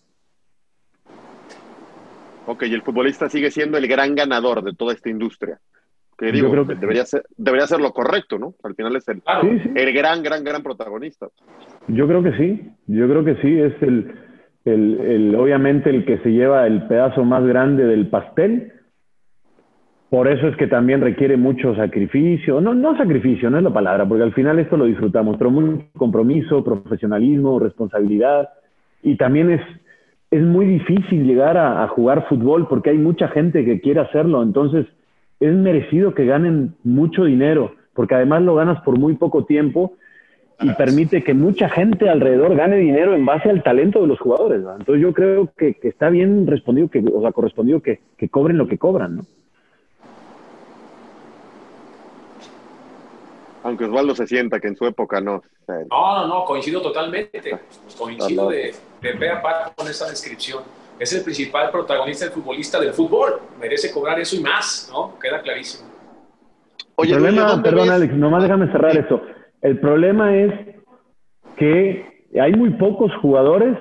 Ok, 2.45 2.63
y 2.63 2.73
el 2.73 2.81
futbolista 2.81 3.27
sigue 3.29 3.51
siendo 3.51 3.77
el 3.77 3.87
gran 3.87 4.15
ganador 4.15 4.63
de 4.63 4.73
toda 4.73 4.93
esta 4.93 5.09
industria. 5.09 5.59
Que 6.17 6.31
digo, 6.31 6.49
creo 6.49 6.65
que 6.65 6.73
debería, 6.73 7.05
ser, 7.05 7.23
debería 7.35 7.67
ser 7.67 7.79
lo 7.79 7.91
correcto, 7.91 8.39
¿no? 8.39 8.55
Al 8.63 8.73
final 8.73 8.95
es 8.95 9.07
el, 9.07 9.21
el 9.75 9.93
gran, 9.93 10.23
gran, 10.23 10.43
gran 10.43 10.63
protagonista. 10.63 11.27
Yo 11.87 12.07
creo 12.07 12.23
que 12.23 12.31
sí, 12.37 12.71
yo 12.87 13.07
creo 13.07 13.23
que 13.23 13.35
sí, 13.35 13.59
es 13.59 13.73
el, 13.83 14.15
obviamente 14.71 15.89
el 15.89 16.05
que 16.05 16.17
se 16.19 16.31
lleva 16.31 16.67
el 16.67 16.87
pedazo 16.87 17.23
más 17.23 17.43
grande 17.45 17.85
del 17.85 18.07
pastel, 18.07 18.73
por 20.09 20.29
eso 20.29 20.47
es 20.47 20.55
que 20.55 20.67
también 20.67 21.01
requiere 21.01 21.35
mucho 21.35 21.75
sacrificio, 21.75 22.61
no, 22.61 22.73
no 22.73 22.95
sacrificio, 22.95 23.49
no 23.49 23.57
es 23.57 23.63
la 23.63 23.73
palabra, 23.73 24.07
porque 24.07 24.23
al 24.23 24.33
final 24.33 24.57
esto 24.57 24.77
lo 24.77 24.85
disfrutamos, 24.85 25.35
pero 25.37 25.51
mucho 25.51 25.85
compromiso, 25.97 26.63
profesionalismo, 26.63 27.59
responsabilidad. 27.59 28.49
Y 29.03 29.17
también 29.17 29.51
es, 29.51 29.61
es 30.31 30.41
muy 30.43 30.65
difícil 30.65 31.25
llegar 31.25 31.57
a, 31.57 31.85
jugar 31.89 32.25
fútbol 32.29 32.67
porque 32.69 32.91
hay 32.91 32.97
mucha 32.97 33.27
gente 33.27 33.65
que 33.65 33.81
quiere 33.81 33.99
hacerlo. 33.99 34.43
Entonces 34.43 34.85
es 35.41 35.53
merecido 35.53 36.13
que 36.13 36.25
ganen 36.25 36.75
mucho 36.85 37.25
dinero, 37.25 37.73
porque 37.93 38.15
además 38.15 38.43
lo 38.43 38.55
ganas 38.55 38.81
por 38.83 38.97
muy 38.97 39.15
poco 39.15 39.43
tiempo 39.43 39.93
y 40.59 40.71
permite 40.71 41.23
que 41.23 41.33
mucha 41.33 41.69
gente 41.69 42.09
alrededor 42.09 42.55
gane 42.55 42.77
dinero 42.77 43.13
en 43.13 43.25
base 43.25 43.49
al 43.49 43.61
talento 43.61 44.01
de 44.01 44.07
los 44.07 44.19
jugadores. 44.19 44.59
Entonces 44.59 45.01
yo 45.01 45.13
creo 45.13 45.51
que, 45.55 45.75
que, 45.75 45.87
está 45.87 46.09
bien 46.09 46.47
respondido, 46.47 46.89
que, 46.89 47.03
o 47.13 47.21
sea, 47.21 47.31
correspondido 47.31 47.81
que, 47.81 47.99
que 48.17 48.29
cobren 48.29 48.57
lo 48.57 48.67
que 48.67 48.77
cobran, 48.77 49.17
¿no? 49.17 49.25
Aunque 53.63 53.85
Osvaldo 53.85 54.15
se 54.15 54.25
sienta 54.25 54.59
que 54.59 54.69
en 54.69 54.77
su 54.77 54.85
época 54.85 55.19
no. 55.19 55.43
No, 55.67 55.75
no, 55.89 56.27
no, 56.27 56.45
coincido 56.45 56.81
totalmente. 56.81 57.59
Coincido 57.97 58.49
de, 58.49 58.73
de 59.01 59.13
pe 59.13 59.29
a 59.29 59.41
pa 59.41 59.73
con 59.75 59.87
esa 59.87 60.09
descripción. 60.09 60.63
Es 60.97 61.13
el 61.13 61.23
principal 61.23 61.69
protagonista, 61.69 62.25
el 62.25 62.31
futbolista 62.31 62.79
del 62.79 62.93
fútbol. 62.93 63.41
Merece 63.59 63.91
cobrar 63.91 64.19
eso 64.19 64.37
y 64.37 64.39
más, 64.39 64.89
¿no? 64.91 65.19
Queda 65.19 65.41
clarísimo. 65.41 65.89
Oye, 66.95 67.13
el 67.13 67.21
problema, 67.21 67.61
perdón, 67.61 67.89
Alex, 67.91 68.13
nomás 68.13 68.41
déjame 68.41 68.71
cerrar 68.71 68.97
eso. 68.97 69.21
El 69.61 69.79
problema 69.79 70.35
es 70.35 70.53
que 71.57 72.27
hay 72.39 72.53
muy 72.53 72.71
pocos 72.71 73.13
jugadores 73.15 73.77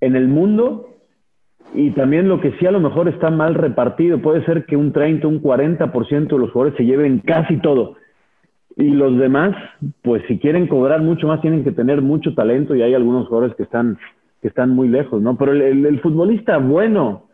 en 0.00 0.16
el 0.16 0.28
mundo 0.28 0.96
y 1.74 1.90
también 1.90 2.28
lo 2.28 2.40
que 2.40 2.52
sí 2.58 2.66
a 2.66 2.70
lo 2.70 2.80
mejor 2.80 3.08
está 3.08 3.30
mal 3.30 3.54
repartido. 3.54 4.20
Puede 4.20 4.44
ser 4.44 4.64
que 4.64 4.76
un 4.76 4.92
30, 4.92 5.26
un 5.26 5.42
40% 5.42 6.28
de 6.28 6.38
los 6.38 6.50
jugadores 6.52 6.76
se 6.76 6.84
lleven 6.84 7.18
casi 7.20 7.58
todo 7.58 7.96
y 8.78 8.90
los 8.90 9.18
demás, 9.18 9.56
pues 10.02 10.22
si 10.28 10.38
quieren 10.38 10.68
cobrar 10.68 11.02
mucho 11.02 11.26
más, 11.26 11.40
tienen 11.40 11.64
que 11.64 11.72
tener 11.72 12.00
mucho 12.00 12.32
talento 12.34 12.76
y 12.76 12.82
hay 12.82 12.94
algunos 12.94 13.26
jugadores 13.26 13.56
que 13.56 13.64
están, 13.64 13.98
que 14.40 14.46
están 14.46 14.70
muy 14.70 14.86
lejos, 14.86 15.20
¿no? 15.20 15.36
Pero 15.36 15.52
el, 15.52 16.00
futbolista 16.00 16.58
bueno, 16.58 17.24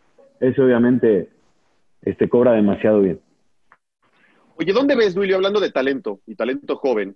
ese 0.41 0.63
obviamente 0.63 1.29
este, 2.01 2.31
cobra 2.31 2.53
demasiado 2.53 3.03
bien. 3.03 3.21
Oye, 4.57 4.73
¿dónde 4.73 4.97
ves, 4.97 5.15
Duilio, 5.15 5.37
hablando 5.37 5.61
de 5.61 5.71
talento 5.71 6.21
y 6.27 6.35
talento 6.35 6.77
joven? 6.77 7.15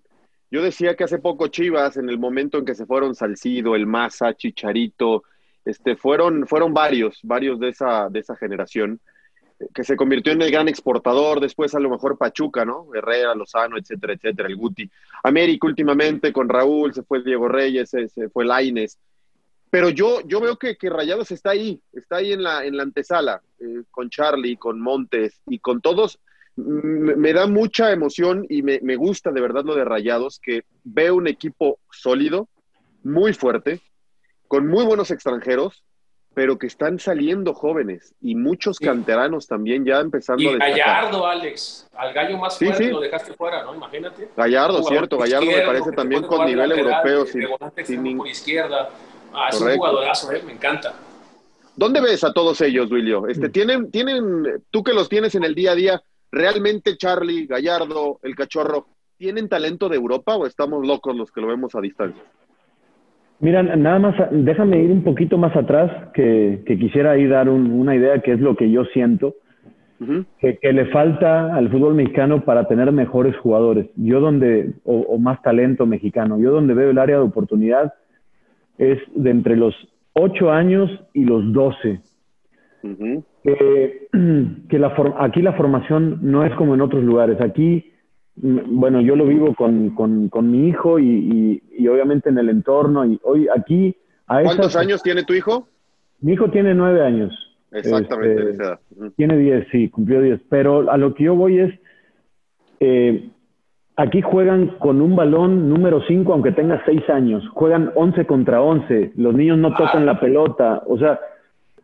Yo 0.50 0.62
decía 0.62 0.96
que 0.96 1.04
hace 1.04 1.18
poco 1.18 1.48
Chivas, 1.48 1.96
en 1.96 2.08
el 2.08 2.18
momento 2.18 2.58
en 2.58 2.64
que 2.64 2.74
se 2.74 2.86
fueron 2.86 3.14
Salcido, 3.14 3.74
El 3.74 3.86
Maza, 3.86 4.34
Chicharito, 4.34 5.24
este, 5.64 5.96
fueron, 5.96 6.46
fueron 6.46 6.72
varios, 6.72 7.20
varios 7.22 7.60
de 7.60 7.68
esa, 7.68 8.08
de 8.08 8.20
esa 8.20 8.36
generación 8.36 9.00
que 9.74 9.84
se 9.84 9.96
convirtió 9.96 10.32
en 10.32 10.42
el 10.42 10.50
gran 10.50 10.68
exportador, 10.68 11.40
después 11.40 11.74
a 11.74 11.80
lo 11.80 11.90
mejor 11.90 12.16
Pachuca, 12.16 12.64
¿no? 12.64 12.88
Herrera, 12.94 13.34
Lozano, 13.34 13.76
etcétera, 13.76 14.12
etcétera, 14.14 14.48
el 14.48 14.56
Guti. 14.56 14.88
América 15.24 15.66
últimamente 15.66 16.32
con 16.32 16.48
Raúl, 16.48 16.94
se 16.94 17.02
fue 17.02 17.22
Diego 17.22 17.48
Reyes, 17.48 17.90
se, 17.90 18.28
fue 18.28 18.44
Laines. 18.44 18.98
Pero 19.70 19.90
yo, 19.90 20.20
yo 20.26 20.40
veo 20.40 20.56
que, 20.56 20.76
que, 20.76 20.88
Rayados 20.88 21.30
está 21.30 21.50
ahí, 21.50 21.80
está 21.92 22.16
ahí 22.16 22.32
en 22.32 22.42
la, 22.42 22.64
en 22.64 22.76
la 22.76 22.84
antesala, 22.84 23.42
eh, 23.58 23.82
con 23.90 24.08
Charlie, 24.08 24.56
con 24.56 24.80
Montes 24.80 25.42
y 25.46 25.58
con 25.58 25.80
todos. 25.80 26.18
Me, 26.58 27.32
da 27.32 27.46
mucha 27.46 27.92
emoción 27.92 28.44
y 28.48 28.62
me, 28.62 28.80
me 28.82 28.96
gusta 28.96 29.30
de 29.30 29.40
verdad 29.40 29.64
lo 29.64 29.76
de 29.76 29.84
Rayados, 29.84 30.40
que 30.42 30.62
veo 30.82 31.14
un 31.14 31.28
equipo 31.28 31.78
sólido, 31.90 32.48
muy 33.04 33.32
fuerte, 33.32 33.80
con 34.48 34.66
muy 34.66 34.84
buenos 34.84 35.10
extranjeros, 35.10 35.84
pero 36.34 36.56
que 36.56 36.68
están 36.68 37.00
saliendo 37.00 37.52
jóvenes 37.52 38.14
y 38.20 38.36
muchos 38.36 38.78
canteranos 38.78 39.48
también 39.48 39.84
ya 39.84 39.98
empezando 39.98 40.42
y 40.42 40.46
a 40.46 40.56
Gallardo, 40.56 41.26
Alex, 41.26 41.88
al 41.96 42.12
gallo 42.12 42.38
más 42.38 42.56
fuerte 42.56 42.90
lo 42.90 43.00
dejaste 43.00 43.34
fuera, 43.34 43.64
¿no? 43.64 43.74
Imagínate. 43.74 44.28
Gallardo, 44.36 44.82
cierto, 44.84 45.18
Gallardo 45.18 45.46
me 45.46 45.62
parece 45.62 45.90
también 45.92 46.22
con 46.22 46.46
nivel 46.46 46.70
europeo. 46.70 47.26
sin, 47.26 47.48
sin 47.84 48.16
por 48.16 48.28
izquierda. 48.28 48.88
Ah, 49.32 49.48
es 49.50 49.60
un 49.60 49.74
jugadorazo, 49.76 50.32
¿eh? 50.32 50.42
me 50.46 50.52
encanta. 50.52 50.94
¿Dónde 51.74 52.00
ves 52.00 52.24
a 52.24 52.32
todos 52.32 52.60
ellos, 52.60 52.88
Duilio? 52.88 53.26
Este, 53.26 53.48
mm. 53.48 53.52
¿tienen, 53.52 53.90
tienen, 53.90 54.64
tú 54.70 54.82
que 54.82 54.92
los 54.92 55.08
tienes 55.08 55.34
en 55.34 55.44
el 55.44 55.54
día 55.54 55.72
a 55.72 55.74
día, 55.74 56.02
realmente 56.30 56.96
Charlie, 56.96 57.46
Gallardo, 57.46 58.18
el 58.22 58.34
cachorro, 58.34 58.86
¿tienen 59.16 59.48
talento 59.48 59.88
de 59.88 59.96
Europa 59.96 60.36
o 60.36 60.46
estamos 60.46 60.86
locos 60.86 61.16
los 61.16 61.30
que 61.30 61.40
lo 61.40 61.48
vemos 61.48 61.74
a 61.74 61.80
distancia? 61.80 62.22
Mira, 63.40 63.62
nada 63.62 63.98
más, 64.00 64.14
déjame 64.32 64.82
ir 64.82 64.90
un 64.90 65.04
poquito 65.04 65.38
más 65.38 65.54
atrás, 65.56 66.10
que, 66.12 66.62
quisiera 66.66 67.12
ahí 67.12 67.26
dar 67.26 67.48
una 67.48 67.94
idea 67.94 68.20
que 68.20 68.32
es 68.32 68.40
lo 68.40 68.56
que 68.56 68.68
yo 68.70 68.84
siento, 68.86 69.36
que, 70.40 70.58
le 70.72 70.86
falta 70.86 71.54
al 71.54 71.70
fútbol 71.70 71.94
mexicano 71.94 72.44
para 72.44 72.66
tener 72.66 72.90
mejores 72.90 73.36
jugadores. 73.36 73.86
Yo 73.94 74.20
donde, 74.20 74.74
o, 74.84 75.18
más 75.18 75.40
talento 75.42 75.86
mexicano, 75.86 76.38
yo 76.40 76.50
donde 76.50 76.74
veo 76.74 76.90
el 76.90 76.98
área 76.98 77.16
de 77.16 77.22
oportunidad 77.22 77.94
es 78.76 78.98
de 79.14 79.30
entre 79.30 79.56
los 79.56 79.74
8 80.14 80.50
años 80.50 80.90
y 81.14 81.24
los 81.24 81.52
12. 81.52 82.00
que 84.68 84.78
la 84.78 84.94
aquí 85.18 85.42
la 85.42 85.52
formación 85.54 86.18
no 86.22 86.44
es 86.44 86.54
como 86.54 86.74
en 86.74 86.80
otros 86.80 87.02
lugares. 87.02 87.40
Aquí 87.40 87.92
bueno, 88.40 89.00
yo 89.00 89.16
lo 89.16 89.26
vivo 89.26 89.54
con, 89.54 89.90
con, 89.90 90.50
mi 90.50 90.68
hijo 90.68 90.98
y, 90.98 91.62
y, 91.76 91.88
obviamente 91.88 92.28
en 92.28 92.38
el 92.38 92.48
entorno. 92.48 93.04
Y 93.04 93.20
hoy 93.24 93.48
aquí... 93.54 93.96
A 94.26 94.42
¿Cuántos 94.42 94.76
años 94.76 95.02
tiene 95.02 95.24
tu 95.24 95.32
hijo? 95.34 95.66
Mi 96.20 96.34
hijo 96.34 96.50
tiene 96.50 96.74
nueve 96.74 97.04
años. 97.04 97.32
Exactamente, 97.70 98.50
este, 98.50 99.10
Tiene 99.16 99.36
diez, 99.38 99.66
sí, 99.72 99.88
cumplió 99.88 100.20
diez. 100.20 100.40
Pero 100.48 100.90
a 100.90 100.96
lo 100.96 101.14
que 101.14 101.24
yo 101.24 101.34
voy 101.34 101.60
es, 101.60 101.74
eh, 102.80 103.30
aquí 103.96 104.20
juegan 104.20 104.78
con 104.78 105.00
un 105.00 105.16
balón 105.16 105.68
número 105.68 106.02
cinco, 106.06 106.32
aunque 106.32 106.52
tenga 106.52 106.82
seis 106.84 107.08
años. 107.08 107.42
Juegan 107.54 107.90
once 107.94 108.26
contra 108.26 108.62
once. 108.62 109.12
Los 109.16 109.34
niños 109.34 109.58
no 109.58 109.74
tocan 109.74 110.06
la 110.06 110.20
pelota. 110.20 110.82
O 110.86 110.98
sea, 110.98 111.18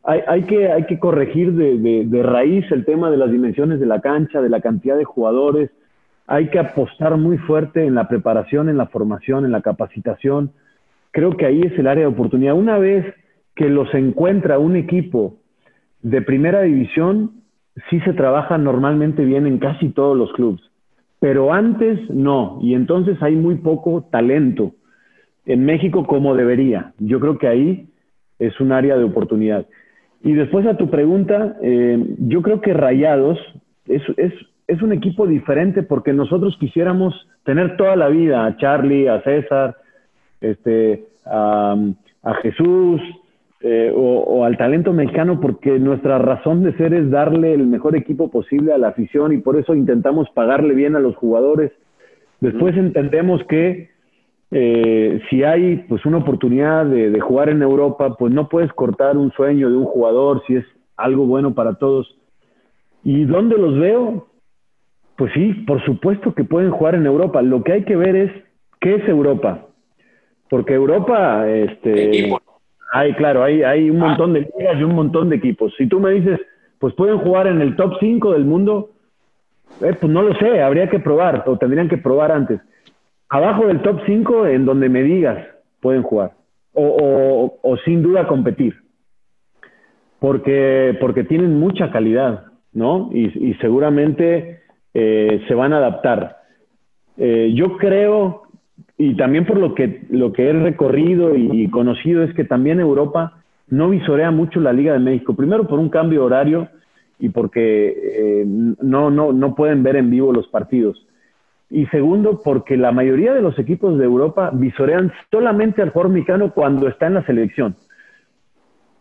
hay, 0.04 0.20
hay, 0.26 0.42
que, 0.42 0.70
hay 0.70 0.84
que 0.84 0.98
corregir 0.98 1.52
de, 1.52 1.78
de, 1.78 2.04
de 2.06 2.22
raíz 2.22 2.70
el 2.70 2.84
tema 2.84 3.10
de 3.10 3.16
las 3.16 3.30
dimensiones 3.30 3.80
de 3.80 3.86
la 3.86 4.00
cancha, 4.00 4.40
de 4.40 4.48
la 4.48 4.60
cantidad 4.60 4.96
de 4.96 5.04
jugadores 5.04 5.70
hay 6.26 6.48
que 6.48 6.58
apostar 6.58 7.16
muy 7.16 7.38
fuerte 7.38 7.84
en 7.84 7.94
la 7.94 8.08
preparación, 8.08 8.68
en 8.68 8.78
la 8.78 8.86
formación, 8.86 9.44
en 9.44 9.52
la 9.52 9.60
capacitación. 9.60 10.52
Creo 11.10 11.36
que 11.36 11.46
ahí 11.46 11.60
es 11.60 11.78
el 11.78 11.86
área 11.86 12.04
de 12.04 12.12
oportunidad. 12.12 12.54
Una 12.54 12.78
vez 12.78 13.04
que 13.54 13.68
los 13.68 13.92
encuentra 13.94 14.58
un 14.58 14.76
equipo 14.76 15.36
de 16.02 16.22
primera 16.22 16.62
división, 16.62 17.42
sí 17.90 18.00
se 18.00 18.14
trabaja 18.14 18.58
normalmente 18.58 19.24
bien 19.24 19.46
en 19.46 19.58
casi 19.58 19.90
todos 19.90 20.16
los 20.16 20.32
clubes, 20.32 20.60
pero 21.20 21.52
antes 21.52 21.98
no, 22.10 22.58
y 22.60 22.74
entonces 22.74 23.16
hay 23.22 23.34
muy 23.36 23.56
poco 23.56 24.06
talento 24.10 24.72
en 25.46 25.64
México 25.64 26.06
como 26.06 26.34
debería. 26.34 26.92
Yo 26.98 27.20
creo 27.20 27.38
que 27.38 27.48
ahí 27.48 27.88
es 28.38 28.58
un 28.60 28.72
área 28.72 28.96
de 28.96 29.04
oportunidad. 29.04 29.66
Y 30.24 30.32
después 30.32 30.66
a 30.66 30.76
tu 30.76 30.88
pregunta, 30.88 31.56
eh, 31.62 32.02
yo 32.18 32.40
creo 32.40 32.62
que 32.62 32.72
Rayados 32.72 33.38
es, 33.86 34.02
es, 34.16 34.32
es 34.66 34.82
un 34.82 34.92
equipo 34.92 35.26
diferente 35.26 35.82
porque 35.82 36.14
nosotros 36.14 36.56
quisiéramos 36.58 37.14
tener 37.44 37.76
toda 37.76 37.94
la 37.94 38.08
vida 38.08 38.46
a 38.46 38.56
Charlie, 38.56 39.06
a 39.06 39.20
César, 39.22 39.76
este, 40.40 41.04
a, 41.26 41.76
Jesús 42.42 43.02
eh, 43.60 43.92
o, 43.94 44.44
al 44.44 44.56
talento 44.56 44.94
mexicano 44.94 45.40
porque 45.40 45.78
nuestra 45.78 46.18
razón 46.18 46.62
de 46.62 46.74
ser 46.76 46.94
es 46.94 47.10
darle 47.10 47.52
el 47.52 47.66
mejor 47.66 47.94
equipo 47.94 48.30
posible 48.30 48.72
a 48.72 48.78
la 48.78 48.88
afición 48.88 49.32
y 49.32 49.38
por 49.38 49.58
eso 49.58 49.74
intentamos 49.74 50.30
pagarle 50.30 50.74
bien 50.74 50.96
a 50.96 51.00
los 51.00 51.16
jugadores. 51.16 51.70
Después 52.40 52.74
entendemos 52.76 53.44
que 53.44 53.90
eh, 54.50 55.20
si 55.28 55.42
hay 55.42 55.76
pues 55.88 56.04
una 56.06 56.18
oportunidad 56.18 56.86
de, 56.86 57.10
de, 57.10 57.20
jugar 57.20 57.48
en 57.48 57.62
Europa, 57.62 58.16
pues 58.16 58.32
no 58.32 58.48
puedes 58.48 58.72
cortar 58.72 59.16
un 59.16 59.32
sueño 59.32 59.70
de 59.70 59.76
un 59.76 59.84
jugador 59.84 60.42
si 60.46 60.56
es 60.56 60.64
algo 60.96 61.26
bueno 61.26 61.54
para 61.54 61.74
todos. 61.74 62.16
¿Y 63.02 63.24
dónde 63.24 63.58
los 63.58 63.78
veo? 63.78 64.28
Pues 65.16 65.32
sí, 65.32 65.52
por 65.66 65.84
supuesto 65.84 66.34
que 66.34 66.44
pueden 66.44 66.70
jugar 66.70 66.94
en 66.94 67.06
Europa. 67.06 67.42
Lo 67.42 67.62
que 67.62 67.72
hay 67.72 67.84
que 67.84 67.96
ver 67.96 68.16
es 68.16 68.32
qué 68.80 68.96
es 68.96 69.08
Europa. 69.08 69.66
Porque 70.48 70.74
Europa, 70.74 71.48
este, 71.48 72.32
hay, 72.92 73.14
claro, 73.14 73.42
hay, 73.42 73.62
hay 73.62 73.90
un 73.90 73.98
montón 73.98 74.32
de 74.32 74.40
ligas 74.40 74.78
y 74.78 74.84
un 74.84 74.94
montón 74.94 75.28
de 75.28 75.36
equipos. 75.36 75.74
Si 75.76 75.86
tú 75.86 76.00
me 76.00 76.10
dices, 76.12 76.40
pues 76.78 76.94
pueden 76.94 77.18
jugar 77.18 77.46
en 77.46 77.60
el 77.60 77.76
top 77.76 77.94
5 77.98 78.32
del 78.32 78.44
mundo, 78.44 78.90
eh, 79.80 79.96
pues 79.98 80.12
no 80.12 80.22
lo 80.22 80.34
sé, 80.36 80.62
habría 80.62 80.88
que 80.88 80.98
probar, 80.98 81.44
o 81.46 81.56
tendrían 81.56 81.88
que 81.88 81.96
probar 81.96 82.30
antes. 82.30 82.60
Abajo 83.34 83.66
del 83.66 83.82
top 83.82 83.98
5, 84.06 84.46
en 84.46 84.64
donde 84.64 84.88
me 84.88 85.02
digas, 85.02 85.44
pueden 85.80 86.04
jugar. 86.04 86.34
O, 86.72 87.76
sin 87.84 88.00
duda 88.00 88.28
competir. 88.28 88.76
Porque, 90.20 90.96
porque 91.00 91.24
tienen 91.24 91.58
mucha 91.58 91.90
calidad, 91.90 92.44
¿no? 92.72 93.10
Y, 93.12 93.50
y 93.50 93.54
seguramente 93.54 94.60
eh, 94.94 95.42
se 95.48 95.54
van 95.56 95.72
a 95.72 95.78
adaptar. 95.78 96.36
Eh, 97.16 97.52
yo 97.56 97.76
creo, 97.76 98.42
y 98.98 99.16
también 99.16 99.46
por 99.46 99.58
lo 99.58 99.74
que, 99.74 100.06
lo 100.10 100.32
que 100.32 100.50
he 100.50 100.52
recorrido 100.52 101.34
y, 101.34 101.68
conocido, 101.70 102.22
es 102.22 102.32
que 102.34 102.44
también 102.44 102.78
Europa 102.78 103.42
no 103.66 103.90
visorea 103.90 104.30
mucho 104.30 104.60
la 104.60 104.72
Liga 104.72 104.92
de 104.92 105.00
México. 105.00 105.34
Primero 105.34 105.66
por 105.66 105.80
un 105.80 105.88
cambio 105.88 106.24
horario 106.24 106.68
y 107.18 107.30
porque 107.30 107.88
eh, 107.88 108.44
no, 108.46 109.10
no, 109.10 109.32
no 109.32 109.56
pueden 109.56 109.82
ver 109.82 109.96
en 109.96 110.08
vivo 110.08 110.32
los 110.32 110.46
partidos. 110.46 111.04
Y 111.76 111.86
segundo, 111.86 112.40
porque 112.44 112.76
la 112.76 112.92
mayoría 112.92 113.34
de 113.34 113.42
los 113.42 113.58
equipos 113.58 113.98
de 113.98 114.04
Europa 114.04 114.52
visorean 114.54 115.12
solamente 115.28 115.82
al 115.82 115.90
jugador 115.90 116.12
mexicano 116.12 116.52
cuando 116.54 116.86
está 116.86 117.08
en 117.08 117.14
la 117.14 117.26
selección. 117.26 117.74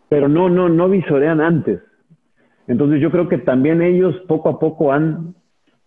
Pero 0.09 0.28
no, 0.28 0.49
no, 0.49 0.69
no 0.69 0.89
visorean 0.89 1.39
antes. 1.39 1.82
Entonces 2.67 2.99
yo 2.99 3.11
creo 3.11 3.30
que 3.30 3.38
también 3.38 3.84
ellos 3.84 4.15
poco 4.28 4.49
a 4.49 4.59
poco 4.59 4.91
han 4.91 5.36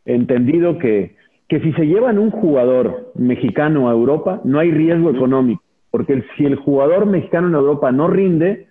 entendido 0.05 0.79
que, 0.79 1.17
que 1.49 1.59
si 1.59 1.73
se 1.73 1.89
llevan 1.89 2.21
un 2.21 2.31
jugador 2.31 3.11
mexicano 3.17 3.89
a 3.89 3.93
Europa, 3.93 4.41
no 4.45 4.61
hay 4.61 4.71
riesgo 4.71 5.11
económico, 5.11 5.65
porque 5.91 6.23
si 6.37 6.45
el 6.45 6.55
jugador 6.55 7.07
mexicano 7.07 7.49
en 7.49 7.55
Europa 7.55 7.91
no 7.91 8.07
rinde, 8.07 8.69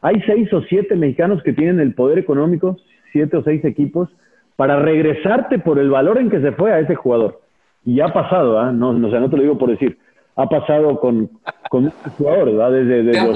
hay 0.00 0.22
seis 0.26 0.52
o 0.52 0.62
siete 0.62 0.94
mexicanos 0.94 1.42
que 1.42 1.54
tienen 1.54 1.80
el 1.80 1.94
poder 1.94 2.20
económico, 2.20 2.76
siete 3.10 3.36
o 3.36 3.42
seis 3.42 3.64
equipos, 3.64 4.08
para 4.54 4.78
regresarte 4.78 5.58
por 5.58 5.80
el 5.80 5.90
valor 5.90 6.18
en 6.18 6.30
que 6.30 6.40
se 6.40 6.52
fue 6.52 6.72
a 6.72 6.78
ese 6.78 6.94
jugador. 6.94 7.40
Y 7.84 8.00
ha 8.00 8.12
pasado, 8.12 8.58
¿ah? 8.58 8.72
no, 8.72 8.92
no, 8.92 9.08
no 9.08 9.30
te 9.30 9.36
lo 9.36 9.42
digo 9.42 9.58
por 9.58 9.70
decir, 9.70 9.98
ha 10.36 10.48
pasado 10.48 11.00
con, 11.00 11.30
con 11.70 11.84
muchos 11.84 12.12
jugadores, 12.16 12.56
¿verdad? 12.56 12.72
Desde, 12.72 13.02
desde 13.02 13.32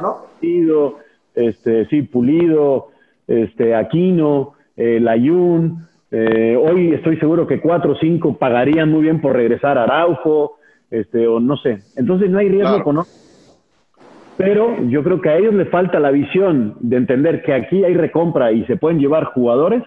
¿no? 0.00 0.16
Pulido, 0.40 0.98
este, 1.34 1.86
sí, 1.86 2.02
Pulido, 2.02 2.88
este, 3.26 3.74
Aquino, 3.74 4.54
eh, 4.76 5.00
Layún, 5.00 5.86
eh, 6.10 6.56
hoy 6.56 6.92
estoy 6.92 7.16
seguro 7.18 7.46
que 7.46 7.60
cuatro 7.60 7.92
o 7.92 7.96
cinco 7.96 8.36
pagarían 8.36 8.90
muy 8.90 9.02
bien 9.02 9.20
por 9.20 9.34
regresar 9.34 9.76
a 9.76 9.84
Araujo, 9.84 10.58
este, 10.90 11.26
o 11.26 11.40
no 11.40 11.56
sé. 11.56 11.78
Entonces 11.96 12.30
no 12.30 12.38
hay 12.38 12.48
riesgo 12.48 12.76
económico. 12.76 13.12
Pero 14.36 14.82
yo 14.84 15.02
creo 15.02 15.20
que 15.20 15.30
a 15.30 15.36
ellos 15.36 15.54
les 15.54 15.68
falta 15.70 15.98
la 15.98 16.10
visión 16.10 16.76
de 16.80 16.96
entender 16.96 17.42
que 17.42 17.54
aquí 17.54 17.84
hay 17.84 17.94
recompra 17.94 18.52
y 18.52 18.64
se 18.66 18.76
pueden 18.76 19.00
llevar 19.00 19.24
jugadores. 19.24 19.82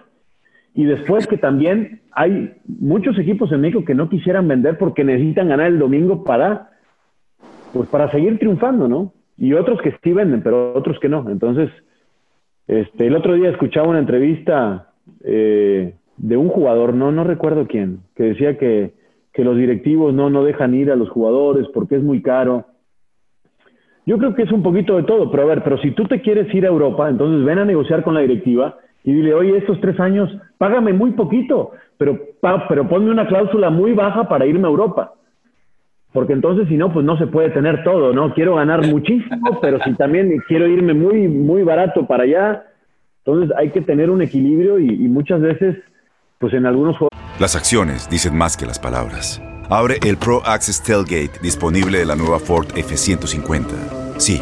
Y 0.79 0.85
después 0.85 1.27
que 1.27 1.35
también 1.35 1.99
hay 2.13 2.53
muchos 2.65 3.19
equipos 3.19 3.51
en 3.51 3.59
México 3.59 3.83
que 3.83 3.93
no 3.93 4.07
quisieran 4.07 4.47
vender 4.47 4.77
porque 4.77 5.03
necesitan 5.03 5.49
ganar 5.49 5.67
el 5.67 5.77
domingo 5.77 6.23
para, 6.23 6.69
pues 7.73 7.89
para 7.89 8.09
seguir 8.11 8.39
triunfando, 8.39 8.87
¿no? 8.87 9.11
Y 9.37 9.51
otros 9.51 9.81
que 9.81 9.93
sí 10.01 10.13
venden, 10.13 10.41
pero 10.41 10.71
otros 10.73 10.97
que 11.01 11.09
no. 11.09 11.29
Entonces, 11.29 11.69
este, 12.65 13.07
el 13.07 13.17
otro 13.17 13.33
día 13.33 13.49
escuchaba 13.49 13.89
una 13.89 13.99
entrevista 13.99 14.93
eh, 15.25 15.95
de 16.15 16.37
un 16.37 16.47
jugador, 16.47 16.93
no, 16.93 17.11
no 17.11 17.25
recuerdo 17.25 17.67
quién, 17.67 17.99
que 18.15 18.23
decía 18.23 18.57
que, 18.57 18.93
que 19.33 19.43
los 19.43 19.57
directivos 19.57 20.13
no, 20.13 20.29
no 20.29 20.45
dejan 20.45 20.73
ir 20.75 20.91
a 20.91 20.95
los 20.95 21.09
jugadores 21.09 21.67
porque 21.73 21.97
es 21.97 22.03
muy 22.03 22.21
caro. 22.21 22.67
Yo 24.05 24.17
creo 24.17 24.33
que 24.33 24.43
es 24.43 24.51
un 24.53 24.63
poquito 24.63 24.95
de 24.95 25.03
todo, 25.03 25.29
pero 25.29 25.43
a 25.43 25.47
ver, 25.47 25.61
pero 25.61 25.77
si 25.79 25.91
tú 25.91 26.05
te 26.05 26.21
quieres 26.21 26.55
ir 26.55 26.63
a 26.63 26.69
Europa, 26.69 27.09
entonces 27.09 27.43
ven 27.43 27.59
a 27.59 27.65
negociar 27.65 28.01
con 28.01 28.13
la 28.13 28.21
directiva 28.21 28.77
y 29.03 29.13
dile, 29.13 29.33
oye, 29.33 29.57
estos 29.57 29.79
tres 29.81 29.99
años, 29.99 30.29
págame 30.57 30.93
muy 30.93 31.11
poquito, 31.11 31.71
pero, 31.97 32.19
pero 32.67 32.87
ponme 32.87 33.11
una 33.11 33.27
cláusula 33.27 33.69
muy 33.69 33.93
baja 33.93 34.27
para 34.27 34.45
irme 34.45 34.67
a 34.67 34.71
Europa. 34.71 35.13
Porque 36.11 36.33
entonces, 36.33 36.67
si 36.67 36.75
no, 36.75 36.91
pues 36.91 37.05
no 37.05 37.17
se 37.17 37.27
puede 37.27 37.49
tener 37.51 37.83
todo, 37.83 38.13
¿no? 38.13 38.33
Quiero 38.33 38.55
ganar 38.55 38.85
muchísimo, 38.87 39.59
pero 39.61 39.79
si 39.83 39.93
también 39.93 40.41
quiero 40.47 40.67
irme 40.67 40.93
muy, 40.93 41.27
muy 41.27 41.63
barato 41.63 42.07
para 42.07 42.23
allá, 42.23 42.65
entonces 43.23 43.55
hay 43.57 43.69
que 43.69 43.81
tener 43.81 44.09
un 44.09 44.21
equilibrio 44.21 44.79
y, 44.79 44.87
y 44.87 45.07
muchas 45.07 45.39
veces 45.39 45.77
pues 46.39 46.53
en 46.53 46.65
algunos 46.65 46.97
juegos... 46.97 47.09
Las 47.39 47.55
acciones 47.55 48.09
dicen 48.09 48.35
más 48.35 48.57
que 48.57 48.65
las 48.65 48.79
palabras. 48.79 49.41
Abre 49.69 49.99
el 50.05 50.17
Pro 50.17 50.41
Access 50.45 50.81
Tailgate 50.81 51.39
disponible 51.41 51.99
de 51.99 52.05
la 52.05 52.15
nueva 52.15 52.39
Ford 52.39 52.67
F-150. 52.75 53.65
Sí, 54.17 54.41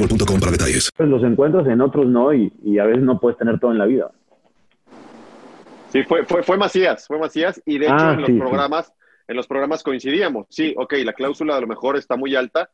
boostmobile.com 0.00 0.40
para 0.40 0.52
detalles. 0.52 0.90
Pues 0.96 1.08
los 1.08 1.22
encuentros 1.22 1.66
en 1.68 1.80
otros 1.80 2.06
no 2.06 2.32
y, 2.32 2.52
y, 2.64 2.78
a 2.78 2.84
veces 2.84 3.02
no 3.02 3.20
puedes 3.20 3.38
tener 3.38 3.58
todo 3.60 3.72
en 3.72 3.78
la 3.78 3.86
vida. 3.86 4.10
Sí, 5.90 6.02
fue, 6.04 6.24
fue, 6.24 6.42
fue 6.42 6.56
Macías, 6.56 7.06
fue 7.06 7.18
Macías 7.18 7.60
y 7.66 7.78
de 7.78 7.86
hecho 7.86 7.94
ah, 7.98 8.14
en 8.14 8.20
los 8.20 8.30
programas, 8.30 8.86
sí. 8.86 8.92
en 9.28 9.36
los 9.36 9.46
programas 9.46 9.82
coincidíamos. 9.82 10.46
Sí, 10.48 10.74
ok, 10.76 10.94
la 11.04 11.12
cláusula 11.12 11.56
a 11.56 11.60
lo 11.60 11.66
mejor 11.66 11.96
está 11.96 12.16
muy 12.16 12.36
alta, 12.36 12.70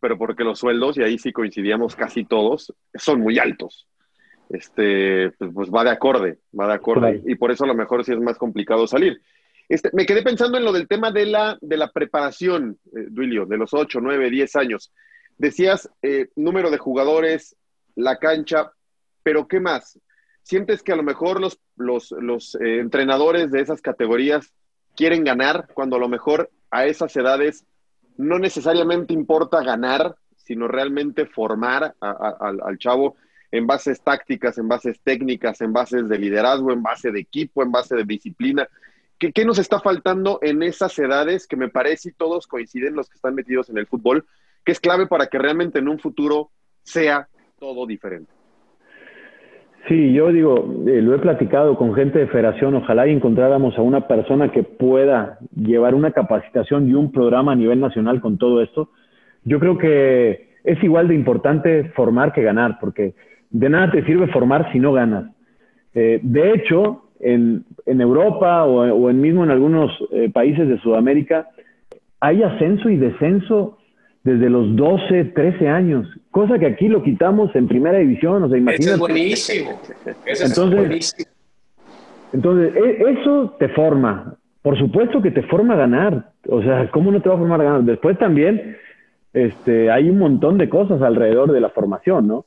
pero 0.00 0.16
porque 0.16 0.44
los 0.44 0.58
sueldos, 0.58 0.96
y 0.96 1.02
ahí 1.02 1.18
sí 1.18 1.32
coincidíamos 1.32 1.96
casi 1.96 2.24
todos, 2.24 2.72
son 2.94 3.20
muy 3.20 3.38
altos. 3.38 3.88
este, 4.50 5.30
pues, 5.32 5.50
pues 5.52 5.70
va 5.70 5.84
de 5.84 5.90
acorde, 5.90 6.38
va 6.58 6.68
de 6.68 6.74
acorde. 6.74 7.22
Y 7.26 7.34
por 7.34 7.50
eso 7.50 7.64
a 7.64 7.68
lo 7.68 7.74
mejor 7.74 8.04
sí 8.04 8.12
es 8.12 8.20
más 8.20 8.38
complicado 8.38 8.86
salir. 8.86 9.20
Este, 9.68 9.90
me 9.92 10.06
quedé 10.06 10.22
pensando 10.22 10.58
en 10.58 10.64
lo 10.64 10.72
del 10.72 10.88
tema 10.88 11.12
de 11.12 11.26
la, 11.26 11.56
de 11.60 11.76
la 11.76 11.90
preparación, 11.92 12.78
eh, 12.86 13.06
Duilio, 13.08 13.46
de 13.46 13.56
los 13.56 13.72
8, 13.72 14.00
9, 14.00 14.30
10 14.30 14.56
años. 14.56 14.92
Decías 15.40 15.88
eh, 16.02 16.28
número 16.36 16.70
de 16.70 16.76
jugadores, 16.76 17.56
la 17.94 18.18
cancha, 18.18 18.72
pero 19.22 19.48
¿qué 19.48 19.58
más? 19.58 19.98
¿Sientes 20.42 20.82
que 20.82 20.92
a 20.92 20.96
lo 20.96 21.02
mejor 21.02 21.40
los, 21.40 21.58
los, 21.76 22.10
los 22.10 22.56
eh, 22.56 22.78
entrenadores 22.78 23.50
de 23.50 23.62
esas 23.62 23.80
categorías 23.80 24.52
quieren 24.94 25.24
ganar 25.24 25.68
cuando 25.72 25.96
a 25.96 25.98
lo 25.98 26.10
mejor 26.10 26.50
a 26.70 26.84
esas 26.84 27.16
edades 27.16 27.64
no 28.18 28.38
necesariamente 28.38 29.14
importa 29.14 29.62
ganar, 29.62 30.14
sino 30.36 30.68
realmente 30.68 31.24
formar 31.24 31.94
al 32.00 32.76
chavo 32.76 33.16
en 33.50 33.66
bases 33.66 34.02
tácticas, 34.02 34.58
en 34.58 34.68
bases 34.68 35.00
técnicas, 35.02 35.62
en 35.62 35.72
bases 35.72 36.06
de 36.06 36.18
liderazgo, 36.18 36.70
en 36.70 36.82
base 36.82 37.10
de 37.12 37.20
equipo, 37.20 37.62
en 37.62 37.72
base 37.72 37.96
de 37.96 38.04
disciplina. 38.04 38.68
¿Qué, 39.18 39.32
¿Qué, 39.32 39.46
nos 39.46 39.58
está 39.58 39.80
faltando 39.80 40.38
en 40.42 40.62
esas 40.62 40.98
edades 40.98 41.46
que 41.46 41.56
me 41.56 41.70
parece 41.70 42.10
y 42.10 42.12
todos 42.12 42.46
coinciden 42.46 42.94
los 42.94 43.08
que 43.08 43.16
están 43.16 43.34
metidos 43.34 43.70
en 43.70 43.78
el 43.78 43.86
fútbol, 43.86 44.26
que 44.64 44.72
es 44.72 44.80
clave 44.80 45.06
para 45.06 45.26
que 45.26 45.38
realmente 45.38 45.78
en 45.78 45.88
un 45.88 45.98
futuro 45.98 46.50
sea 46.82 47.28
todo 47.58 47.86
diferente? 47.86 48.30
Sí, 49.88 50.12
yo 50.12 50.30
digo, 50.30 50.56
eh, 50.86 51.00
lo 51.00 51.14
he 51.14 51.18
platicado 51.18 51.76
con 51.76 51.94
gente 51.94 52.18
de 52.18 52.26
federación, 52.26 52.74
ojalá 52.74 53.06
encontráramos 53.06 53.76
a 53.78 53.82
una 53.82 54.06
persona 54.06 54.52
que 54.52 54.62
pueda 54.62 55.38
llevar 55.54 55.94
una 55.94 56.12
capacitación 56.12 56.88
y 56.88 56.94
un 56.94 57.10
programa 57.10 57.52
a 57.52 57.56
nivel 57.56 57.80
nacional 57.80 58.20
con 58.20 58.36
todo 58.36 58.62
esto. 58.62 58.90
Yo 59.44 59.58
creo 59.58 59.78
que 59.78 60.50
es 60.64 60.82
igual 60.84 61.08
de 61.08 61.14
importante 61.14 61.84
formar 61.96 62.32
que 62.32 62.42
ganar, 62.42 62.78
porque 62.78 63.14
de 63.50 63.70
nada 63.70 63.90
te 63.90 64.04
sirve 64.04 64.28
formar 64.28 64.70
si 64.70 64.78
no 64.78 64.92
ganas. 64.92 65.30
Eh, 65.94 66.20
de 66.22 66.52
hecho, 66.52 67.04
en, 67.18 67.64
Europa 67.86 68.64
o, 68.64 68.82
o, 68.82 69.10
en 69.10 69.20
mismo 69.20 69.44
en 69.44 69.50
algunos 69.50 69.90
eh, 70.12 70.30
países 70.30 70.68
de 70.68 70.78
Sudamérica, 70.78 71.48
hay 72.20 72.42
ascenso 72.42 72.90
y 72.90 72.96
descenso 72.96 73.78
desde 74.22 74.50
los 74.50 74.76
12, 74.76 75.24
13 75.24 75.68
años, 75.68 76.06
cosa 76.30 76.58
que 76.58 76.66
aquí 76.66 76.88
lo 76.88 77.02
quitamos 77.02 77.54
en 77.56 77.68
primera 77.68 77.98
división, 77.98 78.42
o 78.42 78.48
sea, 78.48 78.58
imagínate. 78.58 78.84
Eso 78.84 78.94
es 78.94 78.98
buenísimo. 78.98 79.80
Eso 80.26 80.46
entonces, 80.46 80.80
es 80.80 80.86
buenísimo. 80.86 81.30
Entonces, 82.32 82.76
e, 82.76 83.20
eso 83.20 83.56
te 83.58 83.68
forma. 83.70 84.34
Por 84.62 84.78
supuesto 84.78 85.22
que 85.22 85.30
te 85.30 85.42
forma 85.44 85.74
a 85.74 85.78
ganar. 85.78 86.32
O 86.48 86.62
sea, 86.62 86.90
¿cómo 86.90 87.10
no 87.10 87.22
te 87.22 87.30
va 87.30 87.36
a 87.36 87.38
formar 87.38 87.60
a 87.62 87.64
ganar? 87.64 87.82
Después 87.82 88.18
también 88.18 88.76
este, 89.32 89.90
hay 89.90 90.10
un 90.10 90.18
montón 90.18 90.58
de 90.58 90.68
cosas 90.68 91.00
alrededor 91.00 91.52
de 91.52 91.60
la 91.60 91.70
formación, 91.70 92.28
¿no? 92.28 92.44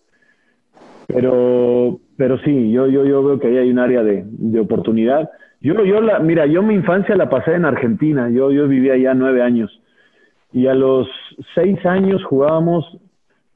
Pero, 1.08 2.00
pero 2.18 2.38
sí, 2.40 2.72
yo, 2.72 2.88
yo, 2.88 3.04
yo 3.04 3.24
veo 3.24 3.40
que 3.40 3.48
ahí 3.48 3.58
hay 3.58 3.72
un 3.72 3.80
área 3.80 4.04
de, 4.04 4.24
de 4.28 4.60
oportunidad. 4.60 5.30
Yo, 5.60 5.84
yo 5.84 6.02
la, 6.02 6.20
mira, 6.20 6.46
yo 6.46 6.62
mi 6.62 6.76
infancia 6.76 7.16
la 7.16 7.30
pasé 7.30 7.56
en 7.56 7.66
Argentina, 7.66 8.30
yo, 8.30 8.52
yo 8.52 8.68
vivía 8.68 8.94
allá 8.94 9.14
nueve 9.16 9.42
años 9.42 9.82
y 10.54 10.68
a 10.68 10.76
los 10.76 11.08
seis 11.56 11.84
años 11.86 12.24
jugábamos 12.24 12.86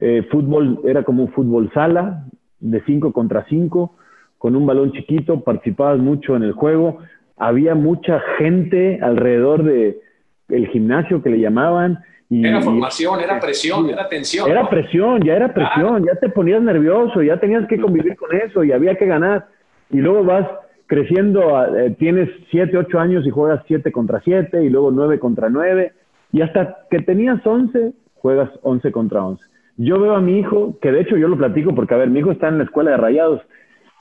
eh, 0.00 0.26
fútbol, 0.30 0.80
era 0.84 1.04
como 1.04 1.22
un 1.22 1.32
fútbol 1.32 1.70
sala, 1.72 2.24
de 2.58 2.82
cinco 2.84 3.12
contra 3.12 3.46
cinco, 3.48 3.94
con 4.36 4.56
un 4.56 4.66
balón 4.66 4.92
chiquito, 4.92 5.40
participabas 5.40 5.98
mucho 5.98 6.36
en 6.36 6.42
el 6.42 6.52
juego, 6.52 6.98
había 7.36 7.76
mucha 7.76 8.20
gente 8.36 8.98
alrededor 9.00 9.62
de 9.62 10.00
el 10.48 10.66
gimnasio 10.68 11.22
que 11.22 11.30
le 11.30 11.40
llamaban. 11.40 12.00
Y, 12.28 12.44
era 12.44 12.60
formación, 12.60 13.20
era 13.20 13.38
presión, 13.40 13.88
era 13.88 14.08
tensión. 14.08 14.50
Era 14.50 14.68
presión, 14.68 15.22
ya 15.22 15.34
era 15.34 15.54
presión, 15.54 16.04
ya 16.04 16.16
te 16.16 16.28
ponías 16.28 16.62
nervioso, 16.62 17.22
ya 17.22 17.38
tenías 17.38 17.66
que 17.68 17.80
convivir 17.80 18.16
con 18.16 18.34
eso 18.34 18.64
y 18.64 18.72
había 18.72 18.96
que 18.96 19.06
ganar. 19.06 19.46
Y 19.90 19.98
luego 19.98 20.24
vas 20.24 20.48
creciendo, 20.86 21.64
eh, 21.76 21.94
tienes 21.98 22.28
siete, 22.50 22.76
ocho 22.76 22.98
años 22.98 23.24
y 23.24 23.30
juegas 23.30 23.62
siete 23.68 23.92
contra 23.92 24.20
siete 24.20 24.64
y 24.64 24.68
luego 24.68 24.90
nueve 24.90 25.18
contra 25.18 25.48
nueve 25.48 25.92
y 26.32 26.42
hasta 26.42 26.86
que 26.90 27.00
tenías 27.00 27.44
11, 27.44 27.92
juegas 28.14 28.50
11 28.62 28.92
contra 28.92 29.24
11. 29.24 29.42
Yo 29.76 30.00
veo 30.00 30.16
a 30.16 30.20
mi 30.20 30.38
hijo, 30.38 30.78
que 30.80 30.90
de 30.90 31.00
hecho 31.00 31.16
yo 31.16 31.28
lo 31.28 31.38
platico 31.38 31.74
porque, 31.74 31.94
a 31.94 31.98
ver, 31.98 32.10
mi 32.10 32.20
hijo 32.20 32.32
está 32.32 32.48
en 32.48 32.58
la 32.58 32.64
escuela 32.64 32.90
de 32.90 32.96
rayados, 32.96 33.42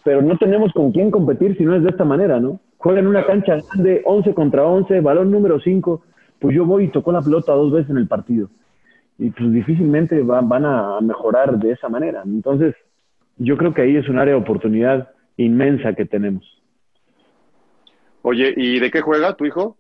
pero 0.03 0.21
no 0.21 0.37
tenemos 0.37 0.71
con 0.73 0.91
quién 0.91 1.11
competir 1.11 1.57
si 1.57 1.65
no 1.65 1.75
es 1.75 1.83
de 1.83 1.89
esta 1.89 2.03
manera, 2.03 2.39
¿no? 2.39 2.59
Juega 2.77 2.99
en 2.99 3.07
una 3.07 3.25
cancha 3.25 3.57
grande, 3.57 4.01
11 4.05 4.33
contra 4.33 4.65
11, 4.65 5.01
balón 5.01 5.31
número 5.31 5.59
5, 5.59 6.03
pues 6.39 6.55
yo 6.55 6.65
voy 6.65 6.85
y 6.85 6.87
toco 6.89 7.11
la 7.11 7.21
pelota 7.21 7.53
dos 7.53 7.71
veces 7.71 7.89
en 7.89 7.97
el 7.97 8.07
partido. 8.07 8.49
Y 9.19 9.31
pues 9.31 9.51
difícilmente 9.51 10.21
van 10.21 10.65
a 10.65 10.99
mejorar 11.01 11.57
de 11.57 11.71
esa 11.71 11.89
manera. 11.89 12.21
Entonces, 12.25 12.75
yo 13.37 13.57
creo 13.57 13.73
que 13.73 13.81
ahí 13.81 13.95
es 13.95 14.07
un 14.09 14.19
área 14.19 14.35
de 14.35 14.41
oportunidad 14.41 15.09
inmensa 15.37 15.93
que 15.93 16.05
tenemos. 16.05 16.43
Oye, 18.21 18.53
¿y 18.55 18.79
de 18.79 18.91
qué 18.91 19.01
juega 19.01 19.35
tu 19.35 19.45
hijo? 19.45 19.77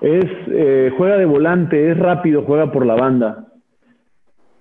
Es, 0.00 0.24
eh, 0.48 0.92
juega 0.96 1.16
de 1.16 1.24
volante, 1.24 1.90
es 1.90 1.98
rápido, 1.98 2.44
juega 2.46 2.70
por 2.70 2.84
la 2.84 2.94
banda. 2.94 3.46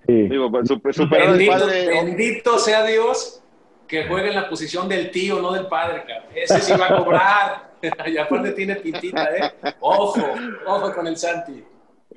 Sí. 0.08 0.30
Digo, 0.30 0.52
pues, 0.52 0.68
super, 0.68 0.94
bendito, 1.28 1.52
padre. 1.52 1.88
bendito 1.88 2.58
sea 2.60 2.86
Dios 2.86 3.42
que 3.88 4.06
juegue 4.06 4.30
en 4.30 4.36
la 4.36 4.50
posición 4.50 4.88
del 4.90 5.12
tío, 5.12 5.42
no 5.42 5.52
del 5.52 5.68
padre. 5.68 6.04
Cara. 6.08 6.26
Ese 6.34 6.60
sí 6.60 6.74
va 6.80 6.88
a 6.88 6.98
cobrar. 7.04 7.74
y 8.08 8.18
aparte 8.18 8.52
tiene 8.52 8.76
pintita, 8.78 9.36
¿eh? 9.36 9.52
Ojo, 9.80 10.22
ojo 10.66 10.94
con 10.94 11.08
el 11.08 11.18
Santi. 11.18 11.64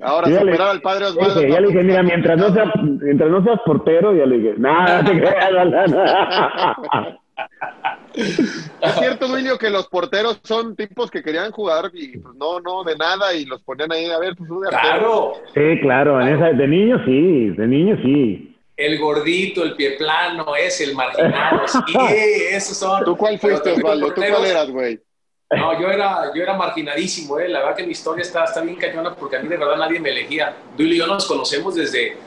Ahora 0.01 0.29
ya 0.29 0.39
superar 0.39 0.67
al 0.69 0.81
padre 0.81 1.05
Osvaldo. 1.05 1.41
ya 1.41 1.59
le 1.59 1.67
dije, 1.67 1.83
mira, 1.83 2.03
mientras 2.03 2.37
no, 2.37 2.53
sea, 2.53 2.71
mientras 2.75 3.29
no 3.31 3.43
seas 3.43 3.59
portero, 3.65 4.13
ya 4.13 4.25
le 4.25 4.37
dije, 4.37 4.53
nada, 4.57 5.03
te 5.03 5.11
creas, 5.19 5.51
Es 8.17 8.95
cierto, 8.99 9.27
Duilio, 9.27 9.57
que 9.57 9.69
los 9.69 9.87
porteros 9.87 10.39
son 10.43 10.75
tipos 10.75 11.11
que 11.11 11.21
querían 11.21 11.51
jugar 11.51 11.91
y 11.93 12.17
pues 12.17 12.35
no, 12.35 12.59
no, 12.59 12.83
de 12.83 12.95
nada 12.95 13.33
y 13.33 13.45
los 13.45 13.61
ponían 13.63 13.91
ahí 13.91 14.05
a 14.05 14.19
ver, 14.19 14.35
pues 14.35 14.49
de 14.49 14.69
Claro. 14.69 15.33
Sí, 15.53 15.79
claro, 15.81 16.21
en 16.21 16.35
esa, 16.35 16.47
de 16.53 16.67
niño 16.67 17.03
sí, 17.05 17.49
de 17.49 17.67
niño 17.67 17.97
sí. 18.03 18.55
El 18.75 18.99
gordito, 18.99 19.63
el 19.63 19.75
pie 19.75 19.91
plano, 19.97 20.55
es 20.55 20.81
el 20.81 20.95
marginado, 20.95 21.67
sí, 21.67 21.93
esos 22.51 22.77
son. 22.77 23.03
¿Tú 23.03 23.17
cuál 23.17 23.39
fuiste, 23.39 23.71
Osvaldo? 23.71 24.13
¿Tú 24.13 24.21
cuál 24.21 24.45
eras, 24.45 24.69
güey? 24.69 24.99
No, 25.49 25.79
yo 25.79 25.89
era, 25.89 26.31
yo 26.35 26.43
era 26.43 26.55
marginadísimo, 26.55 27.39
¿eh? 27.39 27.47
la 27.47 27.59
verdad 27.59 27.77
que 27.77 27.83
mi 27.83 27.93
historia 27.93 28.21
está, 28.21 28.43
está 28.43 28.61
bien 28.61 28.75
cañona 28.75 29.15
porque 29.15 29.37
a 29.37 29.39
mí 29.39 29.47
de 29.47 29.55
verdad 29.55 29.77
nadie 29.77 29.99
me 29.99 30.09
elegía. 30.09 30.53
Duilio 30.75 30.95
y 30.95 30.99
yo 30.99 31.07
nos 31.07 31.25
conocemos 31.25 31.73
desde, 31.73 32.17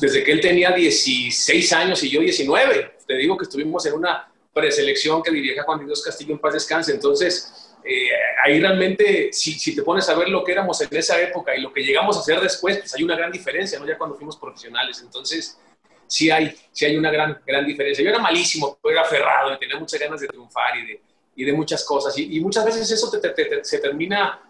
desde 0.00 0.22
que 0.22 0.30
él 0.30 0.40
tenía 0.40 0.70
16 0.70 1.72
años 1.72 2.02
y 2.04 2.10
yo 2.10 2.20
19. 2.20 2.98
Te 3.04 3.16
digo 3.16 3.36
que 3.36 3.44
estuvimos 3.44 3.84
en 3.86 3.94
una 3.94 4.31
preselección 4.52 5.22
que 5.22 5.30
dirige 5.30 5.60
Juan 5.62 5.84
Dios 5.84 6.02
Castillo 6.02 6.32
en 6.32 6.38
paz 6.38 6.54
descanse. 6.54 6.92
Entonces, 6.92 7.74
eh, 7.84 8.08
ahí 8.44 8.60
realmente, 8.60 9.32
si, 9.32 9.52
si, 9.52 9.74
te 9.74 9.82
pones 9.82 10.08
a 10.08 10.14
ver 10.14 10.28
lo 10.28 10.44
que 10.44 10.52
éramos 10.52 10.80
en 10.80 10.88
esa 10.92 11.20
época 11.20 11.56
y 11.56 11.60
lo 11.60 11.72
que 11.72 11.82
llegamos 11.82 12.16
a 12.16 12.20
hacer 12.20 12.40
después, 12.40 12.78
pues 12.78 12.94
hay 12.94 13.02
una 13.02 13.16
gran 13.16 13.32
diferencia, 13.32 13.78
¿no? 13.78 13.86
Ya 13.86 13.98
cuando 13.98 14.16
fuimos 14.16 14.36
profesionales. 14.36 15.00
Entonces, 15.02 15.58
sí 16.06 16.30
hay, 16.30 16.54
sí 16.70 16.84
hay 16.84 16.96
una 16.96 17.10
gran, 17.10 17.40
gran 17.46 17.66
diferencia. 17.66 18.04
Yo 18.04 18.10
era 18.10 18.18
malísimo, 18.18 18.78
pero 18.82 18.92
era 18.92 19.02
aferrado 19.02 19.54
y 19.54 19.58
tenía 19.58 19.78
muchas 19.78 19.98
ganas 19.98 20.20
de 20.20 20.28
triunfar 20.28 20.76
y 20.78 20.86
de, 20.86 21.02
y 21.34 21.44
de 21.44 21.52
muchas 21.52 21.84
cosas. 21.84 22.16
Y, 22.18 22.38
muchas 22.40 22.64
veces 22.64 22.90
eso 22.90 23.10
te, 23.10 23.30
te, 23.30 23.64
se 23.64 23.78
termina 23.78 24.40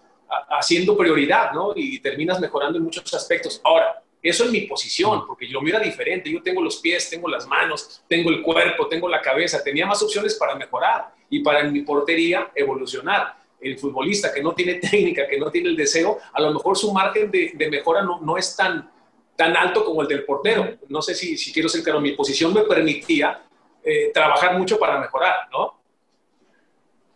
haciendo 0.50 0.96
prioridad, 0.96 1.52
¿no? 1.52 1.72
Y 1.74 2.00
terminas 2.00 2.40
mejorando 2.40 2.78
en 2.78 2.84
muchos 2.84 3.12
aspectos. 3.14 3.60
Ahora, 3.64 4.02
eso 4.22 4.44
es 4.44 4.52
mi 4.52 4.60
posición, 4.60 5.26
porque 5.26 5.48
yo 5.48 5.60
mira 5.60 5.80
diferente. 5.80 6.30
Yo 6.30 6.42
tengo 6.42 6.62
los 6.62 6.76
pies, 6.76 7.10
tengo 7.10 7.28
las 7.28 7.46
manos, 7.48 8.04
tengo 8.06 8.30
el 8.30 8.40
cuerpo, 8.40 8.86
tengo 8.86 9.08
la 9.08 9.20
cabeza. 9.20 9.62
Tenía 9.64 9.84
más 9.84 10.00
opciones 10.00 10.36
para 10.36 10.54
mejorar 10.54 11.12
y 11.28 11.40
para 11.40 11.60
en 11.60 11.72
mi 11.72 11.82
portería 11.82 12.52
evolucionar. 12.54 13.34
El 13.60 13.78
futbolista 13.78 14.32
que 14.32 14.42
no 14.42 14.52
tiene 14.52 14.74
técnica, 14.90 15.26
que 15.26 15.38
no 15.38 15.50
tiene 15.50 15.70
el 15.70 15.76
deseo, 15.76 16.18
a 16.32 16.40
lo 16.40 16.52
mejor 16.52 16.78
su 16.78 16.92
margen 16.92 17.30
de, 17.32 17.52
de 17.54 17.70
mejora 17.70 18.02
no, 18.02 18.20
no, 18.20 18.36
es 18.36 18.54
tan, 18.54 18.88
tan 19.34 19.56
alto 19.56 19.84
como 19.84 20.02
el 20.02 20.08
del 20.08 20.24
portero. 20.24 20.78
No 20.88 21.02
sé 21.02 21.16
si, 21.16 21.36
si 21.36 21.52
quiero 21.52 21.68
ser 21.68 21.82
claro, 21.82 22.00
mi 22.00 22.12
posición 22.12 22.54
me 22.54 22.62
permitía 22.62 23.42
eh, 23.82 24.12
trabajar 24.14 24.56
mucho 24.56 24.78
para 24.78 25.00
mejorar, 25.00 25.48
¿no? 25.50 25.80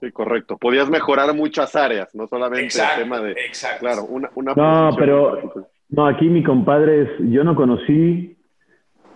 Sí, 0.00 0.10
correcto. 0.10 0.58
Podías 0.58 0.90
mejorar 0.90 1.32
muchas 1.34 1.74
áreas, 1.76 2.12
no 2.14 2.26
solamente 2.26 2.64
exacto, 2.64 2.96
el 2.96 3.02
tema 3.04 3.20
de... 3.20 3.32
Exacto. 3.32 3.80
Claro, 3.80 4.04
una, 4.04 4.30
una 4.34 4.54
no, 4.54 4.96
pero 4.96 5.68
no, 5.88 6.06
aquí 6.06 6.28
mi 6.28 6.42
compadre 6.42 7.02
es, 7.02 7.08
yo 7.30 7.44
no 7.44 7.54
conocí 7.54 8.36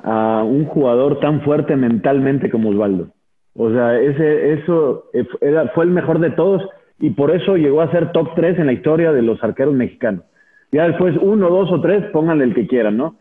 a 0.02 0.42
un 0.44 0.64
jugador 0.66 1.20
tan 1.20 1.42
fuerte 1.42 1.76
mentalmente 1.76 2.50
como 2.50 2.70
Osvaldo. 2.70 3.08
O 3.54 3.70
sea, 3.70 3.98
ese, 4.00 4.54
eso 4.54 5.04
era, 5.40 5.68
fue 5.68 5.84
el 5.84 5.90
mejor 5.90 6.20
de 6.20 6.30
todos 6.30 6.62
y 6.98 7.10
por 7.10 7.30
eso 7.30 7.56
llegó 7.56 7.80
a 7.80 7.90
ser 7.90 8.12
top 8.12 8.34
3 8.34 8.58
en 8.58 8.66
la 8.66 8.72
historia 8.72 9.12
de 9.12 9.22
los 9.22 9.42
arqueros 9.42 9.74
mexicanos. 9.74 10.24
Ya 10.72 10.86
después 10.86 11.16
uno, 11.20 11.50
dos 11.50 11.70
o 11.72 11.80
tres, 11.80 12.04
pónganle 12.12 12.44
el 12.44 12.54
que 12.54 12.66
quieran, 12.66 12.96
¿no? 12.96 13.16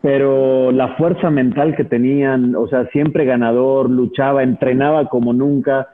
Pero 0.00 0.72
la 0.72 0.96
fuerza 0.96 1.30
mental 1.30 1.76
que 1.76 1.84
tenían, 1.84 2.56
o 2.56 2.66
sea, 2.68 2.86
siempre 2.86 3.26
ganador, 3.26 3.90
luchaba, 3.90 4.42
entrenaba 4.42 5.08
como 5.08 5.34
nunca, 5.34 5.88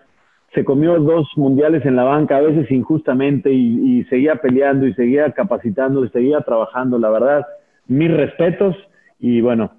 se 0.57 0.65
comió 0.65 0.99
dos 0.99 1.29
mundiales 1.37 1.85
en 1.85 1.95
la 1.95 2.03
banca, 2.03 2.39
a 2.39 2.41
veces 2.41 2.69
injustamente, 2.73 3.53
y, 3.53 4.01
y, 4.01 4.05
seguía 4.07 4.37
peleando 4.37 4.87
y 4.87 4.95
seguía 4.95 5.31
capacitando 5.31 6.05
y 6.05 6.09
seguía 6.09 6.41
trabajando. 6.41 6.99
La 6.99 7.11
verdad, 7.11 7.47
mis 7.87 8.11
respetos 8.11 8.75
y 9.19 9.41
bueno, 9.41 9.71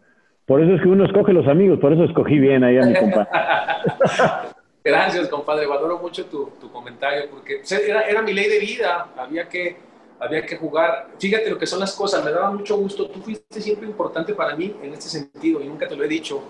Por 0.45 0.61
eso 0.61 0.75
es 0.75 0.81
que 0.81 0.87
uno 0.87 1.03
escoge 1.03 1.33
los 1.33 1.47
amigos, 1.47 1.79
por 1.79 1.91
eso 1.91 2.05
escogí 2.05 2.39
bien 2.39 2.63
ahí 2.63 2.77
a 2.77 2.83
mi 2.83 2.93
compadre. 2.95 3.27
Gracias, 4.83 5.27
compadre. 5.27 5.67
Valoro 5.67 5.97
mucho 5.99 6.25
tu, 6.27 6.51
tu 6.61 6.71
comentario 6.71 7.29
porque 7.29 7.61
era, 7.85 8.03
era, 8.03 8.21
mi 8.21 8.31
ley 8.31 8.47
de 8.47 8.59
vida. 8.59 9.09
Había 9.17 9.49
que, 9.49 9.75
había 10.19 10.45
que 10.45 10.55
jugar. 10.55 11.07
Fíjate 11.19 11.49
lo 11.49 11.57
que 11.57 11.65
son 11.65 11.81
las 11.81 11.93
cosas. 11.93 12.23
Me 12.23 12.31
daba 12.31 12.51
mucho 12.51 12.77
gusto. 12.77 13.09
Tú 13.09 13.19
fuiste 13.19 13.59
siempre 13.59 13.87
importante 13.87 14.33
para 14.33 14.55
mí 14.55 14.73
en 14.81 14.93
este 14.93 15.09
sentido 15.09 15.61
y 15.61 15.67
nunca 15.67 15.85
te 15.85 15.97
lo 15.97 16.05
he 16.05 16.07
dicho. 16.07 16.41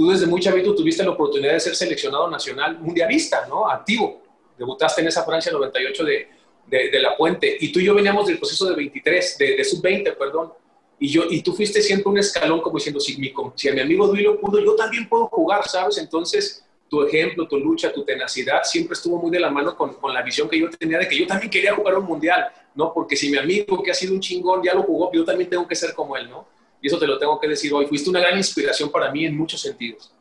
Tú 0.00 0.08
desde 0.08 0.24
muy 0.24 0.40
chavito 0.40 0.74
tuviste 0.74 1.04
la 1.04 1.10
oportunidad 1.10 1.52
de 1.52 1.60
ser 1.60 1.76
seleccionado 1.76 2.30
nacional 2.30 2.78
mundialista, 2.78 3.46
¿no? 3.46 3.68
Activo. 3.68 4.22
Debutaste 4.56 5.02
en 5.02 5.08
esa 5.08 5.26
Francia 5.26 5.52
98 5.52 6.04
de, 6.06 6.28
de, 6.68 6.90
de 6.90 7.00
La 7.00 7.14
Puente. 7.18 7.58
Y 7.60 7.70
tú 7.70 7.80
y 7.80 7.84
yo 7.84 7.94
veníamos 7.94 8.26
del 8.26 8.38
proceso 8.38 8.64
de 8.64 8.76
23, 8.76 9.36
de, 9.36 9.56
de 9.56 9.62
sub-20, 9.62 10.16
perdón. 10.16 10.54
Y, 10.98 11.10
yo, 11.10 11.24
y 11.28 11.42
tú 11.42 11.52
fuiste 11.52 11.82
siempre 11.82 12.08
un 12.08 12.16
escalón 12.16 12.62
como 12.62 12.78
diciendo, 12.78 12.98
si 12.98 13.18
mi, 13.18 13.30
si 13.54 13.68
a 13.68 13.74
mi 13.74 13.80
amigo 13.80 14.06
Duilo 14.06 14.40
pudo, 14.40 14.58
yo 14.58 14.74
también 14.74 15.06
puedo 15.06 15.26
jugar, 15.26 15.68
¿sabes? 15.68 15.98
Entonces, 15.98 16.64
tu 16.88 17.02
ejemplo, 17.02 17.46
tu 17.46 17.58
lucha, 17.58 17.92
tu 17.92 18.02
tenacidad 18.02 18.62
siempre 18.64 18.94
estuvo 18.94 19.20
muy 19.20 19.30
de 19.30 19.40
la 19.40 19.50
mano 19.50 19.76
con, 19.76 19.92
con, 19.96 20.14
la 20.14 20.22
visión 20.22 20.48
que 20.48 20.58
yo 20.58 20.70
tenía 20.70 20.96
de 20.96 21.08
que 21.08 21.18
yo 21.18 21.26
también 21.26 21.50
quería 21.50 21.74
jugar 21.74 21.98
un 21.98 22.06
mundial, 22.06 22.46
¿no? 22.74 22.94
Porque 22.94 23.16
si 23.16 23.30
mi 23.30 23.36
amigo 23.36 23.82
que 23.82 23.90
ha 23.90 23.94
sido 23.94 24.14
un 24.14 24.20
chingón 24.20 24.62
ya 24.62 24.72
lo 24.72 24.82
jugó, 24.82 25.12
yo 25.12 25.26
también 25.26 25.50
tengo 25.50 25.68
que 25.68 25.76
ser 25.76 25.92
como 25.92 26.16
él, 26.16 26.30
¿no? 26.30 26.46
Y 26.80 26.86
eso 26.86 26.98
te 26.98 27.06
lo 27.06 27.18
tengo 27.18 27.38
que 27.38 27.48
decir 27.48 27.72
hoy. 27.72 27.86
Fuiste 27.86 28.10
una 28.10 28.20
gran 28.20 28.36
inspiración 28.36 28.90
para 28.90 29.10
mí 29.10 29.26
en 29.26 29.36
muchos 29.36 29.60
sentidos. 29.60 30.12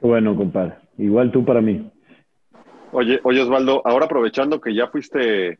Bueno, 0.00 0.36
compadre. 0.36 0.74
Igual 0.98 1.30
tú 1.32 1.44
para 1.44 1.60
mí. 1.60 1.90
Oye, 2.92 3.20
oye 3.22 3.40
Osvaldo, 3.40 3.80
ahora 3.84 4.04
aprovechando 4.04 4.60
que 4.60 4.74
ya 4.74 4.88
fuiste 4.88 5.58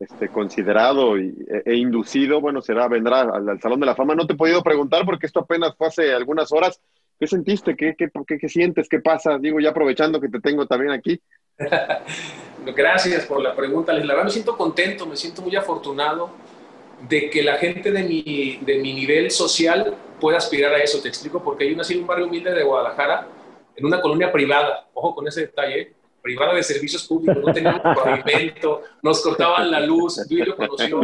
este, 0.00 0.28
considerado 0.28 1.16
y, 1.16 1.28
e, 1.48 1.62
e, 1.64 1.76
inducido, 1.76 2.40
bueno, 2.40 2.60
será, 2.60 2.88
vendrá 2.88 3.20
al, 3.20 3.48
al, 3.48 3.60
Salón 3.60 3.78
de 3.78 3.86
la 3.86 3.94
Fama. 3.94 4.16
No 4.16 4.26
te 4.26 4.32
he 4.32 4.36
podido 4.36 4.62
preguntar 4.62 5.04
porque 5.04 5.26
esto 5.26 5.40
apenas 5.40 5.76
fue 5.76 5.86
hace 5.86 6.12
algunas 6.12 6.50
horas. 6.52 6.80
¿Qué 7.20 7.28
sentiste? 7.28 7.76
¿Qué, 7.76 7.94
qué, 7.96 8.10
qué, 8.26 8.38
qué 8.38 8.48
sientes? 8.48 8.88
¿Qué 8.88 8.98
pasa? 8.98 9.38
Digo, 9.38 9.60
ya 9.60 9.70
aprovechando 9.70 10.20
que 10.20 10.28
te 10.28 10.40
tengo 10.40 10.66
también 10.66 10.90
aquí. 10.90 11.20
Gracias 12.76 13.26
por 13.26 13.40
la 13.40 13.54
pregunta. 13.54 13.92
La 13.92 14.00
verdad 14.00 14.24
me 14.24 14.30
siento 14.30 14.56
contento, 14.56 15.06
me 15.06 15.14
siento 15.14 15.42
muy 15.42 15.54
afortunado 15.54 16.30
de 17.08 17.30
que 17.30 17.42
la 17.42 17.56
gente 17.56 17.90
de 17.90 18.02
mi, 18.02 18.58
de 18.62 18.78
mi 18.78 18.92
nivel 18.92 19.30
social 19.30 19.94
pueda 20.20 20.38
aspirar 20.38 20.72
a 20.74 20.78
eso. 20.78 21.00
Te 21.00 21.08
explico, 21.08 21.42
porque 21.42 21.68
yo 21.68 21.76
nací 21.76 21.94
en 21.94 22.00
un 22.00 22.06
barrio 22.06 22.26
humilde 22.26 22.52
de 22.52 22.62
Guadalajara, 22.62 23.28
en 23.76 23.84
una 23.84 24.00
colonia 24.00 24.30
privada. 24.30 24.88
Ojo 24.94 25.14
con 25.14 25.26
ese 25.26 25.42
detalle 25.42 25.94
privada 26.22 26.54
de 26.54 26.62
servicios 26.62 27.04
públicos, 27.04 27.42
no 27.44 27.52
teníamos 27.52 27.80
pavimento, 27.82 28.82
nos 29.02 29.20
cortaban 29.20 29.70
la 29.70 29.80
luz, 29.80 30.24
Duilio 30.28 30.56
conoció, 30.56 31.00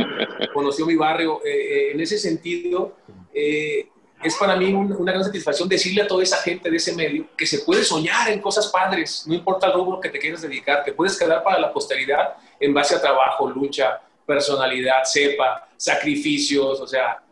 conoció 0.54 0.86
mi 0.86 0.94
barrio. 0.94 1.40
Eh, 1.44 1.50
eh, 1.50 1.92
en 1.92 2.00
ese 2.00 2.18
sentido, 2.18 2.96
eh, 3.34 3.88
es 4.22 4.36
para 4.36 4.54
mí 4.54 4.72
un, 4.72 4.92
una 4.92 5.12
gran 5.12 5.24
satisfacción 5.24 5.68
decirle 5.68 6.02
a 6.02 6.06
toda 6.06 6.22
esa 6.22 6.36
gente 6.38 6.70
de 6.70 6.76
ese 6.76 6.94
medio 6.94 7.26
que 7.36 7.46
se 7.46 7.60
puede 7.60 7.82
soñar 7.84 8.30
en 8.30 8.40
cosas 8.40 8.68
padres, 8.68 9.24
no 9.26 9.34
importa 9.34 9.66
el 9.66 9.72
rubro 9.72 10.00
que 10.00 10.08
te 10.08 10.18
quieras 10.18 10.42
dedicar, 10.42 10.84
te 10.84 10.92
puedes 10.92 11.18
quedar 11.18 11.42
para 11.42 11.58
la 11.58 11.72
posteridad 11.72 12.34
en 12.60 12.72
base 12.72 12.94
a 12.94 13.00
trabajo, 13.00 13.50
lucha, 13.50 14.00
personalidad, 14.24 15.02
cepa, 15.04 15.67
sacrificios, 15.78 16.80
o 16.80 16.86
sea, 16.86 17.22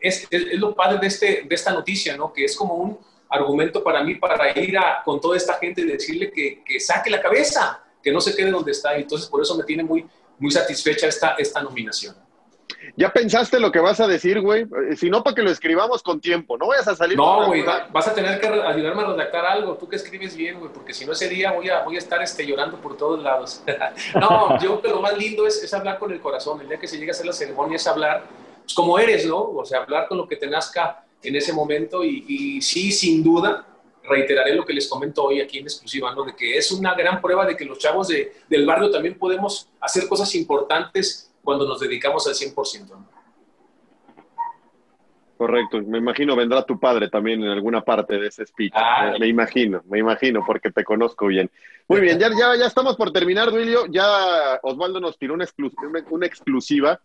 es, 0.00 0.28
es, 0.30 0.42
es 0.52 0.58
lo 0.60 0.74
padre 0.74 0.98
de, 0.98 1.06
este, 1.06 1.42
de 1.48 1.54
esta 1.54 1.72
noticia, 1.72 2.16
¿no? 2.16 2.32
Que 2.32 2.44
es 2.44 2.54
como 2.54 2.74
un 2.74 2.98
argumento 3.28 3.82
para 3.82 4.04
mí 4.04 4.14
para 4.14 4.56
ir 4.58 4.78
a, 4.78 5.02
con 5.04 5.20
toda 5.20 5.36
esta 5.36 5.54
gente 5.54 5.80
y 5.80 5.86
decirle 5.86 6.30
que, 6.30 6.62
que, 6.64 6.78
saque 6.78 7.10
la 7.10 7.20
cabeza, 7.20 7.82
que 8.02 8.12
no 8.12 8.20
se 8.20 8.36
quede 8.36 8.50
donde 8.50 8.70
está. 8.70 8.94
Entonces, 8.94 9.28
por 9.28 9.42
eso 9.42 9.56
me 9.56 9.64
tiene 9.64 9.82
muy, 9.82 10.06
muy 10.38 10.50
satisfecha 10.50 11.08
esta, 11.08 11.34
esta 11.38 11.62
nominación. 11.62 12.14
¿Ya 12.96 13.12
pensaste 13.12 13.60
lo 13.60 13.72
que 13.72 13.80
vas 13.80 14.00
a 14.00 14.06
decir, 14.06 14.40
güey? 14.40 14.66
Si 14.96 15.10
no, 15.10 15.22
para 15.22 15.34
que 15.34 15.42
lo 15.42 15.50
escribamos 15.50 16.02
con 16.02 16.20
tiempo. 16.20 16.56
No 16.56 16.68
vayas 16.68 16.88
a 16.88 16.94
salir. 16.94 17.16
No, 17.16 17.46
güey, 17.46 17.64
vas 17.64 18.08
a 18.08 18.14
tener 18.14 18.40
que 18.40 18.46
ayudarme 18.46 19.02
a 19.02 19.06
redactar 19.06 19.44
algo. 19.44 19.74
Tú 19.76 19.88
que 19.88 19.96
escribes 19.96 20.36
bien, 20.36 20.58
güey, 20.58 20.72
porque 20.72 20.94
si 20.94 21.04
no 21.04 21.12
ese 21.12 21.28
día 21.28 21.52
voy 21.52 21.68
a, 21.68 21.82
voy 21.82 21.96
a 21.96 21.98
estar 21.98 22.22
este, 22.22 22.46
llorando 22.46 22.78
por 22.80 22.96
todos 22.96 23.22
lados. 23.22 23.62
no, 24.14 24.60
yo 24.60 24.80
que 24.80 24.88
lo 24.88 25.00
más 25.00 25.16
lindo 25.16 25.46
es, 25.46 25.62
es, 25.62 25.72
hablar 25.74 25.98
con 25.98 26.12
el 26.12 26.20
corazón. 26.20 26.60
El 26.60 26.68
día 26.68 26.78
que 26.78 26.88
se 26.88 26.98
llega 26.98 27.10
a 27.10 27.14
hacer 27.14 27.26
la 27.26 27.32
ceremonia 27.32 27.76
es 27.76 27.86
hablar 27.86 28.24
pues, 28.62 28.74
como 28.74 28.98
eres, 28.98 29.26
¿no? 29.26 29.42
O 29.42 29.64
sea, 29.64 29.82
hablar 29.82 30.08
con 30.08 30.18
lo 30.18 30.26
que 30.26 30.36
te 30.36 30.46
nazca 30.46 31.04
en 31.22 31.36
ese 31.36 31.52
momento 31.52 32.04
y, 32.04 32.24
y, 32.28 32.62
sí, 32.62 32.92
sin 32.92 33.22
duda, 33.22 33.66
reiteraré 34.02 34.54
lo 34.54 34.64
que 34.64 34.72
les 34.72 34.88
comento 34.88 35.24
hoy 35.24 35.40
aquí 35.40 35.58
en 35.58 35.64
exclusiva, 35.64 36.14
¿no? 36.14 36.24
de 36.24 36.34
que 36.34 36.56
es 36.56 36.70
una 36.70 36.94
gran 36.94 37.20
prueba 37.20 37.44
de 37.44 37.56
que 37.56 37.64
los 37.64 37.78
chavos 37.78 38.08
de, 38.08 38.32
del 38.48 38.64
barrio 38.64 38.90
también 38.90 39.18
podemos 39.18 39.68
hacer 39.80 40.08
cosas 40.08 40.34
importantes 40.34 41.25
cuando 41.46 41.66
nos 41.66 41.80
dedicamos 41.80 42.26
al 42.26 42.34
100%. 42.34 42.90
¿no? 42.90 43.08
Correcto, 45.36 45.80
me 45.82 45.98
imagino 45.98 46.34
vendrá 46.34 46.64
tu 46.64 46.80
padre 46.80 47.08
también 47.08 47.42
en 47.42 47.50
alguna 47.50 47.82
parte 47.82 48.18
de 48.18 48.26
ese 48.26 48.44
speech. 48.44 48.74
Me, 48.74 49.18
me, 49.20 49.26
imagino, 49.28 49.82
me 49.86 49.98
imagino, 49.98 50.42
porque 50.44 50.70
te 50.70 50.82
conozco 50.82 51.26
bien. 51.26 51.50
Muy 51.88 52.00
bien, 52.00 52.18
ya, 52.18 52.30
ya, 52.30 52.56
ya 52.58 52.66
estamos 52.66 52.96
por 52.96 53.12
terminar, 53.12 53.50
Duilio. 53.50 53.86
Ya 53.86 54.58
Osvaldo 54.62 54.98
nos 54.98 55.18
tiró 55.18 55.34
una, 55.34 55.44
exclus 55.44 55.72
una, 55.86 56.04
una 56.10 56.26
exclusiva. 56.26 57.00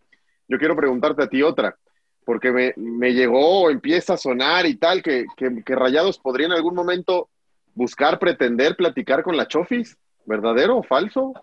Yo 0.47 0.57
quiero 0.57 0.75
preguntarte 0.75 1.23
a 1.23 1.29
ti 1.29 1.43
otra 1.43 1.77
porque 2.25 2.51
me, 2.51 2.73
me, 2.77 3.13
llegó, 3.13 3.69
empieza 3.69 4.13
a 4.13 4.17
sonar 4.17 4.65
y 4.65 4.75
tal, 4.75 5.01
que, 5.01 5.25
que, 5.35 5.63
que, 5.63 5.75
Rayados 5.75 6.19
podría 6.19 6.45
en 6.47 6.53
algún 6.53 6.75
momento 6.75 7.29
buscar, 7.73 8.19
pretender 8.19 8.75
platicar 8.75 9.23
con 9.23 9.35
la 9.35 9.47
Chofis. 9.47 9.97
¿Verdadero 10.25 10.77
o 10.77 10.83
falso? 10.83 11.33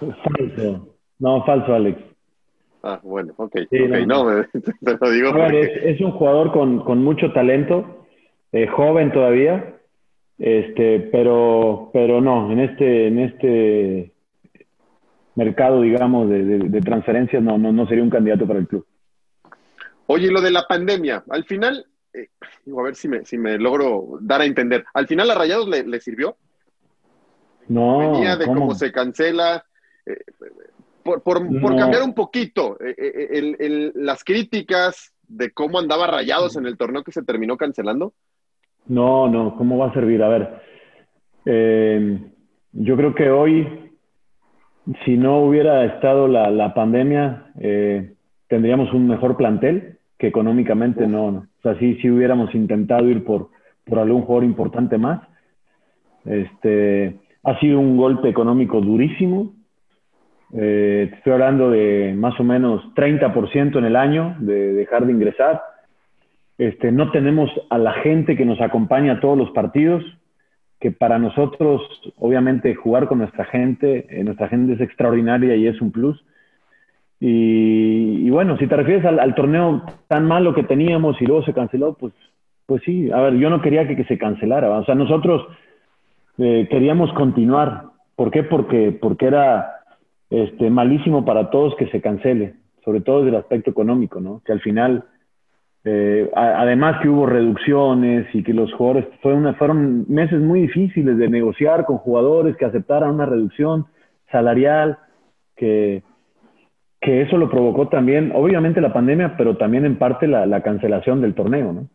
Falso. 0.00 0.93
No, 1.18 1.44
falso, 1.44 1.74
Alex. 1.74 2.00
Ah, 2.82 3.00
bueno, 3.02 3.32
ok. 3.36 3.52
Sí, 3.70 3.80
okay. 3.80 4.06
No, 4.06 4.30
no, 4.30 4.44
te 4.52 4.98
lo 5.00 5.10
digo. 5.10 5.32
Ver, 5.32 5.42
porque... 5.42 5.60
es, 5.62 5.96
es, 5.96 6.00
un 6.00 6.12
jugador 6.12 6.52
con, 6.52 6.84
con 6.84 7.02
mucho 7.02 7.32
talento, 7.32 8.06
eh, 8.52 8.66
joven 8.66 9.10
todavía, 9.10 9.76
este, 10.38 11.00
pero, 11.12 11.90
pero 11.92 12.20
no, 12.20 12.52
en 12.52 12.60
este, 12.60 13.06
en 13.06 13.18
este 13.20 14.12
mercado, 15.34 15.80
digamos, 15.80 16.28
de, 16.28 16.44
de, 16.44 16.58
de 16.68 16.80
transferencias, 16.80 17.42
no, 17.42 17.56
no, 17.56 17.72
no 17.72 17.86
sería 17.86 18.04
un 18.04 18.10
candidato 18.10 18.46
para 18.46 18.58
el 18.58 18.68
club. 18.68 18.86
Oye, 20.06 20.30
lo 20.30 20.40
de 20.40 20.50
la 20.50 20.66
pandemia, 20.66 21.24
al 21.30 21.44
final, 21.44 21.86
eh, 22.12 22.28
a 22.76 22.82
ver 22.82 22.94
si 22.94 23.08
me, 23.08 23.24
si 23.24 23.38
me 23.38 23.58
logro 23.58 24.18
dar 24.20 24.42
a 24.42 24.44
entender, 24.44 24.84
¿al 24.92 25.06
final 25.06 25.30
a 25.30 25.34
Rayados 25.34 25.68
le, 25.68 25.84
le 25.84 26.00
sirvió? 26.00 26.36
No. 27.68 28.12
Venía 28.12 28.36
de 28.36 28.44
¿cómo, 28.44 28.60
cómo 28.60 28.74
se 28.74 28.92
cancela, 28.92 29.64
eh, 30.04 30.18
por, 31.04 31.22
por, 31.22 31.48
no. 31.48 31.60
por, 31.60 31.76
cambiar 31.76 32.02
un 32.02 32.14
poquito, 32.14 32.76
eh, 32.80 33.28
el, 33.30 33.56
el, 33.60 33.92
las 33.94 34.24
críticas 34.24 35.14
de 35.28 35.52
cómo 35.52 35.78
andaba 35.78 36.06
Rayados 36.06 36.56
en 36.56 36.66
el 36.66 36.76
torneo 36.76 37.04
que 37.04 37.12
se 37.12 37.22
terminó 37.22 37.56
cancelando. 37.56 38.12
No, 38.86 39.28
no, 39.28 39.56
¿cómo 39.56 39.78
va 39.78 39.88
a 39.88 39.94
servir? 39.94 40.22
A 40.22 40.28
ver, 40.28 40.60
eh, 41.46 42.20
yo 42.72 42.96
creo 42.96 43.14
que 43.14 43.30
hoy, 43.30 43.92
si 45.04 45.16
no 45.16 45.40
hubiera 45.44 45.84
estado 45.84 46.26
la, 46.26 46.50
la 46.50 46.74
pandemia, 46.74 47.52
tendríamos 48.48 48.92
un 48.92 49.06
mejor 49.06 49.36
plantel 49.36 49.98
que 50.18 50.26
económicamente 50.26 51.06
no, 51.06 51.30
no. 51.30 51.38
O 51.38 51.62
sea, 51.62 51.78
sí, 51.78 51.96
sí 52.00 52.10
hubiéramos 52.10 52.54
intentado 52.54 53.08
ir 53.08 53.24
por, 53.24 53.50
por 53.84 53.98
algún 53.98 54.22
jugador 54.22 54.44
importante 54.44 54.98
más. 54.98 55.22
Este, 56.24 57.18
ha 57.42 57.58
sido 57.60 57.78
un 57.78 57.96
golpe 57.96 58.28
económico 58.28 58.80
durísimo. 58.80 59.53
Eh, 60.52 61.10
estoy 61.14 61.32
hablando 61.32 61.70
de 61.70 62.14
más 62.16 62.38
o 62.38 62.44
menos 62.44 62.82
30% 62.94 63.78
en 63.78 63.84
el 63.84 63.96
año 63.96 64.36
de 64.38 64.72
dejar 64.72 65.06
de 65.06 65.12
ingresar. 65.12 65.62
Este, 66.58 66.92
no 66.92 67.10
tenemos 67.10 67.50
a 67.70 67.78
la 67.78 67.94
gente 67.94 68.36
que 68.36 68.44
nos 68.44 68.60
acompaña 68.60 69.14
a 69.14 69.20
todos 69.20 69.36
los 69.36 69.50
partidos, 69.50 70.04
que 70.78 70.92
para 70.92 71.18
nosotros, 71.18 71.82
obviamente, 72.18 72.74
jugar 72.74 73.08
con 73.08 73.18
nuestra 73.18 73.44
gente, 73.46 74.06
eh, 74.08 74.22
nuestra 74.22 74.48
gente 74.48 74.74
es 74.74 74.80
extraordinaria 74.80 75.56
y 75.56 75.66
es 75.66 75.80
un 75.80 75.90
plus 75.90 76.22
y, 77.26 78.28
bueno, 78.28 78.58
si 78.58 78.66
te 78.66 78.76
refieres 78.76 79.04
al, 79.06 79.34
torneo 79.34 79.82
tan 80.08 80.26
malo 80.26 80.54
que 80.54 80.62
teníamos 80.62 81.20
y 81.22 81.24
luego 81.24 81.42
se 81.42 81.54
canceló, 81.54 81.94
pues, 81.94 82.12
pues 82.66 82.82
sí, 82.84 83.10
a 83.10 83.20
ver, 83.22 83.34
yo 83.36 83.48
no 83.48 83.62
quería 83.62 83.88
que, 83.88 83.96
que 83.96 84.04
se 84.04 84.18
cancelara. 84.18 84.68
O 84.70 84.84
sea, 84.84 84.94
nosotros 84.94 85.46
eh, 86.36 86.68
queríamos 86.70 87.10
continuar. 87.14 87.84
¿Por 88.14 88.30
qué? 88.30 88.42
Porque, 88.42 88.92
porque 88.92 89.26
era 89.26 89.70
este, 90.42 90.70
malísimo 90.70 91.24
para 91.24 91.50
todos 91.50 91.74
que 91.76 91.86
se 91.88 92.00
cancele, 92.00 92.54
sobre 92.84 93.00
todo 93.00 93.18
desde 93.18 93.30
el 93.30 93.42
aspecto 93.42 93.70
económico, 93.70 94.20
¿no? 94.20 94.42
Que 94.44 94.52
al 94.52 94.60
final, 94.60 95.04
eh, 95.84 96.30
además 96.34 97.00
que 97.02 97.08
hubo 97.08 97.26
reducciones 97.26 98.26
y 98.34 98.42
que 98.42 98.52
los 98.52 98.72
jugadores, 98.74 99.06
fue 99.22 99.34
una, 99.34 99.54
fueron 99.54 100.06
meses 100.08 100.40
muy 100.40 100.62
difíciles 100.62 101.16
de 101.18 101.28
negociar 101.28 101.84
con 101.84 101.98
jugadores 101.98 102.56
que 102.56 102.64
aceptaran 102.64 103.10
una 103.14 103.26
reducción 103.26 103.86
salarial, 104.30 104.98
que 105.56 106.02
que 107.04 107.20
eso 107.20 107.36
lo 107.36 107.50
provocó 107.50 107.88
también, 107.88 108.32
obviamente 108.34 108.80
la 108.80 108.94
pandemia, 108.94 109.36
pero 109.36 109.58
también 109.58 109.84
en 109.84 109.98
parte 109.98 110.26
la, 110.26 110.46
la 110.46 110.62
cancelación 110.62 111.20
del 111.20 111.34
torneo, 111.34 111.70
¿no? 111.70 111.86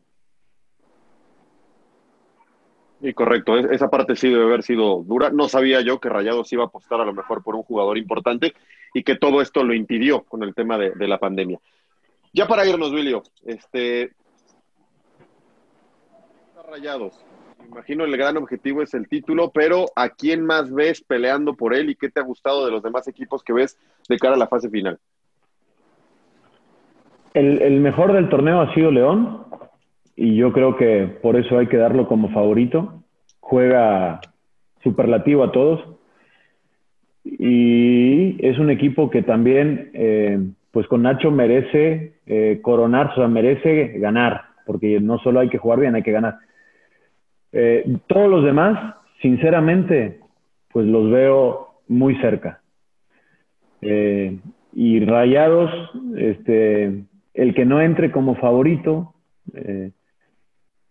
Y 3.02 3.14
correcto, 3.14 3.58
esa 3.58 3.90
parte 3.90 4.16
sí 4.16 4.30
debe 4.30 4.44
haber 4.44 4.64
sido 4.64 5.04
dura. 5.04 5.30
No 5.30 5.48
sabía 5.48 5.82
yo 5.82 6.00
que 6.00 6.10
Rayados 6.10 6.52
iba 6.52 6.64
a 6.64 6.68
apostar 6.68 7.00
a 7.00 7.06
lo 7.06 7.14
mejor 7.14 7.44
por 7.44 7.56
un 7.56 7.64
jugador 7.64 7.98
importante 7.98 8.54
y 8.94 9.04
que 9.04 9.16
todo 9.16 9.42
esto 9.42 9.64
lo 9.64 9.74
impidió 9.74 10.24
con 10.24 10.44
el 10.44 10.54
tema 10.54 10.78
de, 10.78 10.92
de 10.92 11.08
la 11.08 11.18
pandemia. 11.18 11.60
Ya 12.34 12.48
para 12.48 12.66
irnos, 12.68 12.92
Wilio, 12.92 13.24
este, 13.46 14.12
Rayados. 16.70 17.18
Imagino 17.68 18.04
el 18.04 18.18
gran 18.18 18.38
objetivo 18.38 18.82
es 18.82 18.94
el 18.94 19.08
título, 19.08 19.52
pero 19.52 19.86
¿a 19.96 20.10
quién 20.10 20.46
más 20.46 20.74
ves 20.74 21.02
peleando 21.02 21.54
por 21.54 21.74
él 21.74 21.90
y 21.90 21.96
qué 21.96 22.10
te 22.10 22.20
ha 22.20 22.24
gustado 22.24 22.66
de 22.66 22.72
los 22.72 22.84
demás 22.84 23.08
equipos 23.08 23.44
que 23.44 23.54
ves 23.54 23.78
de 24.08 24.18
cara 24.18 24.36
a 24.36 24.38
la 24.38 24.48
fase 24.48 24.70
final? 24.70 25.00
El 27.34 27.80
mejor 27.80 28.12
del 28.12 28.28
torneo 28.28 28.60
ha 28.60 28.74
sido 28.74 28.92
León 28.92 29.46
y 30.22 30.36
yo 30.36 30.52
creo 30.52 30.76
que 30.76 31.08
por 31.22 31.38
eso 31.38 31.58
hay 31.58 31.68
que 31.68 31.78
darlo 31.78 32.06
como 32.06 32.28
favorito. 32.32 33.04
Juega 33.40 34.20
superlativo 34.84 35.46
a 35.46 35.54
todos 35.54 35.82
y 37.24 38.36
es 38.46 38.60
un 38.60 38.70
equipo 38.70 39.10
que 39.10 39.24
también, 39.24 39.92
eh, 39.94 40.38
pues 40.72 40.88
con 40.88 41.04
Nacho 41.04 41.32
merece 41.32 42.16
eh, 42.26 42.60
coronar, 42.62 43.12
o 43.12 43.16
sea, 43.16 43.30
merece 43.30 43.98
ganar, 44.00 44.42
porque 44.66 45.00
no 45.00 45.20
solo 45.20 45.40
hay 45.40 45.48
que 45.48 45.58
jugar 45.58 45.80
bien, 45.80 45.96
hay 45.96 46.04
que 46.04 46.12
ganar. 46.12 46.36
Eh, 47.54 47.86
todos 48.08 48.30
los 48.30 48.44
demás, 48.44 48.96
sinceramente, 49.22 50.20
pues 50.74 50.86
los 50.86 51.10
veo 51.10 51.76
muy 51.88 52.16
cerca. 52.18 52.60
y 53.82 55.00
Rayados, 55.00 55.72
este, 56.18 57.06
el 57.34 57.56
que 57.56 57.64
no 57.64 57.82
entre 57.82 58.12
como 58.12 58.36
favorito, 58.36 59.14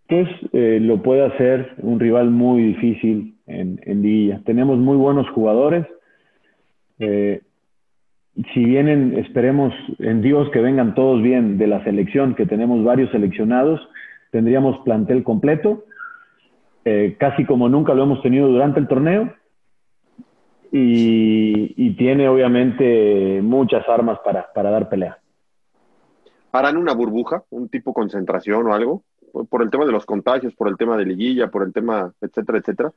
pues 0.08 0.28
lo 0.52 1.02
puede 1.02 1.26
hacer 1.26 1.74
un 1.78 2.00
rival 2.00 2.30
muy 2.30 2.62
difícil 2.62 3.36
en, 3.46 3.78
en. 3.84 4.42
Tenemos 4.44 4.78
muy 4.78 4.96
buenos 4.96 5.28
jugadores 5.30 5.86
eh, 6.98 7.42
si 8.52 8.64
vienen, 8.64 9.18
esperemos 9.18 9.72
en 9.98 10.22
Dios 10.22 10.48
que 10.50 10.60
vengan 10.60 10.94
todos 10.94 11.22
bien 11.22 11.58
de 11.58 11.66
la 11.66 11.82
selección, 11.84 12.34
que 12.34 12.46
tenemos 12.46 12.84
varios 12.84 13.10
seleccionados, 13.10 13.80
tendríamos 14.30 14.78
plantel 14.84 15.24
completo, 15.24 15.84
eh, 16.84 17.16
casi 17.18 17.44
como 17.44 17.68
nunca 17.68 17.94
lo 17.94 18.04
hemos 18.04 18.22
tenido 18.22 18.48
durante 18.48 18.80
el 18.80 18.88
torneo, 18.88 19.32
y, 20.70 21.96
tiene 21.96 22.28
obviamente 22.28 23.40
muchas 23.42 23.88
armas 23.88 24.20
para, 24.24 24.52
para, 24.52 24.70
dar 24.70 24.88
pelea. 24.88 25.18
¿Harán 26.52 26.76
una 26.76 26.94
burbuja, 26.94 27.42
un 27.50 27.68
tipo 27.68 27.92
concentración 27.92 28.66
o 28.66 28.72
algo? 28.72 29.02
Por 29.32 29.62
el 29.62 29.70
tema 29.70 29.84
de 29.84 29.92
los 29.92 30.06
contagios, 30.06 30.54
por 30.54 30.68
el 30.68 30.76
tema 30.76 30.96
de 30.96 31.04
liguilla, 31.04 31.48
por 31.48 31.62
el 31.62 31.72
tema, 31.72 32.12
etcétera, 32.20 32.58
etcétera. 32.58 32.92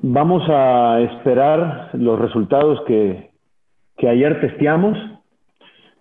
Vamos 0.00 0.42
a 0.48 1.00
esperar 1.00 1.90
los 1.94 2.18
resultados 2.18 2.82
que, 2.86 3.30
ayer 4.06 4.40
testeamos. 4.40 4.98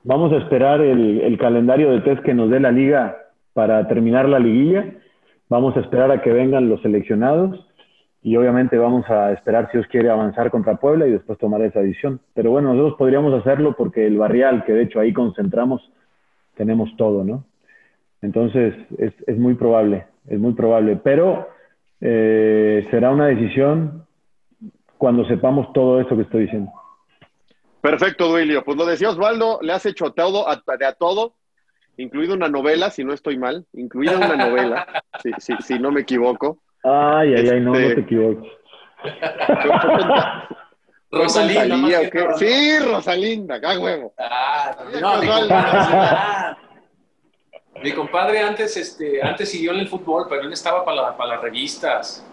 Vamos 0.03 0.33
a 0.33 0.37
esperar 0.37 0.81
el, 0.81 1.37
calendario 1.39 1.91
de 1.91 2.01
test 2.01 2.21
que 2.23 2.33
nos 2.33 2.49
dé 2.49 2.59
la 2.59 2.71
liga 2.71 3.17
para 3.53 3.87
terminar 3.87 4.27
la 4.27 4.39
liguilla. 4.39 4.93
Vamos 5.49 5.77
a 5.77 5.79
esperar 5.79 6.11
a 6.11 6.21
que 6.21 6.33
vengan 6.33 6.69
los 6.69 6.81
seleccionados 6.81 7.65
y 8.21 8.35
obviamente 8.35 8.77
vamos 8.77 9.09
a 9.09 9.31
esperar 9.31 9.69
si 9.71 9.77
os 9.77 9.87
quiere 9.87 10.09
avanzar 10.09 10.51
contra 10.51 10.75
Puebla 10.75 11.07
y 11.07 11.11
después 11.11 11.39
tomar 11.39 11.61
esa 11.61 11.79
decisión. 11.79 12.19
Pero 12.33 12.51
bueno, 12.51 12.73
nosotros 12.73 12.97
podríamos 12.97 13.33
hacerlo 13.33 13.75
porque 13.77 14.05
el 14.05 14.17
barrial, 14.17 14.65
que 14.65 14.73
de 14.73 14.83
hecho 14.83 14.99
ahí 14.99 15.13
concentramos, 15.13 15.89
tenemos 16.55 16.89
todo, 16.97 17.23
¿no? 17.23 17.45
Entonces 18.21 18.73
es, 18.97 19.13
es 19.27 19.37
muy 19.37 19.55
probable, 19.55 20.07
es 20.27 20.39
muy 20.39 20.53
probable. 20.53 20.99
Pero 21.03 21.47
eh, 22.01 22.87
será 22.91 23.11
una 23.11 23.27
decisión 23.27 24.05
cuando 24.97 25.25
sepamos 25.25 25.71
todo 25.73 25.99
esto 25.99 26.15
que 26.15 26.23
estoy 26.23 26.43
diciendo. 26.43 26.71
Perfecto, 27.81 28.27
Duilio. 28.27 28.63
Pues 28.63 28.77
lo 28.77 28.85
decía 28.85 29.09
Osvaldo, 29.09 29.59
le 29.61 29.73
has 29.73 29.85
hecho 29.85 30.07
a 30.07 30.13
todo, 30.13 30.49
a, 30.49 30.61
de 30.77 30.85
a 30.85 30.93
todo, 30.93 31.35
incluido 31.97 32.33
una 32.33 32.49
novela, 32.49 32.89
si 32.89 33.03
no 33.03 33.13
estoy 33.13 33.37
mal, 33.37 33.65
incluida 33.73 34.17
una 34.17 34.35
novela, 34.35 35.03
si, 35.21 35.53
si, 35.59 35.79
no 35.79 35.91
me 35.91 36.01
equivoco. 36.01 36.59
Ay, 36.83 37.35
ay, 37.35 37.49
ay, 37.49 37.61
no, 37.61 37.71
no 37.71 37.77
te 37.77 37.87
este, 37.87 38.01
equivoques. 38.01 38.51
Rosalinda. 41.11 42.37
Sí, 42.37 42.79
Rosalinda, 42.79 43.55
acá 43.55 43.79
huevo. 43.79 44.13
Ah, 44.17 44.75
no, 44.99 45.21
mi 47.83 47.91
compadre 47.91 48.39
antes, 48.39 48.77
este, 48.77 49.21
antes 49.21 49.49
siguió 49.49 49.71
en 49.71 49.79
el 49.79 49.87
fútbol, 49.87 50.25
pero 50.29 50.41
él 50.41 50.53
estaba 50.53 50.83
para, 50.83 51.15
para 51.15 51.35
las 51.35 51.41
revistas. 51.41 52.25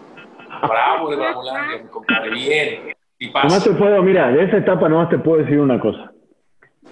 Bravo 0.61 1.09
de 1.09 1.15
Bravolandia, 1.17 1.83
mi 1.83 1.89
compadre, 1.89 2.29
bien. 2.31 2.93
Y 3.19 3.27
Nomás 3.27 3.63
te 3.63 3.71
puedo, 3.71 4.01
mira, 4.03 4.29
de 4.31 4.43
esa 4.43 4.57
etapa 4.57 4.89
nomás 4.89 5.09
te 5.09 5.17
puedo 5.17 5.37
decir 5.37 5.59
una 5.59 5.79
cosa. 5.79 6.11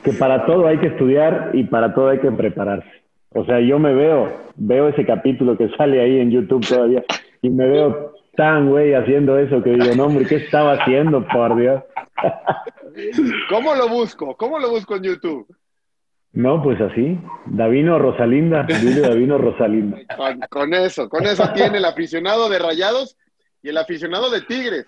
Que 0.03 0.13
para 0.13 0.45
todo 0.45 0.67
hay 0.67 0.79
que 0.79 0.87
estudiar 0.87 1.51
y 1.53 1.63
para 1.65 1.93
todo 1.93 2.09
hay 2.09 2.19
que 2.19 2.31
prepararse. 2.31 2.89
O 3.33 3.45
sea, 3.45 3.59
yo 3.59 3.79
me 3.79 3.93
veo, 3.93 4.31
veo 4.55 4.89
ese 4.89 5.05
capítulo 5.05 5.57
que 5.57 5.69
sale 5.77 6.01
ahí 6.01 6.19
en 6.19 6.31
YouTube 6.31 6.67
todavía 6.67 7.03
y 7.41 7.49
me 7.49 7.65
veo 7.65 8.13
tan 8.35 8.69
güey 8.69 8.93
haciendo 8.93 9.37
eso 9.37 9.61
que 9.61 9.71
digo, 9.71 9.95
no, 9.95 10.05
hombre, 10.05 10.25
¿qué 10.25 10.35
estaba 10.35 10.73
haciendo, 10.73 11.25
por 11.27 11.55
Dios? 11.55 11.83
¿Cómo 13.49 13.75
lo 13.75 13.87
busco? 13.87 14.35
¿Cómo 14.35 14.59
lo 14.59 14.69
busco 14.69 14.95
en 14.95 15.03
YouTube? 15.03 15.47
No, 16.33 16.63
pues 16.63 16.79
así. 16.79 17.19
Davino 17.45 17.99
Rosalinda, 17.99 18.63
Dile 18.63 19.01
Davino 19.01 19.37
Rosalinda. 19.37 19.97
Con, 20.49 20.73
eso, 20.73 21.09
con 21.09 21.25
eso 21.25 21.51
tiene 21.53 21.77
el 21.77 21.85
aficionado 21.85 22.49
de 22.49 22.59
Rayados 22.59 23.17
y 23.61 23.69
el 23.69 23.77
aficionado 23.77 24.29
de 24.29 24.41
Tigres. 24.41 24.85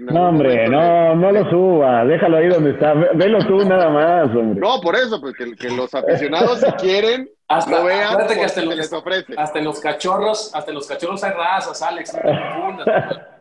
no, 0.00 0.28
hombre, 0.28 0.68
no, 0.68 1.14
no 1.14 1.30
lo 1.30 1.50
suba, 1.50 2.04
déjalo 2.04 2.38
ahí 2.38 2.48
donde 2.48 2.70
está, 2.70 2.94
velo 2.94 3.38
tú 3.46 3.58
nada 3.64 3.90
más, 3.90 4.34
hombre. 4.34 4.60
No, 4.60 4.80
por 4.80 4.96
eso, 4.96 5.20
porque 5.20 5.54
que, 5.56 5.70
los 5.70 5.94
aficionados 5.94 6.60
si 6.60 6.72
quieren 6.72 7.28
hasta, 7.48 7.70
lo 7.78 7.84
vean 7.84 8.26
que 8.26 8.44
hasta, 8.44 8.62
los, 8.62 8.76
les 8.76 8.92
ofrece. 8.92 9.34
hasta 9.36 9.58
en 9.58 9.64
los 9.66 9.80
cachorros, 9.80 10.54
hasta 10.54 10.70
en 10.70 10.74
los 10.74 10.86
cachorros 10.86 11.22
hay 11.22 11.32
razas, 11.32 11.82
Alex. 11.82 12.16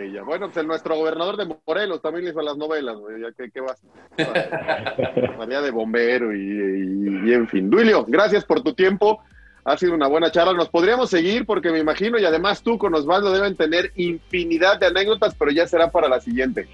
Maravilla. 0.00 0.22
Bueno, 0.22 0.50
pues 0.52 0.66
nuestro 0.66 0.96
gobernador 0.96 1.36
de 1.36 1.54
Morelos 1.66 2.00
también 2.00 2.24
le 2.24 2.30
hizo 2.30 2.40
las 2.40 2.56
novelas, 2.56 2.96
güey. 2.96 3.22
¿Qué, 3.36 3.50
qué 3.50 3.60
vas? 3.60 3.80
Salía 5.38 5.60
de 5.60 5.70
bombero 5.70 6.34
y, 6.34 7.32
en 7.32 7.48
fin. 7.48 7.70
Duilio, 7.70 8.04
gracias 8.06 8.44
por 8.44 8.62
tu 8.62 8.74
tiempo. 8.74 9.20
Ha 9.64 9.76
sido 9.76 9.94
una 9.94 10.08
buena 10.08 10.30
charla. 10.30 10.54
Nos 10.54 10.68
podríamos 10.68 11.10
seguir 11.10 11.44
porque 11.44 11.70
me 11.70 11.78
imagino, 11.78 12.18
y 12.18 12.24
además 12.24 12.62
tú 12.62 12.78
con 12.78 12.94
Osvaldo 12.94 13.32
deben 13.32 13.56
tener 13.56 13.92
infinidad 13.96 14.80
de 14.80 14.86
anécdotas, 14.86 15.34
pero 15.38 15.50
ya 15.50 15.66
será 15.66 15.90
para 15.90 16.08
la 16.08 16.20
siguiente. 16.20 16.66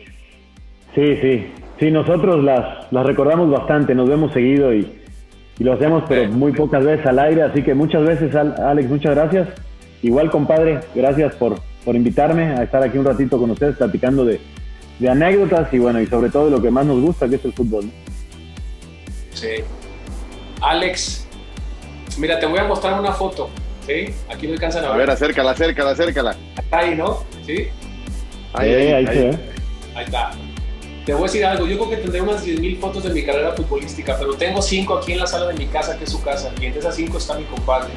Sí, 0.94 1.16
sí. 1.16 1.52
Sí, 1.78 1.90
nosotros 1.90 2.42
las, 2.42 2.90
las 2.90 3.04
recordamos 3.04 3.50
bastante, 3.50 3.94
nos 3.94 4.08
vemos 4.08 4.32
seguido 4.32 4.72
y, 4.72 4.98
y 5.58 5.64
lo 5.64 5.74
hacemos, 5.74 6.04
pero 6.08 6.30
muy 6.30 6.52
pocas 6.52 6.84
veces 6.84 7.04
al 7.06 7.18
aire. 7.18 7.42
Así 7.42 7.62
que 7.62 7.74
muchas 7.74 8.06
veces, 8.06 8.34
Alex, 8.34 8.88
muchas 8.88 9.14
gracias. 9.14 9.48
Igual, 10.02 10.30
compadre, 10.30 10.80
gracias 10.94 11.34
por, 11.34 11.56
por 11.86 11.94
invitarme 11.94 12.46
a 12.46 12.64
estar 12.64 12.82
aquí 12.82 12.98
un 12.98 13.04
ratito 13.04 13.38
con 13.38 13.48
ustedes 13.52 13.76
platicando 13.76 14.24
de, 14.24 14.40
anécdotas 15.08 15.72
y 15.72 15.78
bueno, 15.78 16.00
y 16.00 16.06
sobre 16.08 16.30
todo 16.30 16.46
de 16.46 16.50
lo 16.50 16.60
que 16.60 16.68
más 16.68 16.84
nos 16.84 17.00
gusta, 17.00 17.28
que 17.28 17.36
es 17.36 17.44
el 17.44 17.52
fútbol. 17.52 17.88
Sí. 19.32 19.62
Alex, 20.60 21.28
mira, 22.18 22.40
te 22.40 22.46
voy 22.46 22.58
a 22.58 22.64
mostrar 22.64 22.98
una 22.98 23.12
foto. 23.12 23.48
¿Sí? 23.86 24.12
Aquí 24.28 24.48
me 24.48 24.54
alcanzan 24.54 24.84
a 24.84 24.88
ver. 24.88 24.94
A 24.94 24.98
ver, 24.98 25.10
acércala, 25.10 25.52
acércala, 25.52 25.90
acércala. 25.92 26.36
ahí, 26.72 26.96
¿no? 26.96 27.22
¿Sí? 27.46 27.68
Ahí, 28.52 28.74
ahí, 28.74 28.92
ahí, 28.92 29.06
ahí, 29.06 29.38
ahí 29.94 30.04
está. 30.04 30.32
Te 31.04 31.12
voy 31.14 31.22
a 31.22 31.26
decir 31.26 31.44
algo, 31.44 31.68
yo 31.68 31.76
creo 31.76 31.90
que 31.90 31.96
tendré 31.98 32.20
unas 32.20 32.44
10.000 32.44 32.80
fotos 32.80 33.04
de 33.04 33.10
mi 33.10 33.22
carrera 33.22 33.52
futbolística, 33.52 34.16
pero 34.18 34.34
tengo 34.34 34.60
5 34.60 34.98
aquí 34.98 35.12
en 35.12 35.20
la 35.20 35.26
sala 35.28 35.46
de 35.46 35.54
mi 35.54 35.66
casa, 35.66 35.96
que 35.96 36.02
es 36.02 36.10
su 36.10 36.20
casa, 36.20 36.50
y 36.60 36.66
entre 36.66 36.80
esas 36.80 36.96
5 36.96 37.16
está 37.16 37.38
mi 37.38 37.44
compadre 37.44 37.92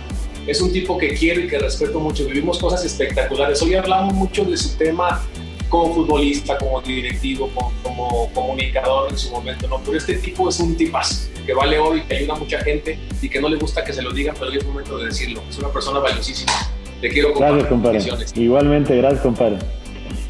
es 0.49 0.61
un 0.61 0.73
tipo 0.73 0.97
que 0.97 1.13
quiero 1.13 1.41
y 1.41 1.47
que 1.47 1.59
respeto 1.59 1.99
mucho. 1.99 2.25
Vivimos 2.25 2.57
cosas 2.57 2.83
espectaculares. 2.83 3.61
Hoy 3.61 3.75
hablamos 3.75 4.13
mucho 4.15 4.43
de 4.45 4.57
su 4.57 4.75
tema 4.77 5.21
como 5.69 5.93
futbolista, 5.93 6.57
como 6.57 6.81
directivo, 6.81 7.51
como, 7.83 8.31
comunicador 8.33 9.11
en 9.11 9.17
su 9.17 9.29
momento, 9.29 9.67
¿no? 9.67 9.79
Pero 9.85 9.97
este 9.97 10.15
tipo 10.15 10.49
es 10.49 10.59
un 10.59 10.75
tipazo 10.75 11.29
que 11.45 11.53
vale 11.53 11.77
hoy, 11.77 12.01
que 12.01 12.17
ayuda 12.17 12.33
a 12.33 12.39
mucha 12.39 12.59
gente 12.61 12.97
y 13.21 13.29
que 13.29 13.39
no 13.39 13.47
le 13.47 13.57
gusta 13.57 13.83
que 13.83 13.93
se 13.93 14.01
lo 14.01 14.11
digan, 14.11 14.35
pero 14.39 14.49
hoy 14.49 14.57
es 14.57 14.65
momento 14.65 14.97
de 14.97 15.05
decirlo. 15.05 15.43
Es 15.47 15.59
una 15.59 15.69
persona 15.69 15.99
valiosísima. 15.99 16.51
Te 16.99 17.09
quiero 17.09 17.31
compartir. 17.33 17.67
Gracias, 17.67 17.69
compadre. 17.69 18.43
Igualmente, 18.43 18.97
gracias, 18.97 19.21
compadre. 19.21 19.57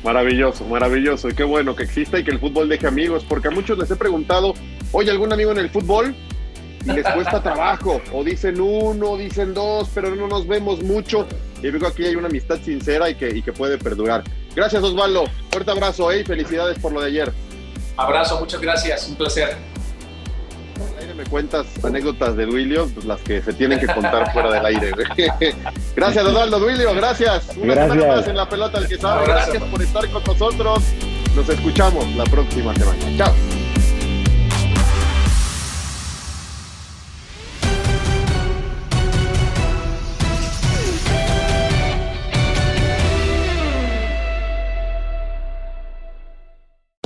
Maravilloso, 0.04 0.66
maravilloso. 0.66 1.30
Y 1.30 1.34
qué 1.34 1.46
bueno 1.46 1.78
que 1.78 1.84
exista 1.84 2.20
y 2.20 2.26
que 2.26 2.32
el 2.32 2.40
fútbol 2.40 2.68
deje 2.68 2.88
amigos, 2.88 3.26
porque 3.28 3.48
a 3.48 3.52
muchos 3.52 3.78
les 3.78 3.90
he 3.90 3.96
preguntado, 3.96 4.54
oye, 4.92 5.12
¿algún 5.12 5.32
amigo 5.32 5.52
en 5.52 5.60
el 5.60 5.70
fútbol? 5.70 6.14
Y 6.86 6.92
les 6.92 7.08
cuesta 7.08 7.42
trabajo. 7.42 8.02
O 8.14 8.24
dicen 8.24 8.60
uno, 8.60 9.18
dicen 9.18 9.54
dos, 9.54 9.90
pero 9.94 10.16
no 10.16 10.28
nos 10.28 10.48
vemos 10.48 10.82
mucho. 10.84 11.28
Y 11.62 11.70
veo 11.70 11.80
que 11.80 11.88
aquí 11.88 12.06
hay 12.06 12.16
una 12.16 12.28
amistad 12.28 12.60
sincera 12.64 13.10
y 13.10 13.16
que, 13.16 13.30
y 13.30 13.42
que 13.42 13.54
puede 13.54 13.78
perdurar. 13.78 14.24
Gracias, 14.56 14.82
Osvaldo. 14.84 15.26
Fuerte 15.52 15.72
abrazo 15.72 16.12
¿eh? 16.12 16.22
y 16.22 16.24
felicidades 16.24 16.80
por 16.80 16.92
lo 16.92 17.02
de 17.02 17.08
ayer. 17.08 17.34
Abrazo, 17.98 18.40
muchas 18.40 18.62
gracias. 18.62 19.08
Un 19.08 19.16
placer. 19.16 19.58
aire 21.00 21.14
me 21.14 21.26
cuentas 21.26 21.68
anécdotas 21.84 22.36
de 22.38 22.46
Duilio, 22.46 22.90
pues, 22.94 23.06
las 23.06 23.20
que 23.22 23.42
se 23.42 23.54
tienen 23.54 23.80
que 23.80 23.88
contar 23.88 24.32
fuera 24.32 24.52
del 24.52 24.66
aire. 24.66 24.92
gracias, 25.96 26.26
Osvaldo. 26.26 26.60
Duilio, 26.60 26.94
gracias. 26.96 27.52
Una 27.58 27.76
semana 27.76 28.08
más 28.08 28.28
en 28.28 28.38
la 28.38 28.48
pelota 28.48 28.78
al 28.78 28.88
que 28.88 28.98
sabe. 28.98 29.26
Gracias 29.26 29.64
por 29.64 29.82
estar 29.82 30.10
con 30.10 30.24
nosotros. 30.24 30.84
Nos 31.36 31.50
escuchamos 31.50 32.08
la 32.16 32.24
próxima 32.24 32.74
semana. 32.74 33.18
Chao. 33.18 33.34